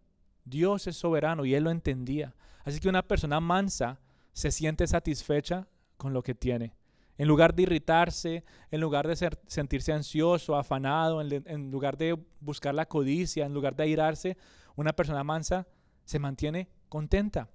Dios 0.44 0.87
es 0.87 0.96
soberano 0.96 1.44
y 1.44 1.57
él 1.57 1.64
lo 1.64 1.72
entendía. 1.72 2.33
Así 2.64 2.79
que 2.79 2.88
una 2.88 3.02
persona 3.02 3.40
mansa 3.40 3.98
se 4.33 4.52
siente 4.52 4.87
satisfecha 4.87 5.66
con 5.96 6.12
lo 6.12 6.22
que 6.22 6.37
tiene. 6.37 6.76
En 7.18 7.26
lugar 7.26 7.57
de 7.57 7.64
irritarse, 7.64 8.44
en 8.70 8.81
lugar 8.81 9.09
de 9.09 9.16
sentirse 9.48 9.92
ansioso, 9.92 10.55
afanado, 10.55 11.20
en, 11.20 11.42
en, 11.44 11.72
lugar 11.72 11.96
de 11.96 12.16
buscar 12.38 12.72
la 12.72 12.87
codicia, 12.87 13.44
en 13.44 13.52
lugar 13.52 13.74
de 13.74 13.83
airarse, 13.83 14.37
una 14.76 14.92
persona 14.92 15.24
mansa 15.24 15.66
se 16.05 16.20
mantiene 16.20 16.68
contenta, 16.88 17.48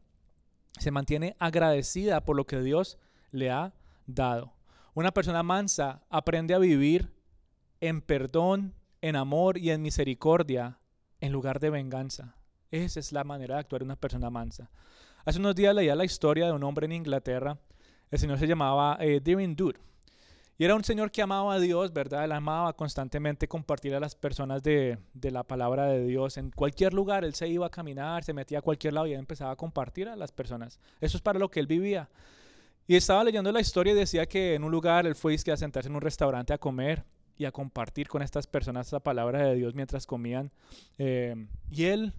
se 0.78 0.91
mantiene 0.91 1.38
agradecida 1.39 2.26
por 2.26 2.36
lo 2.36 2.45
que 2.45 2.60
Dios 2.60 2.97
le 3.32 3.50
ha 3.50 3.74
dado. 4.08 4.52
Una 4.93 5.13
persona 5.13 5.41
mansa 5.41 6.04
aprende 6.10 6.54
a 6.54 6.60
vivir 6.60 7.13
en 7.80 8.02
perdón, 8.02 8.76
en 9.02 9.16
amor 9.16 9.58
y 9.58 9.72
en 9.72 9.82
misericordia 9.82 10.78
en 11.20 11.32
lugar 11.32 11.60
de 11.60 11.70
venganza. 11.70 12.36
Esa 12.70 13.00
es 13.00 13.12
la 13.12 13.24
manera 13.24 13.56
de 13.56 13.62
actuar 13.62 13.84
una 13.84 13.96
persona 13.96 14.30
mansa. 14.30 14.70
Hace 15.26 15.40
unos 15.40 15.56
días 15.56 15.76
leía 15.76 15.96
la 15.96 16.06
historia 16.06 16.46
de 16.46 16.54
un 16.54 16.64
hombre 16.64 16.86
en 16.86 16.94
Inglaterra. 16.94 17.58
El 18.10 18.20
señor 18.20 18.40
se 18.40 18.48
llamaba 18.48 18.98
eh, 19.00 19.20
Deering 19.22 19.56
Y 20.58 20.66
era 20.66 20.76
un 20.76 20.84
señor 20.84 21.12
que 21.12 21.22
amaba 21.22 21.54
a 21.54 21.60
Dios, 21.60 21.94
¿verdad? 21.94 22.24
Él 22.24 22.32
amaba 22.32 22.74
constantemente 22.74 23.48
compartir 23.48 23.94
a 23.94 24.00
las 24.00 24.16
personas 24.16 24.64
de, 24.64 24.98
de, 25.14 25.32
la 25.32 25.44
palabra 25.44 25.86
de 25.88 26.06
Dios. 26.06 26.38
En 26.38 26.50
cualquier 26.52 26.94
lugar, 26.94 27.24
él 27.24 27.36
se 27.36 27.48
iba 27.48 27.68
a 27.68 27.70
caminar, 27.70 28.24
se 28.24 28.34
metía 28.34 28.60
a 28.60 28.62
cualquier 28.62 28.94
lado 28.94 29.08
y 29.08 29.14
él 29.14 29.20
empezaba 29.20 29.52
a 29.52 29.56
compartir 29.56 30.08
a 30.08 30.16
las 30.16 30.32
personas. 30.32 30.80
Eso 31.00 31.18
es 31.18 31.22
para 31.22 31.40
lo 31.40 31.52
que 31.52 31.60
él 31.60 31.68
vivía. 31.68 32.10
Y 32.88 32.96
estaba 32.96 33.24
leyendo 33.24 33.52
la 33.52 33.62
historia 33.62 33.94
y 33.94 33.96
decía 33.96 34.26
que 34.26 34.56
en 34.56 34.64
un 34.64 34.72
lugar 34.72 35.06
él 35.06 35.16
fue 35.16 35.36
a 35.36 35.58
sentarse 35.58 35.88
en 35.88 35.96
un 35.96 36.02
restaurante 36.02 36.54
a 36.54 36.58
comer 36.58 37.06
y 37.41 37.45
a 37.45 37.51
compartir 37.51 38.08
con 38.08 38.21
estas 38.21 38.45
personas 38.45 38.91
la 38.91 38.99
palabra 38.99 39.41
de 39.41 39.56
Dios 39.56 39.73
mientras 39.73 40.06
comían. 40.06 40.51
Eh, 40.99 41.47
y 41.71 41.86
él, 41.86 42.13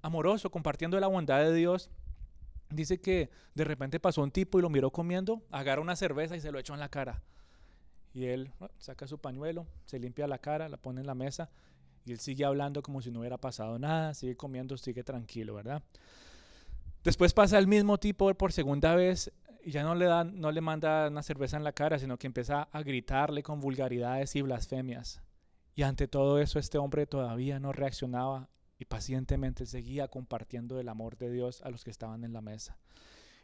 amoroso, 0.00 0.50
compartiendo 0.50 0.98
la 0.98 1.06
bondad 1.06 1.40
de 1.40 1.52
Dios, 1.52 1.90
dice 2.70 2.98
que 2.98 3.28
de 3.54 3.64
repente 3.64 4.00
pasó 4.00 4.22
un 4.22 4.30
tipo 4.30 4.58
y 4.58 4.62
lo 4.62 4.70
miró 4.70 4.90
comiendo, 4.90 5.42
agarra 5.50 5.82
una 5.82 5.96
cerveza 5.96 6.34
y 6.34 6.40
se 6.40 6.50
lo 6.50 6.58
echó 6.58 6.72
en 6.72 6.80
la 6.80 6.88
cara. 6.88 7.20
Y 8.14 8.24
él 8.24 8.52
saca 8.78 9.06
su 9.06 9.18
pañuelo, 9.18 9.66
se 9.84 9.98
limpia 9.98 10.26
la 10.26 10.38
cara, 10.38 10.70
la 10.70 10.78
pone 10.78 11.02
en 11.02 11.06
la 11.06 11.14
mesa 11.14 11.50
y 12.06 12.12
él 12.12 12.18
sigue 12.18 12.46
hablando 12.46 12.82
como 12.82 13.02
si 13.02 13.10
no 13.10 13.20
hubiera 13.20 13.36
pasado 13.36 13.78
nada, 13.78 14.14
sigue 14.14 14.34
comiendo, 14.34 14.78
sigue 14.78 15.04
tranquilo, 15.04 15.56
¿verdad? 15.56 15.82
Después 17.02 17.34
pasa 17.34 17.58
el 17.58 17.66
mismo 17.66 17.98
tipo 17.98 18.32
por 18.32 18.50
segunda 18.50 18.94
vez 18.94 19.30
y 19.64 19.70
ya 19.70 19.82
no 19.82 19.94
le, 19.94 20.06
da, 20.06 20.24
no 20.24 20.52
le 20.52 20.60
manda 20.60 21.08
una 21.08 21.22
cerveza 21.22 21.56
en 21.56 21.64
la 21.64 21.72
cara, 21.72 21.98
sino 21.98 22.18
que 22.18 22.26
empieza 22.26 22.68
a 22.70 22.82
gritarle 22.82 23.42
con 23.42 23.60
vulgaridades 23.60 24.36
y 24.36 24.42
blasfemias. 24.42 25.22
Y 25.74 25.82
ante 25.82 26.06
todo 26.06 26.38
eso 26.38 26.58
este 26.58 26.78
hombre 26.78 27.06
todavía 27.06 27.58
no 27.58 27.72
reaccionaba 27.72 28.48
y 28.78 28.84
pacientemente 28.84 29.66
seguía 29.66 30.08
compartiendo 30.08 30.78
el 30.78 30.88
amor 30.88 31.16
de 31.16 31.30
Dios 31.30 31.62
a 31.62 31.70
los 31.70 31.84
que 31.84 31.90
estaban 31.90 32.24
en 32.24 32.32
la 32.32 32.40
mesa. 32.40 32.78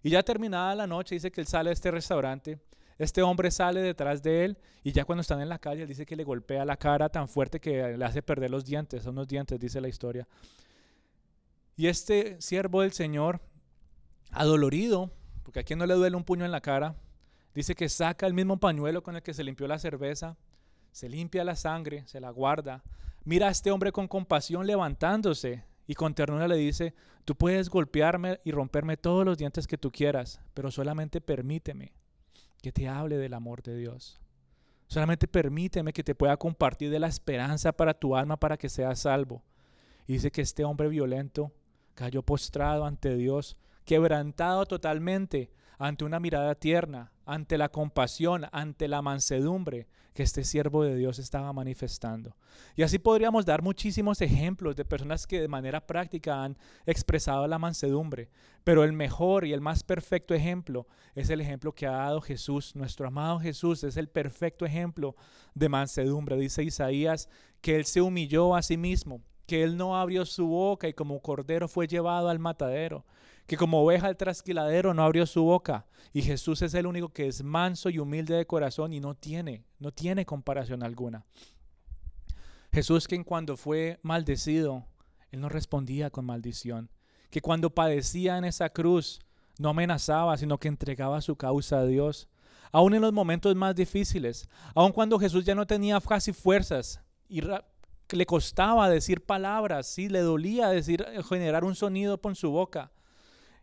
Y 0.02 0.10
ya 0.10 0.22
terminada 0.22 0.74
la 0.74 0.86
noche, 0.86 1.14
dice 1.14 1.30
que 1.30 1.40
él 1.40 1.46
sale 1.46 1.70
de 1.70 1.74
este 1.74 1.90
restaurante, 1.90 2.58
este 2.98 3.22
hombre 3.22 3.50
sale 3.50 3.80
detrás 3.80 4.22
de 4.22 4.44
él 4.44 4.58
y 4.84 4.92
ya 4.92 5.04
cuando 5.04 5.22
están 5.22 5.40
en 5.40 5.48
la 5.48 5.58
calle, 5.58 5.82
él 5.82 5.88
dice 5.88 6.04
que 6.04 6.16
le 6.16 6.24
golpea 6.24 6.64
la 6.64 6.76
cara 6.76 7.08
tan 7.08 7.28
fuerte 7.28 7.58
que 7.60 7.96
le 7.96 8.04
hace 8.04 8.22
perder 8.22 8.50
los 8.50 8.64
dientes, 8.64 9.02
son 9.02 9.14
unos 9.14 9.28
dientes, 9.28 9.58
dice 9.58 9.80
la 9.80 9.88
historia. 9.88 10.28
Y 11.76 11.86
este 11.86 12.40
siervo 12.40 12.82
del 12.82 12.92
Señor, 12.92 13.40
adolorido, 14.30 15.10
porque 15.51 15.59
a 15.59 15.64
quien 15.64 15.80
no 15.80 15.86
le 15.86 15.94
duele 15.94 16.16
un 16.16 16.22
puño 16.22 16.44
en 16.44 16.53
la 16.53 16.61
cara, 16.61 16.94
dice 17.57 17.74
que 17.74 17.88
saca 17.88 18.24
el 18.28 18.34
mismo 18.34 18.61
pañuelo 18.61 19.03
con 19.03 19.16
el 19.16 19.22
que 19.24 19.34
se 19.34 19.42
limpió 19.42 19.66
la 19.66 19.80
cerveza, 19.80 20.36
se 20.92 21.09
limpia 21.09 21.42
la 21.42 21.57
sangre, 21.57 22.07
se 22.07 22.20
la 22.20 22.30
guarda, 22.30 22.84
mira 23.24 23.48
a 23.48 23.51
este 23.51 23.72
hombre 23.72 23.90
con 23.90 24.07
compasión 24.07 24.64
levantándose 24.64 25.64
y 25.88 25.94
con 25.96 26.14
ternura 26.14 26.46
le 26.46 26.55
dice, 26.55 26.94
tú 27.24 27.34
puedes 27.34 27.68
golpearme 27.68 28.38
y 28.44 28.53
romperme 28.53 28.96
todos 28.96 29.24
los 29.24 29.38
dientes 29.38 29.66
que 29.66 29.76
tú 29.76 29.90
quieras, 29.90 30.40
pero 30.55 30.70
solamente 30.70 31.20
permíteme 31.20 31.94
que 32.62 32.70
te 32.70 32.86
hable 32.86 33.16
del 33.16 33.34
amor 33.34 33.61
de 33.64 33.76
Dios. 33.76 34.20
Solamente 34.86 35.26
permíteme 35.26 35.92
que 35.92 36.05
te 36.05 36.14
pueda 36.14 36.36
compartir 36.36 36.90
de 36.90 37.01
la 37.01 37.09
esperanza 37.09 37.72
para 37.72 37.94
tu 37.94 38.14
alma 38.14 38.38
para 38.38 38.57
que 38.57 38.68
seas 38.68 39.01
salvo. 39.01 39.42
Y 40.07 40.12
dice 40.12 40.30
que 40.30 40.42
este 40.42 40.62
hombre 40.62 40.86
violento 40.86 41.51
cayó 41.96 42.22
postrado 42.22 42.84
ante 42.84 43.16
Dios, 43.16 43.57
quebrantado 43.84 44.66
totalmente 44.66 45.50
ante 45.78 46.04
una 46.04 46.20
mirada 46.20 46.54
tierna, 46.54 47.12
ante 47.24 47.56
la 47.56 47.70
compasión, 47.70 48.46
ante 48.52 48.86
la 48.86 49.00
mansedumbre 49.00 49.86
que 50.12 50.22
este 50.22 50.44
siervo 50.44 50.82
de 50.84 50.96
Dios 50.96 51.18
estaba 51.18 51.52
manifestando. 51.52 52.36
Y 52.76 52.82
así 52.82 52.98
podríamos 52.98 53.46
dar 53.46 53.62
muchísimos 53.62 54.20
ejemplos 54.20 54.76
de 54.76 54.84
personas 54.84 55.26
que 55.26 55.40
de 55.40 55.48
manera 55.48 55.86
práctica 55.86 56.44
han 56.44 56.58
expresado 56.84 57.46
la 57.46 57.58
mansedumbre, 57.58 58.28
pero 58.62 58.84
el 58.84 58.92
mejor 58.92 59.46
y 59.46 59.52
el 59.52 59.62
más 59.62 59.82
perfecto 59.82 60.34
ejemplo 60.34 60.86
es 61.14 61.30
el 61.30 61.40
ejemplo 61.40 61.72
que 61.72 61.86
ha 61.86 61.92
dado 61.92 62.20
Jesús. 62.20 62.76
Nuestro 62.76 63.06
amado 63.06 63.38
Jesús 63.38 63.82
es 63.84 63.96
el 63.96 64.08
perfecto 64.08 64.66
ejemplo 64.66 65.16
de 65.54 65.68
mansedumbre. 65.70 66.36
Dice 66.36 66.62
Isaías 66.62 67.28
que 67.60 67.76
Él 67.76 67.84
se 67.86 68.02
humilló 68.02 68.54
a 68.54 68.62
sí 68.62 68.76
mismo, 68.76 69.22
que 69.46 69.62
Él 69.62 69.76
no 69.76 69.96
abrió 69.96 70.26
su 70.26 70.46
boca 70.46 70.88
y 70.88 70.92
como 70.92 71.22
cordero 71.22 71.68
fue 71.68 71.86
llevado 71.86 72.28
al 72.28 72.38
matadero 72.38 73.06
que 73.51 73.57
como 73.57 73.82
oveja 73.82 74.07
al 74.07 74.16
trasquiladero 74.16 74.94
no 74.94 75.03
abrió 75.03 75.26
su 75.26 75.42
boca. 75.42 75.84
Y 76.12 76.22
Jesús 76.22 76.62
es 76.62 76.72
el 76.74 76.86
único 76.86 77.09
que 77.09 77.26
es 77.26 77.42
manso 77.42 77.90
y 77.90 77.98
humilde 77.98 78.36
de 78.36 78.46
corazón 78.46 78.92
y 78.92 79.01
no 79.01 79.16
tiene, 79.16 79.64
no 79.80 79.90
tiene 79.90 80.24
comparación 80.24 80.84
alguna. 80.84 81.26
Jesús 82.72 83.09
que 83.09 83.24
cuando 83.24 83.57
fue 83.57 83.98
maldecido, 84.05 84.86
Él 85.32 85.40
no 85.40 85.48
respondía 85.48 86.11
con 86.11 86.26
maldición. 86.26 86.92
Que 87.28 87.40
cuando 87.40 87.74
padecía 87.74 88.38
en 88.38 88.44
esa 88.44 88.68
cruz, 88.68 89.18
no 89.59 89.70
amenazaba, 89.70 90.36
sino 90.36 90.59
que 90.59 90.68
entregaba 90.68 91.20
su 91.20 91.34
causa 91.34 91.80
a 91.80 91.86
Dios. 91.86 92.28
Aún 92.70 92.94
en 92.94 93.03
los 93.03 93.12
momentos 93.12 93.57
más 93.57 93.74
difíciles, 93.74 94.48
aun 94.76 94.92
cuando 94.92 95.18
Jesús 95.18 95.44
ya 95.44 95.57
no 95.57 95.66
tenía 95.66 96.01
casi 96.01 96.32
fuerzas 96.32 97.01
y 97.28 97.40
le 97.40 98.26
costaba 98.26 98.88
decir 98.88 99.26
palabras, 99.26 99.88
sí, 99.88 100.09
le 100.09 100.20
dolía 100.20 100.68
decir, 100.68 101.05
generar 101.28 101.64
un 101.64 101.74
sonido 101.74 102.20
con 102.20 102.36
su 102.36 102.53
boca. 102.53 102.92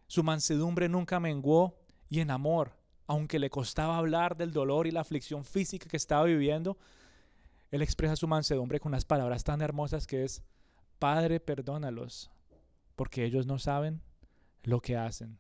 Su 0.07 0.23
mansedumbre 0.23 0.87
nunca 0.87 1.19
menguó 1.19 1.77
y 2.09 2.21
en 2.21 2.31
amor, 2.31 2.73
aunque 3.07 3.39
le 3.39 3.49
costaba 3.49 3.97
hablar 3.97 4.37
del 4.37 4.51
dolor 4.51 4.87
y 4.87 4.91
la 4.91 5.01
aflicción 5.01 5.43
física 5.43 5.89
que 5.89 5.97
estaba 5.97 6.23
viviendo, 6.23 6.77
él 7.71 7.81
expresa 7.81 8.15
su 8.15 8.27
mansedumbre 8.27 8.79
con 8.79 8.91
unas 8.91 9.05
palabras 9.05 9.43
tan 9.43 9.61
hermosas 9.61 10.07
que 10.07 10.23
es, 10.23 10.43
Padre, 10.99 11.39
perdónalos, 11.39 12.31
porque 12.95 13.25
ellos 13.25 13.45
no 13.45 13.59
saben 13.59 14.01
lo 14.63 14.79
que 14.79 14.95
hacen. 14.95 15.37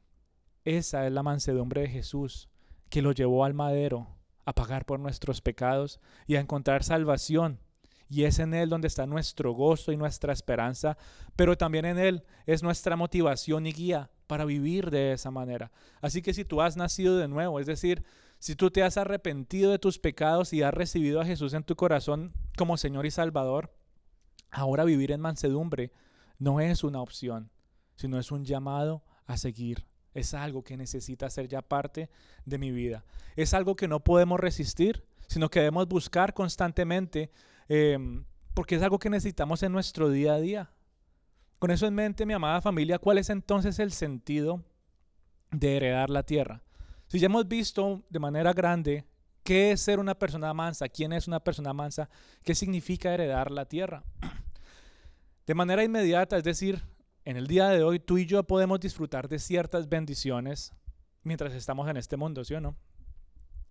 Esa 0.65 1.07
es 1.07 1.13
la 1.13 1.23
mansedumbre 1.23 1.81
de 1.81 1.87
Jesús, 1.87 2.49
que 2.89 3.01
lo 3.01 3.13
llevó 3.13 3.45
al 3.45 3.53
madero 3.53 4.07
a 4.45 4.53
pagar 4.53 4.85
por 4.85 4.99
nuestros 4.99 5.41
pecados 5.41 6.01
y 6.25 6.35
a 6.35 6.41
encontrar 6.41 6.83
salvación 6.83 7.59
y 8.09 8.23
es 8.23 8.39
en 8.39 8.53
Él 8.53 8.69
donde 8.69 8.87
está 8.87 9.05
nuestro 9.05 9.51
gozo 9.51 9.91
y 9.91 9.97
nuestra 9.97 10.31
esperanza, 10.31 10.97
pero 11.35 11.57
también 11.57 11.85
en 11.85 11.97
Él 11.97 12.23
es 12.45 12.63
nuestra 12.63 12.95
motivación 12.95 13.65
y 13.65 13.73
guía 13.73 14.09
para 14.27 14.45
vivir 14.45 14.91
de 14.91 15.13
esa 15.13 15.31
manera. 15.31 15.71
Así 16.01 16.21
que 16.21 16.33
si 16.33 16.45
tú 16.45 16.61
has 16.61 16.77
nacido 16.77 17.17
de 17.17 17.27
nuevo, 17.27 17.59
es 17.59 17.65
decir, 17.65 18.03
si 18.39 18.55
tú 18.55 18.69
te 18.69 18.83
has 18.83 18.97
arrepentido 18.97 19.71
de 19.71 19.79
tus 19.79 19.97
pecados 19.97 20.53
y 20.53 20.61
has 20.61 20.73
recibido 20.73 21.21
a 21.21 21.25
Jesús 21.25 21.53
en 21.53 21.63
tu 21.63 21.75
corazón 21.75 22.33
como 22.57 22.77
Señor 22.77 23.05
y 23.05 23.11
Salvador, 23.11 23.73
ahora 24.51 24.83
vivir 24.83 25.11
en 25.11 25.21
mansedumbre 25.21 25.91
no 26.37 26.59
es 26.59 26.83
una 26.83 27.01
opción, 27.01 27.49
sino 27.95 28.19
es 28.19 28.31
un 28.31 28.45
llamado 28.45 29.03
a 29.25 29.37
seguir. 29.37 29.87
Es 30.13 30.33
algo 30.33 30.63
que 30.63 30.77
necesita 30.77 31.29
ser 31.29 31.47
ya 31.47 31.61
parte 31.61 32.09
de 32.45 32.57
mi 32.57 32.71
vida. 32.71 33.05
Es 33.35 33.53
algo 33.53 33.75
que 33.75 33.87
no 33.87 34.03
podemos 34.03 34.39
resistir, 34.39 35.05
sino 35.27 35.49
que 35.49 35.59
debemos 35.59 35.87
buscar 35.87 36.33
constantemente 36.33 37.31
Em, 37.67 38.23
porque 38.53 38.75
es 38.75 38.81
algo 38.81 38.99
que 38.99 39.09
necesitamos 39.09 39.61
en 39.63 39.71
nuestro 39.71 40.09
día 40.09 40.33
a 40.33 40.39
día. 40.39 40.71
Con 41.59 41.71
eso 41.71 41.87
en 41.87 41.95
mente, 41.95 42.25
mi 42.25 42.33
amada 42.33 42.61
familia, 42.61 42.99
¿cuál 42.99 43.17
es 43.17 43.29
entonces 43.29 43.79
el 43.79 43.91
sentido 43.91 44.63
de 45.51 45.77
heredar 45.77 46.09
la 46.09 46.23
tierra? 46.23 46.63
Si 47.07 47.19
ya 47.19 47.25
hemos 47.25 47.47
visto 47.47 48.03
de 48.09 48.19
manera 48.19 48.53
grande 48.53 49.05
qué 49.43 49.71
es 49.71 49.81
ser 49.81 49.99
una 49.99 50.13
persona 50.13 50.53
mansa, 50.53 50.89
quién 50.89 51.13
es 51.13 51.27
una 51.27 51.39
persona 51.39 51.73
mansa, 51.73 52.09
qué 52.43 52.53
significa 52.53 53.13
heredar 53.13 53.49
la 53.49 53.65
tierra. 53.65 54.03
De 55.47 55.55
manera 55.55 55.83
inmediata, 55.83 56.35
es 56.37 56.43
decir, 56.43 56.83
en 57.23 57.37
el 57.37 57.47
día 57.47 57.69
de 57.69 57.81
hoy 57.81 57.99
tú 57.99 58.17
y 58.17 58.25
yo 58.25 58.43
podemos 58.43 58.81
disfrutar 58.81 59.29
de 59.29 59.39
ciertas 59.39 59.87
bendiciones 59.87 60.73
mientras 61.23 61.53
estamos 61.53 61.87
en 61.89 61.95
este 61.95 62.17
mundo, 62.17 62.43
¿sí 62.43 62.53
o 62.53 62.59
no? 62.59 62.75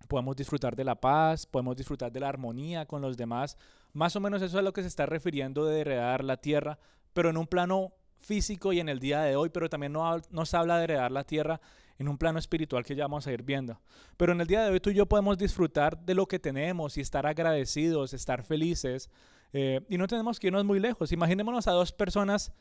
podemos 0.07 0.37
disfrutar 0.37 0.77
de 0.77 0.85
la 0.85 0.95
paz, 0.95 1.47
podemos 1.47 1.77
disfrutar 1.77 2.13
de 2.13 2.21
la 2.21 2.29
armonía 2.29 2.87
con 2.87 3.03
los 3.03 3.17
demás. 3.17 3.57
Más 3.93 4.17
o 4.17 4.21
menos 4.21 4.41
eso 4.43 4.57
es 4.57 4.61
a 4.61 4.63
lo 4.63 4.73
que 4.73 4.83
se 4.83 4.89
está 4.89 5.07
refiriendo 5.07 5.65
de 5.65 5.81
heredar 5.81 6.25
la 6.25 6.37
tierra, 6.39 6.79
pero 7.17 7.31
en 7.31 7.39
un 7.39 7.47
plano 7.47 7.95
físico 8.21 8.75
y 8.75 8.79
en 8.79 8.91
el 8.91 9.01
día 9.01 9.23
de 9.23 9.37
hoy, 9.37 9.49
pero 9.49 9.71
también 9.71 9.91
no, 9.91 10.21
nos 10.29 10.53
habla 10.53 10.77
de 10.77 10.85
heredar 10.85 11.11
la 11.11 11.25
tierra 11.25 11.63
en 11.99 12.09
un 12.09 12.19
plano 12.19 12.39
espiritual 12.39 12.85
que 12.85 12.95
ya 12.95 13.05
vamos 13.05 13.27
a 13.27 13.33
ir 13.33 13.43
viendo. 13.43 13.81
Pero 14.19 14.33
en 14.33 14.41
el 14.43 14.47
día 14.47 14.63
de 14.63 14.71
hoy 14.71 14.81
tú 14.81 14.91
y 14.91 14.95
yo 14.95 15.07
podemos 15.07 15.39
disfrutar 15.39 15.99
de 16.05 16.15
lo 16.15 16.27
que 16.27 16.39
tenemos 16.39 16.99
y 16.99 17.01
estar 17.01 17.27
agradecidos, 17.27 18.13
estar 18.13 18.43
felices. 18.43 19.09
Eh, 19.55 19.81
y 19.89 19.97
no 19.97 20.07
tenemos 20.07 20.39
que 20.39 20.49
irnos 20.49 20.67
muy 20.67 20.79
lejos. 20.79 21.11
Imaginémonos 21.11 21.67
a 21.69 21.71
dos 21.71 21.91
personas, 21.91 22.53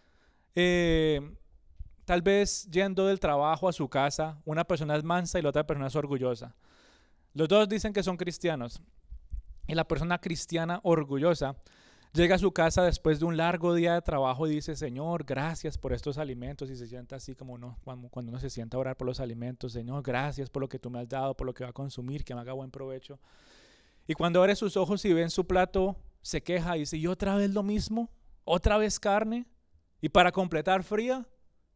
eh, 0.55 1.19
tal 2.05 2.21
vez 2.21 2.69
yendo 2.71 3.07
del 3.07 3.19
trabajo 3.19 3.67
a 3.67 3.73
su 3.73 3.89
casa, 3.89 4.39
una 4.45 4.63
persona 4.63 4.95
es 4.95 5.03
mansa 5.03 5.37
y 5.37 5.41
la 5.41 5.49
otra 5.49 5.67
persona 5.67 5.87
es 5.87 5.95
orgullosa. 5.97 6.55
Los 7.33 7.49
dos 7.49 7.67
dicen 7.67 7.91
que 7.91 8.03
son 8.03 8.15
cristianos. 8.15 8.81
Y 9.67 9.75
la 9.75 9.85
persona 9.85 10.17
cristiana 10.19 10.79
orgullosa 10.83 11.57
llega 12.15 12.35
a 12.35 12.39
su 12.39 12.51
casa 12.51 12.83
después 12.83 13.19
de 13.19 13.25
un 13.25 13.37
largo 13.37 13.73
día 13.73 13.93
de 13.93 14.01
trabajo 14.01 14.47
y 14.47 14.51
dice, 14.51 14.75
Señor, 14.75 15.25
gracias 15.25 15.77
por 15.77 15.93
estos 15.93 16.17
alimentos. 16.17 16.69
Y 16.69 16.75
se 16.75 16.87
sienta 16.87 17.17
así 17.17 17.35
como 17.35 17.53
uno, 17.53 17.77
cuando 17.83 18.31
uno 18.31 18.39
se 18.39 18.49
sienta 18.49 18.77
a 18.77 18.79
orar 18.79 18.97
por 18.97 19.05
los 19.05 19.19
alimentos. 19.19 19.73
Señor, 19.73 20.01
gracias 20.01 20.49
por 20.49 20.61
lo 20.61 20.69
que 20.69 20.79
tú 20.79 20.89
me 20.89 20.99
has 20.99 21.09
dado, 21.09 21.35
por 21.35 21.45
lo 21.45 21.53
que 21.53 21.63
va 21.63 21.71
a 21.71 21.73
consumir, 21.73 22.23
que 22.23 22.33
me 22.33 22.41
haga 22.41 22.53
buen 22.53 22.71
provecho. 22.71 23.19
Y 24.07 24.13
cuando 24.13 24.39
abre 24.39 24.55
sus 24.55 24.77
ojos 24.77 25.03
y 25.05 25.13
ve 25.13 25.23
en 25.23 25.29
su 25.29 25.45
plato, 25.45 25.97
se 26.21 26.41
queja 26.41 26.77
y 26.77 26.81
dice, 26.81 26.97
¿y 26.97 27.07
otra 27.07 27.35
vez 27.35 27.51
lo 27.51 27.63
mismo? 27.63 28.09
¿Otra 28.43 28.77
vez 28.77 28.99
carne? 28.99 29.45
¿Y 30.01 30.09
para 30.09 30.31
completar 30.31 30.83
fría 30.83 31.27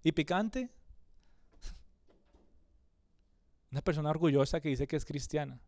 y 0.03 0.11
picante? 0.11 0.69
Una 3.71 3.81
persona 3.81 4.09
orgullosa 4.09 4.61
que 4.61 4.69
dice 4.69 4.87
que 4.87 4.95
es 4.95 5.05
cristiana. 5.05 5.59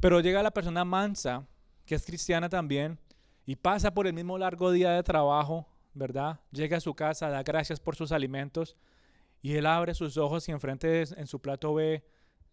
Pero 0.00 0.20
llega 0.20 0.42
la 0.42 0.50
persona 0.50 0.84
mansa, 0.84 1.46
que 1.86 1.94
es 1.94 2.04
cristiana 2.04 2.48
también, 2.48 2.98
y 3.44 3.56
pasa 3.56 3.92
por 3.92 4.06
el 4.06 4.12
mismo 4.12 4.38
largo 4.38 4.70
día 4.70 4.92
de 4.92 5.02
trabajo, 5.02 5.66
¿verdad? 5.94 6.40
Llega 6.50 6.76
a 6.76 6.80
su 6.80 6.94
casa, 6.94 7.28
da 7.28 7.42
gracias 7.42 7.80
por 7.80 7.96
sus 7.96 8.12
alimentos, 8.12 8.76
y 9.40 9.54
él 9.54 9.66
abre 9.66 9.94
sus 9.94 10.16
ojos 10.16 10.48
y 10.48 10.52
enfrente 10.52 11.02
en 11.02 11.26
su 11.26 11.40
plato 11.40 11.74
ve, 11.74 12.04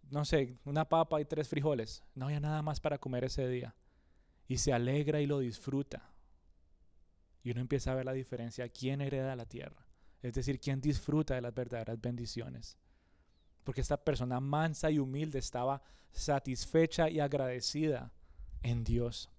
no 0.09 0.25
sé, 0.25 0.57
una 0.65 0.85
papa 0.85 1.21
y 1.21 1.25
tres 1.25 1.47
frijoles. 1.47 2.03
No 2.15 2.25
había 2.25 2.39
nada 2.39 2.61
más 2.61 2.79
para 2.79 2.97
comer 2.97 3.25
ese 3.25 3.47
día. 3.47 3.75
Y 4.47 4.57
se 4.57 4.73
alegra 4.73 5.21
y 5.21 5.27
lo 5.27 5.39
disfruta. 5.39 6.09
Y 7.43 7.51
uno 7.51 7.61
empieza 7.61 7.91
a 7.91 7.95
ver 7.95 8.05
la 8.05 8.13
diferencia, 8.13 8.67
quién 8.69 9.01
hereda 9.01 9.35
la 9.35 9.45
tierra. 9.45 9.85
Es 10.23 10.33
decir, 10.33 10.59
quién 10.59 10.81
disfruta 10.81 11.35
de 11.35 11.41
las 11.41 11.53
verdaderas 11.53 12.01
bendiciones 12.01 12.79
porque 13.69 13.81
esta 13.81 14.03
persona 14.03 14.39
mansa 14.39 14.89
y 14.89 14.97
humilde 14.97 15.37
estaba 15.37 15.83
satisfecha 16.11 17.07
y 17.07 17.19
agradecida 17.19 18.11
en 18.63 18.83
Dios. 18.83 19.29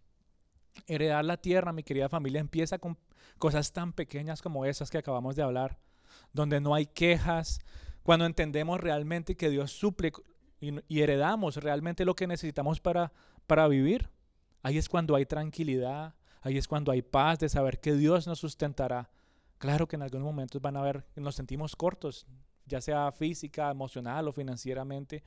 Heredar 0.86 1.24
la 1.24 1.36
tierra, 1.36 1.72
mi 1.72 1.82
querida 1.82 2.08
familia, 2.08 2.40
empieza 2.40 2.78
con 2.78 2.96
cosas 3.38 3.72
tan 3.72 3.92
pequeñas 3.92 4.42
como 4.42 4.64
esas 4.64 4.90
que 4.90 4.98
acabamos 4.98 5.36
de 5.36 5.42
hablar, 5.42 5.78
donde 6.32 6.60
no 6.60 6.74
hay 6.74 6.86
quejas, 6.86 7.60
cuando 8.02 8.26
entendemos 8.26 8.80
realmente 8.80 9.36
que 9.36 9.50
Dios 9.50 9.72
suple 9.72 10.12
y, 10.60 11.00
heredamos 11.00 11.56
realmente 11.56 12.04
lo 12.04 12.14
que 12.14 12.26
necesitamos 12.26 12.80
para, 12.80 13.12
para 13.46 13.66
vivir. 13.68 14.10
Ahí 14.62 14.78
es 14.78 14.88
cuando 14.88 15.14
hay 15.14 15.24
tranquilidad, 15.24 16.14
ahí 16.42 16.58
es 16.58 16.68
cuando 16.68 16.92
hay 16.92 17.02
paz 17.02 17.38
de 17.38 17.48
saber 17.48 17.80
que 17.80 17.94
Dios 17.94 18.26
nos 18.26 18.40
sustentará. 18.40 19.10
Claro 19.58 19.88
que 19.88 19.96
en 19.96 20.02
algunos 20.02 20.24
momentos 20.24 20.60
van 20.60 20.76
a 20.76 20.82
ver, 20.82 21.04
nos 21.16 21.34
sentimos 21.34 21.76
cortos, 21.76 22.26
ya 22.66 22.80
sea 22.80 23.10
física, 23.12 23.70
emocional 23.70 24.28
o 24.28 24.32
financieramente. 24.32 25.22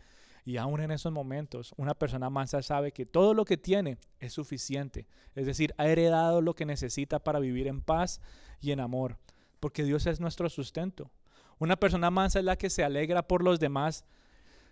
Y 0.46 0.58
aún 0.58 0.82
en 0.82 0.92
esos 0.92 1.12
momentos, 1.12 1.74
una 1.78 1.94
persona 1.94 2.30
mansa 2.30 2.62
sabe 2.62 2.92
que 2.92 3.06
todo 3.06 3.34
lo 3.34 3.46
que 3.46 3.58
tiene 3.58 3.98
es 4.20 4.34
suficiente. 4.34 5.06
Es 5.36 5.46
decir, 5.46 5.74
ha 5.78 5.88
heredado 5.88 6.42
lo 6.42 6.54
que 6.54 6.66
necesita 6.66 7.20
para 7.20 7.40
vivir 7.40 7.68
en 7.68 7.82
paz 7.82 8.20
y 8.60 8.72
en 8.72 8.82
amor. 8.82 9.18
Porque 9.60 9.84
Dios 9.84 10.06
es 10.06 10.20
nuestro 10.20 10.50
sustento. 10.50 11.10
Una 11.60 11.78
persona 11.78 12.12
mansa 12.12 12.40
es 12.40 12.46
la 12.46 12.58
que 12.58 12.70
se 12.70 12.84
alegra 12.84 13.26
por 13.26 13.44
los 13.44 13.60
demás. 13.60 14.06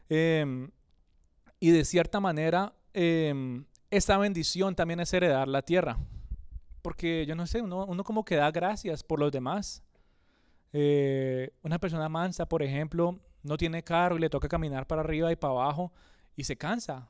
Em, 0.09 0.69
y 1.59 1.71
de 1.71 1.85
cierta 1.85 2.19
manera, 2.19 2.73
eh, 2.93 3.63
esta 3.91 4.17
bendición 4.17 4.75
también 4.75 4.99
es 4.99 5.13
heredar 5.13 5.47
la 5.47 5.61
tierra. 5.61 5.97
porque 6.81 7.27
yo 7.27 7.35
no 7.35 7.45
sé, 7.45 7.61
uno, 7.61 7.85
uno 7.85 8.03
como 8.03 8.25
que 8.25 8.35
da 8.35 8.49
gracias 8.49 9.03
por 9.03 9.19
los 9.19 9.31
demás. 9.31 9.83
Eh, 10.73 11.51
una 11.61 11.77
persona 11.77 12.09
mansa, 12.09 12.47
por 12.47 12.63
ejemplo, 12.63 13.19
no 13.43 13.57
tiene 13.57 13.83
carro 13.83 14.17
y 14.17 14.19
le 14.19 14.29
toca 14.29 14.47
caminar 14.47 14.87
para 14.87 15.01
arriba 15.01 15.31
y 15.31 15.35
para 15.35 15.53
abajo 15.53 15.91
y 16.35 16.43
se 16.43 16.55
cansa. 16.55 17.09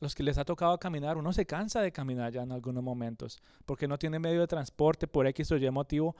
Los 0.00 0.14
que 0.14 0.22
les 0.22 0.36
ha 0.36 0.44
tocado 0.44 0.78
caminar, 0.78 1.16
uno 1.16 1.32
se 1.32 1.46
cansa 1.46 1.80
de 1.80 1.92
caminar 1.92 2.32
ya 2.32 2.42
en 2.42 2.50
algunos 2.50 2.82
momentos 2.82 3.40
porque 3.64 3.86
no 3.86 3.98
tiene 3.98 4.18
medio 4.18 4.40
de 4.40 4.48
transporte 4.48 5.06
por 5.06 5.26
X 5.28 5.52
o 5.52 5.56
Y 5.56 5.70
motivo. 5.70 6.16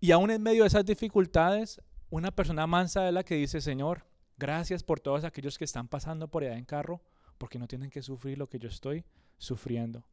Y 0.00 0.10
aún 0.10 0.30
en 0.30 0.42
medio 0.42 0.62
de 0.62 0.68
esas 0.68 0.84
dificultades, 0.84 1.80
una 2.10 2.30
persona 2.30 2.66
mansa 2.66 3.06
es 3.08 3.14
la 3.14 3.24
que 3.24 3.36
dice, 3.36 3.60
Señor, 3.60 4.04
gracias 4.38 4.82
por 4.82 5.00
todos 5.00 5.24
aquellos 5.24 5.58
que 5.58 5.64
están 5.64 5.86
pasando 5.86 6.28
por 6.28 6.42
allá 6.42 6.56
en 6.56 6.64
carro 6.64 7.02
porque 7.38 7.58
no 7.58 7.68
tienen 7.68 7.90
que 7.90 8.02
sufrir 8.02 8.38
lo 8.38 8.48
que 8.48 8.58
yo 8.58 8.68
estoy 8.68 9.04
sufriendo. 9.36 10.04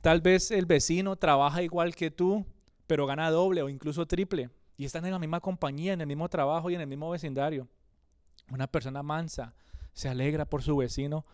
Tal 0.00 0.20
vez 0.20 0.50
el 0.50 0.64
vecino 0.64 1.16
trabaja 1.16 1.62
igual 1.62 1.94
que 1.94 2.10
tú, 2.10 2.46
pero 2.86 3.06
gana 3.06 3.30
doble 3.30 3.62
o 3.62 3.68
incluso 3.68 4.06
triple 4.06 4.48
y 4.78 4.84
están 4.84 5.04
en 5.04 5.12
la 5.12 5.18
misma 5.18 5.40
compañía, 5.40 5.92
en 5.92 6.00
el 6.00 6.06
mismo 6.06 6.28
trabajo 6.28 6.70
y 6.70 6.76
en 6.76 6.80
el 6.80 6.86
mismo 6.86 7.10
vecindario. 7.10 7.68
Una 8.50 8.68
persona 8.68 9.02
mansa 9.02 9.52
se 9.92 10.08
alegra 10.08 10.46
por 10.46 10.62
su 10.62 10.76
vecino 10.76 11.26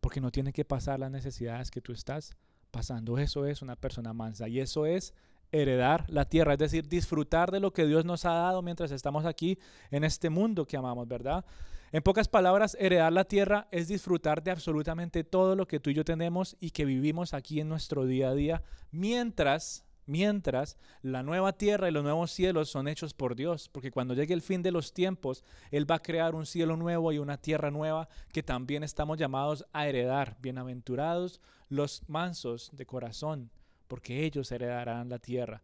porque 0.00 0.20
no 0.20 0.30
tiene 0.30 0.52
que 0.52 0.66
pasar 0.66 1.00
las 1.00 1.10
necesidades 1.10 1.70
que 1.70 1.80
tú 1.80 1.92
estás 1.92 2.36
pasando. 2.70 3.18
Eso 3.18 3.46
es 3.46 3.62
una 3.62 3.74
persona 3.74 4.12
mansa 4.12 4.48
y 4.48 4.60
eso 4.60 4.84
es 4.84 5.14
heredar 5.50 6.04
la 6.08 6.26
tierra, 6.26 6.52
es 6.52 6.58
decir, 6.58 6.88
disfrutar 6.88 7.50
de 7.50 7.58
lo 7.58 7.72
que 7.72 7.86
Dios 7.86 8.04
nos 8.04 8.26
ha 8.26 8.32
dado 8.32 8.62
mientras 8.62 8.92
estamos 8.92 9.24
aquí 9.24 9.58
en 9.90 10.04
este 10.04 10.28
mundo 10.28 10.66
que 10.66 10.76
amamos, 10.76 11.08
¿verdad? 11.08 11.44
En 11.92 12.02
pocas 12.02 12.28
palabras, 12.28 12.76
heredar 12.78 13.12
la 13.12 13.24
tierra 13.24 13.66
es 13.72 13.88
disfrutar 13.88 14.44
de 14.44 14.52
absolutamente 14.52 15.24
todo 15.24 15.56
lo 15.56 15.66
que 15.66 15.80
tú 15.80 15.90
y 15.90 15.94
yo 15.94 16.04
tenemos 16.04 16.56
y 16.60 16.70
que 16.70 16.84
vivimos 16.84 17.34
aquí 17.34 17.60
en 17.60 17.68
nuestro 17.68 18.04
día 18.04 18.28
a 18.28 18.34
día, 18.34 18.62
mientras 18.92 19.84
mientras 20.10 20.76
la 21.02 21.22
nueva 21.22 21.52
tierra 21.52 21.88
y 21.88 21.92
los 21.92 22.02
nuevos 22.02 22.32
cielos 22.32 22.68
son 22.68 22.88
hechos 22.88 23.14
por 23.14 23.36
Dios, 23.36 23.68
porque 23.68 23.92
cuando 23.92 24.12
llegue 24.14 24.34
el 24.34 24.42
fin 24.42 24.60
de 24.60 24.72
los 24.72 24.92
tiempos, 24.92 25.44
Él 25.70 25.88
va 25.88 25.94
a 25.96 26.02
crear 26.02 26.34
un 26.34 26.46
cielo 26.46 26.76
nuevo 26.76 27.12
y 27.12 27.18
una 27.18 27.38
tierra 27.38 27.70
nueva 27.70 28.08
que 28.32 28.42
también 28.42 28.82
estamos 28.82 29.18
llamados 29.18 29.64
a 29.72 29.86
heredar. 29.86 30.36
Bienaventurados 30.40 31.40
los 31.68 32.02
mansos 32.08 32.70
de 32.72 32.86
corazón, 32.86 33.50
porque 33.86 34.24
ellos 34.24 34.50
heredarán 34.50 35.08
la 35.08 35.20
tierra. 35.20 35.62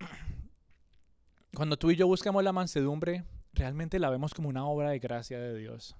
Cuando 1.54 1.76
tú 1.78 1.92
y 1.92 1.96
yo 1.96 2.08
buscamos 2.08 2.42
la 2.42 2.52
mansedumbre, 2.52 3.24
realmente 3.54 4.00
la 4.00 4.10
vemos 4.10 4.34
como 4.34 4.48
una 4.48 4.66
obra 4.66 4.90
de 4.90 4.98
gracia 4.98 5.38
de 5.38 5.56
Dios, 5.56 5.94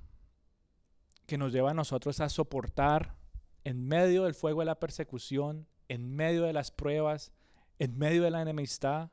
que 1.26 1.38
nos 1.38 1.52
lleva 1.52 1.70
a 1.70 1.74
nosotros 1.74 2.18
a 2.20 2.28
soportar 2.28 3.14
en 3.62 3.86
medio 3.86 4.24
del 4.24 4.34
fuego 4.34 4.60
de 4.60 4.66
la 4.66 4.80
persecución, 4.80 5.68
en 5.88 6.14
medio 6.14 6.44
de 6.44 6.52
las 6.52 6.70
pruebas, 6.70 7.32
en 7.78 7.98
medio 7.98 8.22
de 8.22 8.30
la 8.30 8.42
enemistad, 8.42 9.10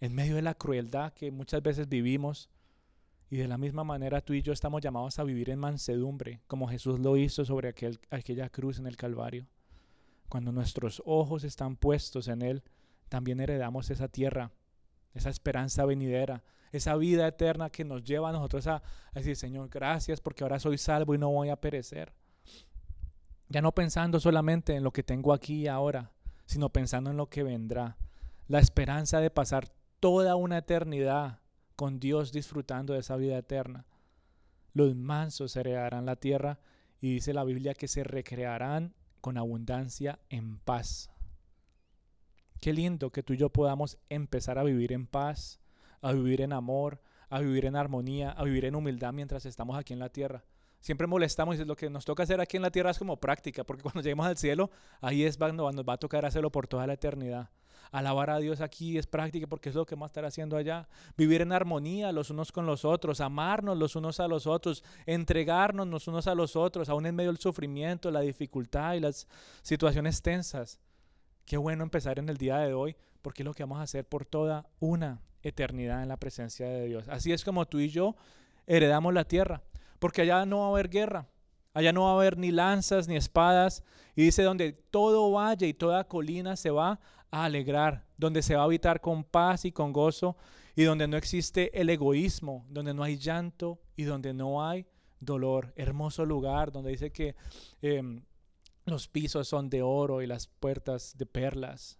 en 0.00 0.14
medio 0.14 0.36
de 0.36 0.42
la 0.42 0.54
crueldad 0.54 1.12
que 1.12 1.30
muchas 1.30 1.62
veces 1.62 1.88
vivimos. 1.88 2.48
Y 3.30 3.36
de 3.36 3.48
la 3.48 3.58
misma 3.58 3.84
manera 3.84 4.22
tú 4.22 4.32
y 4.32 4.40
yo 4.40 4.52
estamos 4.52 4.80
llamados 4.80 5.18
a 5.18 5.24
vivir 5.24 5.50
en 5.50 5.58
mansedumbre, 5.58 6.40
como 6.46 6.68
Jesús 6.68 6.98
lo 6.98 7.16
hizo 7.16 7.44
sobre 7.44 7.68
aquel, 7.68 8.00
aquella 8.10 8.48
cruz 8.48 8.78
en 8.78 8.86
el 8.86 8.96
Calvario. 8.96 9.46
Cuando 10.30 10.50
nuestros 10.50 11.02
ojos 11.04 11.44
están 11.44 11.76
puestos 11.76 12.28
en 12.28 12.40
Él, 12.40 12.62
también 13.08 13.40
heredamos 13.40 13.90
esa 13.90 14.08
tierra, 14.08 14.52
esa 15.12 15.28
esperanza 15.28 15.84
venidera, 15.84 16.42
esa 16.72 16.96
vida 16.96 17.26
eterna 17.26 17.70
que 17.70 17.84
nos 17.84 18.02
lleva 18.02 18.30
a 18.30 18.32
nosotros 18.32 18.66
a, 18.66 18.76
a 18.76 18.82
decir, 19.14 19.36
Señor, 19.36 19.68
gracias 19.68 20.20
porque 20.20 20.44
ahora 20.44 20.58
soy 20.58 20.78
salvo 20.78 21.14
y 21.14 21.18
no 21.18 21.30
voy 21.30 21.50
a 21.50 21.60
perecer. 21.60 22.12
Ya 23.48 23.62
no 23.62 23.72
pensando 23.72 24.20
solamente 24.20 24.74
en 24.74 24.84
lo 24.84 24.92
que 24.92 25.02
tengo 25.02 25.32
aquí 25.32 25.62
y 25.62 25.68
ahora, 25.68 26.12
sino 26.46 26.70
pensando 26.70 27.10
en 27.10 27.16
lo 27.16 27.28
que 27.28 27.42
vendrá. 27.42 27.96
La 28.46 28.58
esperanza 28.58 29.20
de 29.20 29.30
pasar 29.30 29.68
toda 30.00 30.36
una 30.36 30.58
eternidad 30.58 31.40
con 31.76 31.98
Dios 31.98 32.32
disfrutando 32.32 32.92
de 32.92 33.00
esa 33.00 33.16
vida 33.16 33.38
eterna. 33.38 33.86
Los 34.74 34.94
mansos 34.94 35.56
heredarán 35.56 36.06
la 36.06 36.16
tierra 36.16 36.58
y 37.00 37.14
dice 37.14 37.32
la 37.32 37.44
Biblia 37.44 37.74
que 37.74 37.88
se 37.88 38.04
recrearán 38.04 38.94
con 39.20 39.38
abundancia 39.38 40.18
en 40.28 40.58
paz. 40.58 41.10
Qué 42.60 42.72
lindo 42.72 43.10
que 43.10 43.22
tú 43.22 43.34
y 43.34 43.36
yo 43.36 43.50
podamos 43.50 43.98
empezar 44.08 44.58
a 44.58 44.64
vivir 44.64 44.92
en 44.92 45.06
paz, 45.06 45.60
a 46.00 46.12
vivir 46.12 46.40
en 46.40 46.52
amor, 46.52 47.00
a 47.30 47.40
vivir 47.40 47.66
en 47.66 47.76
armonía, 47.76 48.30
a 48.30 48.44
vivir 48.44 48.64
en 48.64 48.74
humildad 48.74 49.12
mientras 49.12 49.46
estamos 49.46 49.78
aquí 49.78 49.92
en 49.92 50.00
la 50.00 50.08
tierra. 50.08 50.44
Siempre 50.80 51.06
molestamos 51.06 51.58
y 51.58 51.64
lo 51.64 51.76
que 51.76 51.90
nos 51.90 52.04
toca 52.04 52.22
hacer 52.22 52.40
aquí 52.40 52.56
en 52.56 52.62
la 52.62 52.70
tierra 52.70 52.90
es 52.90 52.98
como 52.98 53.16
práctica, 53.16 53.64
porque 53.64 53.82
cuando 53.84 54.00
lleguemos 54.00 54.26
al 54.26 54.36
cielo, 54.36 54.70
ahí 55.00 55.24
es 55.24 55.36
cuando 55.36 55.70
nos 55.70 55.84
va 55.84 55.94
a 55.94 55.98
tocar 55.98 56.24
hacerlo 56.24 56.50
por 56.50 56.66
toda 56.66 56.86
la 56.86 56.94
eternidad. 56.94 57.50
Alabar 57.90 58.28
a 58.28 58.38
Dios 58.38 58.60
aquí 58.60 58.98
es 58.98 59.06
práctica 59.06 59.46
porque 59.46 59.70
es 59.70 59.74
lo 59.74 59.86
que 59.86 59.96
a 59.98 60.06
estar 60.06 60.24
haciendo 60.24 60.56
allá. 60.56 60.88
Vivir 61.16 61.40
en 61.40 61.52
armonía 61.52 62.12
los 62.12 62.28
unos 62.30 62.52
con 62.52 62.66
los 62.66 62.84
otros, 62.84 63.20
amarnos 63.20 63.78
los 63.78 63.96
unos 63.96 64.20
a 64.20 64.28
los 64.28 64.46
otros, 64.46 64.84
entregarnos 65.06 65.88
los 65.88 66.06
unos 66.06 66.26
a 66.26 66.34
los 66.34 66.54
otros, 66.54 66.90
aún 66.90 67.06
en 67.06 67.14
medio 67.14 67.30
del 67.30 67.38
sufrimiento, 67.38 68.10
la 68.10 68.20
dificultad 68.20 68.94
y 68.94 69.00
las 69.00 69.26
situaciones 69.62 70.20
tensas. 70.20 70.78
Qué 71.46 71.56
bueno 71.56 71.82
empezar 71.82 72.18
en 72.18 72.28
el 72.28 72.36
día 72.36 72.58
de 72.58 72.74
hoy 72.74 72.94
porque 73.22 73.42
es 73.42 73.46
lo 73.46 73.54
que 73.54 73.62
vamos 73.62 73.78
a 73.78 73.82
hacer 73.82 74.04
por 74.06 74.26
toda 74.26 74.66
una 74.80 75.22
eternidad 75.42 76.02
en 76.02 76.08
la 76.08 76.18
presencia 76.18 76.68
de 76.68 76.86
Dios. 76.86 77.08
Así 77.08 77.32
es 77.32 77.42
como 77.42 77.64
tú 77.66 77.78
y 77.78 77.88
yo 77.88 78.16
heredamos 78.66 79.14
la 79.14 79.24
tierra 79.24 79.62
porque 79.98 80.22
allá 80.22 80.46
no 80.46 80.60
va 80.60 80.66
a 80.66 80.70
haber 80.70 80.88
guerra, 80.88 81.28
allá 81.74 81.92
no 81.92 82.04
va 82.04 82.10
a 82.10 82.14
haber 82.14 82.38
ni 82.38 82.50
lanzas 82.50 83.08
ni 83.08 83.16
espadas, 83.16 83.82
y 84.14 84.22
dice 84.24 84.42
donde 84.42 84.72
todo 84.72 85.30
valle 85.30 85.66
y 85.66 85.74
toda 85.74 86.08
colina 86.08 86.56
se 86.56 86.70
va 86.70 87.00
a 87.30 87.44
alegrar, 87.44 88.06
donde 88.16 88.42
se 88.42 88.54
va 88.56 88.62
a 88.62 88.64
habitar 88.64 89.00
con 89.00 89.24
paz 89.24 89.64
y 89.64 89.72
con 89.72 89.92
gozo, 89.92 90.36
y 90.74 90.84
donde 90.84 91.08
no 91.08 91.16
existe 91.16 91.78
el 91.80 91.90
egoísmo, 91.90 92.64
donde 92.68 92.94
no 92.94 93.02
hay 93.02 93.16
llanto 93.16 93.80
y 93.96 94.04
donde 94.04 94.32
no 94.32 94.64
hay 94.64 94.86
dolor. 95.18 95.72
Hermoso 95.76 96.24
lugar 96.24 96.70
donde 96.70 96.90
dice 96.90 97.10
que 97.10 97.34
em, 97.82 98.22
los 98.84 99.08
pisos 99.08 99.48
son 99.48 99.68
de 99.70 99.82
oro 99.82 100.22
y 100.22 100.26
las 100.26 100.46
puertas 100.46 101.18
de 101.18 101.26
perlas 101.26 101.98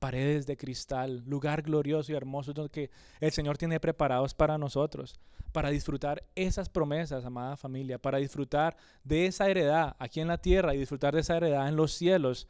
paredes 0.00 0.46
de 0.46 0.56
cristal, 0.56 1.22
lugar 1.26 1.62
glorioso 1.62 2.10
y 2.10 2.16
hermoso 2.16 2.52
que 2.70 2.90
el 3.20 3.30
Señor 3.30 3.58
tiene 3.58 3.78
preparados 3.78 4.34
para 4.34 4.58
nosotros, 4.58 5.20
para 5.52 5.70
disfrutar 5.70 6.24
esas 6.34 6.68
promesas, 6.68 7.24
amada 7.24 7.56
familia, 7.56 7.98
para 7.98 8.18
disfrutar 8.18 8.76
de 9.04 9.26
esa 9.26 9.48
heredad 9.48 9.94
aquí 9.98 10.20
en 10.20 10.28
la 10.28 10.38
tierra 10.38 10.74
y 10.74 10.78
disfrutar 10.78 11.14
de 11.14 11.20
esa 11.20 11.36
heredad 11.36 11.68
en 11.68 11.76
los 11.76 11.92
cielos. 11.92 12.48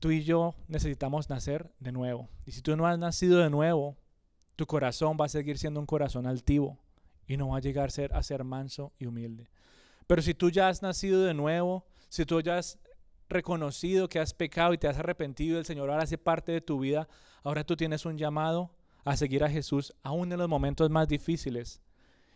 Tú 0.00 0.10
y 0.10 0.24
yo 0.24 0.54
necesitamos 0.68 1.28
nacer 1.28 1.70
de 1.78 1.92
nuevo. 1.92 2.28
Y 2.46 2.52
si 2.52 2.62
tú 2.62 2.76
no 2.76 2.86
has 2.86 2.98
nacido 2.98 3.38
de 3.38 3.50
nuevo, 3.50 3.96
tu 4.56 4.66
corazón 4.66 5.16
va 5.20 5.26
a 5.26 5.28
seguir 5.28 5.58
siendo 5.58 5.80
un 5.80 5.86
corazón 5.86 6.26
altivo 6.26 6.78
y 7.26 7.36
no 7.36 7.48
va 7.48 7.58
a 7.58 7.60
llegar 7.60 7.88
a 7.88 7.90
ser, 7.90 8.12
a 8.14 8.22
ser 8.22 8.42
manso 8.42 8.92
y 8.98 9.06
humilde. 9.06 9.50
Pero 10.06 10.22
si 10.22 10.32
tú 10.32 10.50
ya 10.50 10.68
has 10.68 10.82
nacido 10.82 11.22
de 11.22 11.34
nuevo, 11.34 11.84
si 12.08 12.24
tú 12.24 12.40
ya 12.40 12.58
has 12.58 12.78
reconocido 13.32 14.08
que 14.08 14.18
has 14.18 14.34
pecado 14.34 14.72
y 14.72 14.78
te 14.78 14.88
has 14.88 14.98
arrepentido, 14.98 15.58
el 15.58 15.64
Señor 15.64 15.90
ahora 15.90 16.04
hace 16.04 16.18
parte 16.18 16.52
de 16.52 16.60
tu 16.60 16.78
vida, 16.78 17.08
ahora 17.42 17.64
tú 17.64 17.76
tienes 17.76 18.04
un 18.06 18.18
llamado 18.18 18.70
a 19.04 19.16
seguir 19.16 19.42
a 19.44 19.50
Jesús 19.50 19.92
aún 20.02 20.32
en 20.32 20.38
los 20.38 20.48
momentos 20.48 20.90
más 20.90 21.08
difíciles. 21.08 21.82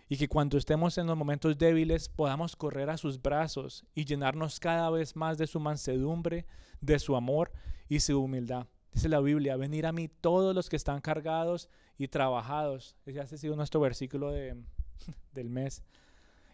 Y 0.09 0.17
que 0.17 0.29
cuando 0.29 0.57
estemos 0.57 0.99
en 0.99 1.07
los 1.07 1.17
momentos 1.17 1.59
débiles 1.59 2.09
podamos 2.09 2.55
correr 2.55 2.91
a 2.91 2.97
sus 2.97 3.21
brazos 3.21 3.85
y 3.95 4.05
llenarnos 4.05 4.61
cada 4.61 4.89
vez 4.91 5.17
más 5.17 5.37
de 5.37 5.49
su 5.49 5.59
mansedumbre, 5.59 6.47
de 6.81 6.99
su 6.99 7.17
amor 7.17 7.53
y 7.89 8.01
su 8.01 8.21
humildad. 8.21 8.67
Dice 8.93 9.09
la 9.09 9.21
Biblia, 9.21 9.57
venir 9.57 9.85
a 9.85 9.93
mí 9.93 10.09
todos 10.09 10.55
los 10.55 10.69
que 10.69 10.77
están 10.77 11.01
cargados 11.01 11.69
y 11.99 12.09
trabajados. 12.09 12.97
Ese 13.05 13.21
ha 13.21 13.27
sido 13.27 13.57
nuestro 13.57 13.81
versículo 13.81 14.31
de, 14.31 14.57
del 15.33 15.51
mes. 15.51 15.83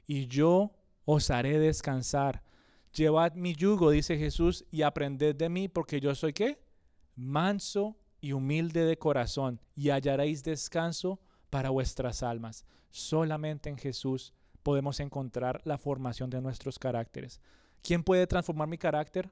Y 0.06 0.26
yo 0.26 0.72
os 1.04 1.30
haré 1.30 1.58
descansar. 1.58 2.42
Llevad 2.92 3.34
mi 3.34 3.54
yugo, 3.54 3.90
dice 3.90 4.18
Jesús, 4.18 4.64
y 4.70 4.82
aprended 4.82 5.34
de 5.34 5.48
mí, 5.48 5.68
porque 5.68 6.00
yo 6.00 6.14
soy 6.14 6.32
qué? 6.32 6.58
Manso 7.16 7.96
y 8.20 8.32
humilde 8.32 8.84
de 8.84 8.98
corazón, 8.98 9.60
y 9.74 9.90
hallaréis 9.90 10.44
descanso 10.44 11.20
para 11.48 11.70
vuestras 11.70 12.22
almas. 12.22 12.64
Solamente 12.90 13.70
en 13.70 13.78
Jesús 13.78 14.32
podemos 14.62 15.00
encontrar 15.00 15.60
la 15.64 15.78
formación 15.78 16.30
de 16.30 16.40
nuestros 16.40 16.78
caracteres. 16.78 17.40
¿Quién 17.82 18.02
puede 18.04 18.26
transformar 18.26 18.68
mi 18.68 18.78
carácter? 18.78 19.30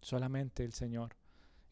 Solamente 0.00 0.64
el 0.64 0.72
Señor. 0.72 1.16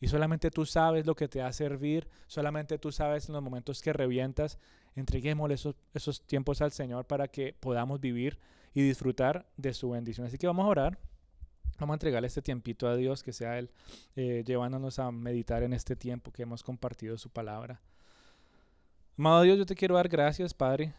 Y 0.01 0.09
solamente 0.09 0.51
tú 0.51 0.65
sabes 0.65 1.07
lo 1.07 1.15
que 1.15 1.29
te 1.29 1.41
va 1.41 1.49
a 1.49 1.53
servir, 1.53 2.09
solamente 2.27 2.79
tú 2.79 2.91
sabes 2.91 3.29
en 3.29 3.35
los 3.35 3.43
momentos 3.43 3.83
que 3.83 3.93
revientas. 3.93 4.59
Entreguémosle 4.95 5.55
esos, 5.55 5.75
esos 5.93 6.23
tiempos 6.23 6.63
al 6.63 6.73
Señor 6.73 7.07
para 7.07 7.29
que 7.29 7.53
podamos 7.53 8.01
vivir 8.01 8.39
y 8.75 8.83
disfrutar 8.83 9.47
de 9.57 9.75
su 9.75 9.91
bendición. 9.91 10.27
Así 10.27 10.39
que 10.39 10.47
vamos 10.47 10.65
a 10.65 10.69
orar. 10.69 10.99
Vamos 11.79 11.95
a 11.95 11.97
entregarle 11.97 12.27
este 12.27 12.43
tiempito 12.43 12.87
a 12.89 12.95
Dios, 12.95 13.23
que 13.23 13.33
sea 13.33 13.59
Él 13.59 13.71
eh, 14.15 14.45
llevándonos 14.47 14.99
a 14.99 15.11
meditar 15.11 15.63
en 15.63 15.73
este 15.73 15.97
tiempo 15.97 16.31
que 16.31 16.43
hemos 16.43 16.63
compartido 16.63 17.17
su 17.17 17.31
palabra. 17.31 17.81
Amado 19.17 19.43
Dios, 19.43 19.59
yo 19.59 19.67
te 19.67 19.75
quiero 19.75 19.95
dar 19.95 20.09
gracias, 20.09 20.53
Padre, 20.53 20.93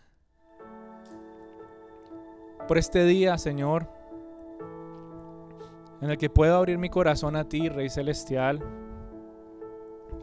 por 2.68 2.78
este 2.78 3.06
día, 3.06 3.38
Señor, 3.38 3.88
en 6.02 6.10
el 6.10 6.18
que 6.18 6.30
puedo 6.30 6.56
abrir 6.56 6.80
mi 6.80 6.90
corazón 6.90 7.36
a 7.36 7.48
ti, 7.48 7.70
Rey 7.70 7.90
Celestial. 7.90 8.60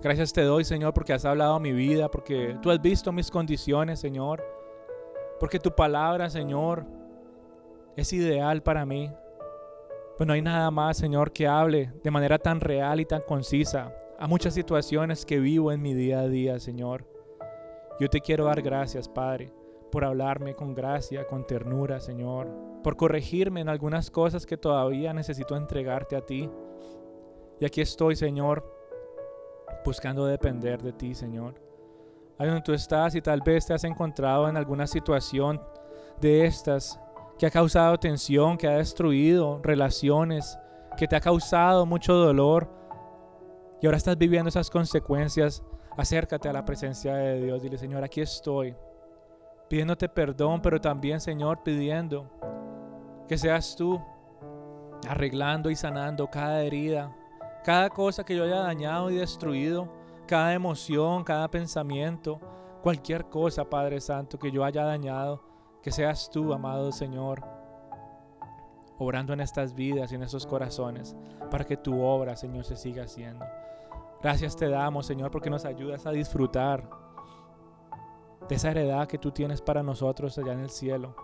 Gracias 0.03 0.33
te 0.33 0.43
doy, 0.43 0.65
Señor, 0.65 0.93
porque 0.93 1.13
has 1.13 1.25
hablado 1.25 1.59
mi 1.61 1.73
vida, 1.73 2.11
porque 2.11 2.57
tú 2.63 2.71
has 2.71 2.81
visto 2.81 3.13
mis 3.13 3.31
condiciones, 3.31 4.01
Señor. 4.01 4.45
Porque 5.39 5.59
tu 5.61 5.75
palabra, 5.75 6.31
Señor, 6.31 6.85
es 8.01 8.13
ideal 8.13 8.63
para 8.63 8.87
mí. 8.87 9.11
Pues 10.17 10.27
no 10.27 10.33
hay 10.33 10.43
nada 10.43 10.71
más, 10.71 10.97
Señor, 10.97 11.33
que 11.33 11.47
hable 11.47 11.93
de 12.03 12.11
manera 12.11 12.39
tan 12.39 12.61
real 12.61 13.01
y 13.01 13.05
tan 13.05 13.23
concisa 13.23 13.95
a 14.19 14.27
muchas 14.27 14.55
situaciones 14.55 15.25
que 15.25 15.39
vivo 15.39 15.71
en 15.71 15.81
mi 15.81 15.95
día 15.95 16.21
a 16.21 16.29
día, 16.29 16.59
Señor. 16.59 17.05
Yo 18.01 18.09
te 18.09 18.21
quiero 18.21 18.45
dar 18.45 18.63
gracias, 18.63 19.09
Padre, 19.09 19.53
por 19.93 20.05
hablarme 20.05 20.55
con 20.55 20.75
gracia, 20.75 21.27
con 21.27 21.47
ternura, 21.47 22.01
Señor, 22.01 22.49
por 22.83 22.97
corregirme 22.97 23.61
en 23.61 23.69
algunas 23.69 24.11
cosas 24.11 24.45
que 24.45 24.57
todavía 24.57 25.13
necesito 25.13 25.57
entregarte 25.57 26.17
a 26.17 26.25
ti. 26.25 26.51
Y 27.61 27.65
aquí 27.65 27.81
estoy, 27.81 28.17
Señor, 28.17 28.65
buscando 29.85 30.27
depender 30.27 30.83
de 30.83 30.93
ti, 30.93 31.15
Señor. 31.15 31.55
Ahí 32.39 32.47
donde 32.47 32.63
tú 32.63 32.73
estás 32.73 33.15
y 33.15 33.21
tal 33.21 33.41
vez 33.41 33.67
te 33.67 33.75
has 33.75 33.85
encontrado 33.85 34.49
en 34.49 34.57
alguna 34.57 34.87
situación 34.87 35.61
de 36.21 36.45
estas 36.45 37.01
que 37.39 37.47
ha 37.47 37.51
causado 37.51 37.99
tensión, 37.99 38.59
que 38.59 38.67
ha 38.67 38.77
destruido 38.77 39.61
relaciones, 39.63 40.59
que 40.97 41.07
te 41.07 41.17
ha 41.17 41.21
causado 41.21 41.87
mucho 41.87 42.15
dolor 42.15 42.69
y 43.81 43.87
ahora 43.87 43.97
estás 43.97 44.19
viviendo 44.19 44.49
esas 44.49 44.71
consecuencias, 44.71 45.63
acércate 45.97 46.49
a 46.49 46.53
la 46.53 46.65
presencia 46.65 47.15
de 47.15 47.41
Dios. 47.41 47.63
Dile, 47.63 47.79
Señor, 47.79 48.03
aquí 48.03 48.21
estoy, 48.21 48.75
pidiéndote 49.69 50.09
perdón, 50.09 50.61
pero 50.61 50.81
también, 50.81 51.21
Señor, 51.21 51.63
pidiendo 51.63 52.29
que 53.29 53.39
seas 53.39 53.77
tú 53.77 54.01
arreglando 55.09 55.71
y 55.71 55.77
sanando 55.77 56.29
cada 56.29 56.63
herida, 56.63 57.15
cada 57.63 57.89
cosa 57.89 58.25
que 58.25 58.35
yo 58.35 58.43
haya 58.43 58.61
dañado 58.61 59.11
y 59.11 59.17
destruido, 59.17 59.89
cada 60.27 60.55
emoción, 60.55 61.23
cada 61.23 61.49
pensamiento, 61.49 62.41
cualquier 62.83 63.27
cosa, 63.27 63.65
Padre 63.65 64.01
Santo, 64.01 64.39
que 64.41 64.51
yo 64.51 64.65
haya 64.65 64.85
dañado, 64.85 65.48
que 65.89 65.93
seas 65.93 66.29
tú, 66.29 66.53
amado 66.53 66.93
Señor, 66.93 67.43
obrando 68.99 69.33
en 69.33 69.41
estas 69.41 69.75
vidas 69.75 70.13
y 70.13 70.17
en 70.17 70.23
estos 70.23 70.47
corazones, 70.47 71.17
para 71.51 71.65
que 71.65 71.79
tu 71.79 72.03
obra, 72.03 72.37
Señor, 72.37 72.67
se 72.67 72.77
siga 72.77 73.05
haciendo. 73.05 73.47
Gracias 74.21 74.55
te 74.55 74.69
damos, 74.69 75.07
Señor, 75.07 75.31
porque 75.31 75.49
nos 75.49 75.65
ayudas 75.65 76.05
a 76.05 76.11
disfrutar 76.11 76.91
de 78.47 78.55
esa 78.55 78.71
heredad 78.71 79.09
que 79.09 79.17
tú 79.17 79.31
tienes 79.31 79.63
para 79.63 79.83
nosotros 79.83 80.37
allá 80.37 80.53
en 80.53 80.61
el 80.61 80.69
cielo. 80.69 81.17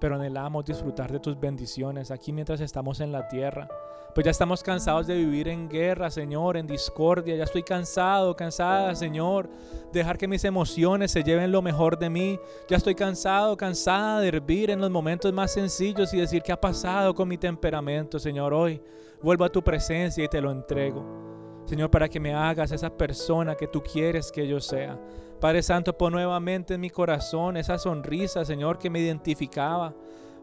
Pero 0.00 0.16
anhelamos 0.16 0.64
disfrutar 0.64 1.10
de 1.10 1.20
tus 1.20 1.38
bendiciones 1.38 2.10
aquí 2.10 2.32
mientras 2.32 2.60
estamos 2.60 3.00
en 3.00 3.12
la 3.12 3.28
tierra. 3.28 3.68
Pues 4.14 4.24
ya 4.24 4.30
estamos 4.30 4.62
cansados 4.62 5.06
de 5.06 5.14
vivir 5.14 5.46
en 5.48 5.68
guerra, 5.68 6.10
Señor, 6.10 6.56
en 6.56 6.66
discordia. 6.66 7.36
Ya 7.36 7.44
estoy 7.44 7.62
cansado, 7.62 8.34
cansada, 8.34 8.94
Señor, 8.94 9.50
dejar 9.92 10.16
que 10.16 10.26
mis 10.26 10.44
emociones 10.44 11.10
se 11.10 11.22
lleven 11.22 11.52
lo 11.52 11.60
mejor 11.60 11.98
de 11.98 12.08
mí. 12.08 12.40
Ya 12.66 12.78
estoy 12.78 12.94
cansado, 12.94 13.56
cansada 13.58 14.20
de 14.20 14.28
hervir 14.28 14.70
en 14.70 14.80
los 14.80 14.90
momentos 14.90 15.32
más 15.34 15.52
sencillos 15.52 16.14
y 16.14 16.18
decir 16.18 16.42
qué 16.42 16.52
ha 16.52 16.60
pasado 16.60 17.14
con 17.14 17.28
mi 17.28 17.36
temperamento, 17.36 18.18
Señor. 18.18 18.54
Hoy 18.54 18.80
vuelvo 19.22 19.44
a 19.44 19.52
tu 19.52 19.62
presencia 19.62 20.24
y 20.24 20.28
te 20.28 20.40
lo 20.40 20.50
entrego. 20.50 21.04
Señor, 21.66 21.90
para 21.90 22.08
que 22.08 22.20
me 22.20 22.32
hagas 22.32 22.70
esa 22.72 22.88
persona 22.88 23.54
que 23.54 23.66
tú 23.66 23.82
quieres 23.82 24.32
que 24.32 24.46
yo 24.46 24.60
sea. 24.60 24.98
Padre 25.40 25.62
Santo, 25.62 25.96
pon 25.96 26.12
nuevamente 26.12 26.74
en 26.74 26.80
mi 26.80 26.90
corazón 26.90 27.56
esa 27.56 27.78
sonrisa, 27.78 28.44
Señor, 28.44 28.78
que 28.78 28.90
me 28.90 29.00
identificaba. 29.00 29.94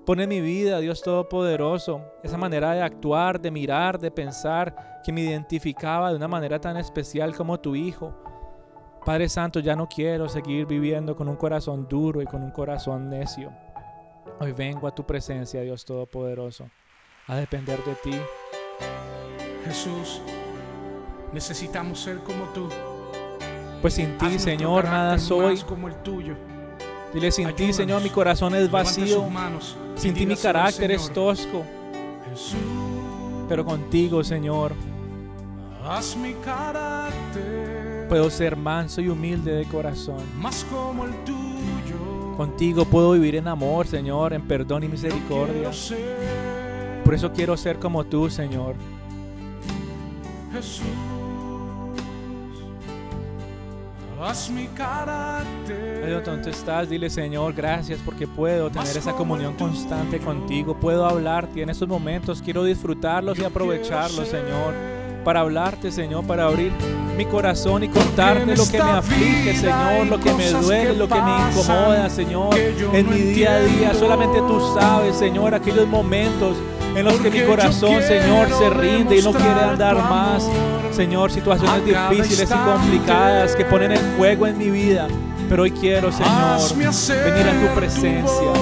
Pon 0.06 0.20
en 0.20 0.30
mi 0.30 0.42
vida, 0.42 0.80
Dios 0.80 1.02
Todopoderoso, 1.02 2.02
esa 2.24 2.38
manera 2.38 2.74
de 2.74 2.82
actuar, 2.82 3.40
de 3.40 3.52
mirar, 3.52 4.00
de 4.00 4.12
pensar, 4.12 5.02
que 5.04 5.12
me 5.12 5.22
identificaba 5.22 6.10
de 6.10 6.18
una 6.18 6.28
manera 6.28 6.60
tan 6.60 6.78
especial 6.78 7.36
como 7.36 7.60
tu 7.60 7.76
Hijo. 7.76 8.14
Padre 9.06 9.30
Santo, 9.30 9.60
ya 9.60 9.76
no 9.76 9.88
quiero 9.88 10.30
seguir 10.30 10.66
viviendo 10.66 11.16
con 11.16 11.28
un 11.28 11.36
corazón 11.36 11.88
duro 11.90 12.22
y 12.22 12.26
con 12.26 12.44
un 12.44 12.52
corazón 12.52 13.10
necio. 13.10 13.52
Hoy 14.40 14.52
vengo 14.52 14.88
a 14.88 14.96
tu 14.96 15.06
presencia, 15.06 15.62
Dios 15.62 15.86
Todopoderoso, 15.86 16.70
a 17.28 17.36
depender 17.36 17.84
de 17.84 17.96
ti. 17.96 18.18
Jesús. 19.66 20.22
Necesitamos 21.34 22.00
ser 22.00 22.20
como 22.20 22.46
tú. 22.54 22.70
Pues 23.84 23.96
sin 23.96 24.18
ti, 24.18 24.40
Señor, 24.40 24.86
nada 24.86 25.20
soy. 25.20 25.60
Como 25.60 25.90
el 25.90 25.96
tuyo. 25.96 26.38
Dile, 27.14 27.34
sin 27.34 27.54
ti, 27.54 27.74
Señor, 27.74 28.02
mi 28.02 28.10
corazón 28.10 28.56
es 28.56 28.72
vacío. 28.72 29.30
sin 29.96 30.14
ti 30.14 30.26
mi 30.26 30.38
carácter 30.38 30.90
es 30.92 31.12
tosco. 31.12 31.66
Pero 33.50 33.66
contigo, 33.66 34.24
Señor, 34.24 34.72
haz 35.86 36.16
mi 36.16 36.34
carácter. 36.36 38.08
Puedo 38.08 38.30
ser 38.30 38.56
manso 38.56 39.02
y 39.02 39.10
humilde 39.10 39.52
de 39.52 39.66
corazón. 39.66 40.24
Más 40.38 40.66
como 40.72 41.04
el 41.04 41.12
tuyo. 41.26 42.38
Contigo 42.38 42.86
puedo 42.86 43.12
vivir 43.12 43.36
en 43.36 43.50
amor, 43.50 43.86
Señor, 43.86 44.32
en 44.32 44.48
perdón 44.48 44.86
y 44.86 44.88
misericordia. 44.88 45.72
Por 47.04 47.14
eso 47.14 47.34
quiero 47.34 47.58
ser 47.58 47.80
como 47.80 48.06
tú, 48.06 48.30
Señor. 48.30 48.76
Jesús. 50.54 50.84
Haz 54.26 54.50
mi 54.50 54.68
carácter. 54.68 56.24
donde 56.24 56.52
estás, 56.52 56.90
dile 56.90 57.10
Señor, 57.10 57.54
gracias 57.54 58.00
porque 58.06 58.26
puedo 58.26 58.70
tener 58.70 58.96
esa 58.96 59.12
comunión 59.12 59.54
constante 59.56 60.18
contigo. 60.20 60.76
Puedo 60.80 61.06
hablarte 61.06 61.62
en 61.62 61.70
esos 61.70 61.90
momentos. 61.90 62.42
Quiero 62.42 62.64
disfrutarlos 62.64 63.38
y 63.38 63.44
aprovecharlos, 63.44 64.30
Señor. 64.30 64.74
Para 65.26 65.42
hablarte, 65.42 65.92
Señor, 65.92 66.26
para 66.26 66.46
abrir 66.46 66.72
mi 67.18 67.26
corazón 67.26 67.84
y 67.84 67.90
contarte 67.90 68.56
lo 68.56 68.66
que 68.66 68.82
me 68.82 68.92
aflige, 68.92 69.56
Señor, 69.56 70.08
lo 70.08 70.18
que 70.18 70.34
me 70.34 70.50
duele, 70.52 70.96
lo 70.96 71.08
que 71.10 71.22
me 71.22 71.50
incomoda, 71.50 72.10
Señor, 72.10 72.56
en 72.58 73.10
mi 73.10 73.20
día 73.20 73.56
a 73.56 73.60
día. 73.60 73.94
Solamente 73.94 74.40
tú 74.40 74.74
sabes, 74.80 75.18
Señor, 75.18 75.54
aquellos 75.54 75.88
momentos 75.88 76.58
en 76.96 77.06
los 77.06 77.16
que 77.16 77.32
mi 77.32 77.42
corazón, 77.42 78.02
Señor, 78.02 78.50
se 78.50 78.70
rinde 78.70 79.18
y 79.18 79.22
no 79.22 79.32
quiere 79.32 79.62
andar 79.62 79.96
más. 79.96 80.50
Señor, 80.92 81.32
situaciones 81.32 81.86
difíciles 81.86 82.50
y 82.50 82.54
complicadas 82.54 83.56
que 83.56 83.66
ponen 83.66 83.94
el 83.94 84.00
fuego 84.18 84.48
en 84.48 84.58
mi 84.58 84.70
vida. 84.70 85.08
Pero 85.50 85.64
hoy 85.64 85.72
quiero, 85.72 86.12
Señor, 86.12 86.60
venir 86.78 87.48
a 87.48 87.68
tu 87.68 87.76
presencia. 87.76 88.54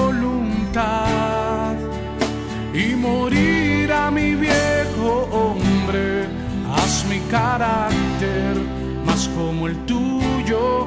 y 2.74 2.94
morir 2.94 3.92
a 3.92 4.10
mi 4.10 4.34
viejo 4.34 5.28
hombre. 5.30 6.26
Haz 6.74 7.04
mi 7.08 7.20
carácter 7.30 8.56
más 9.04 9.28
como 9.28 9.66
el 9.66 9.76
tuyo 9.84 10.86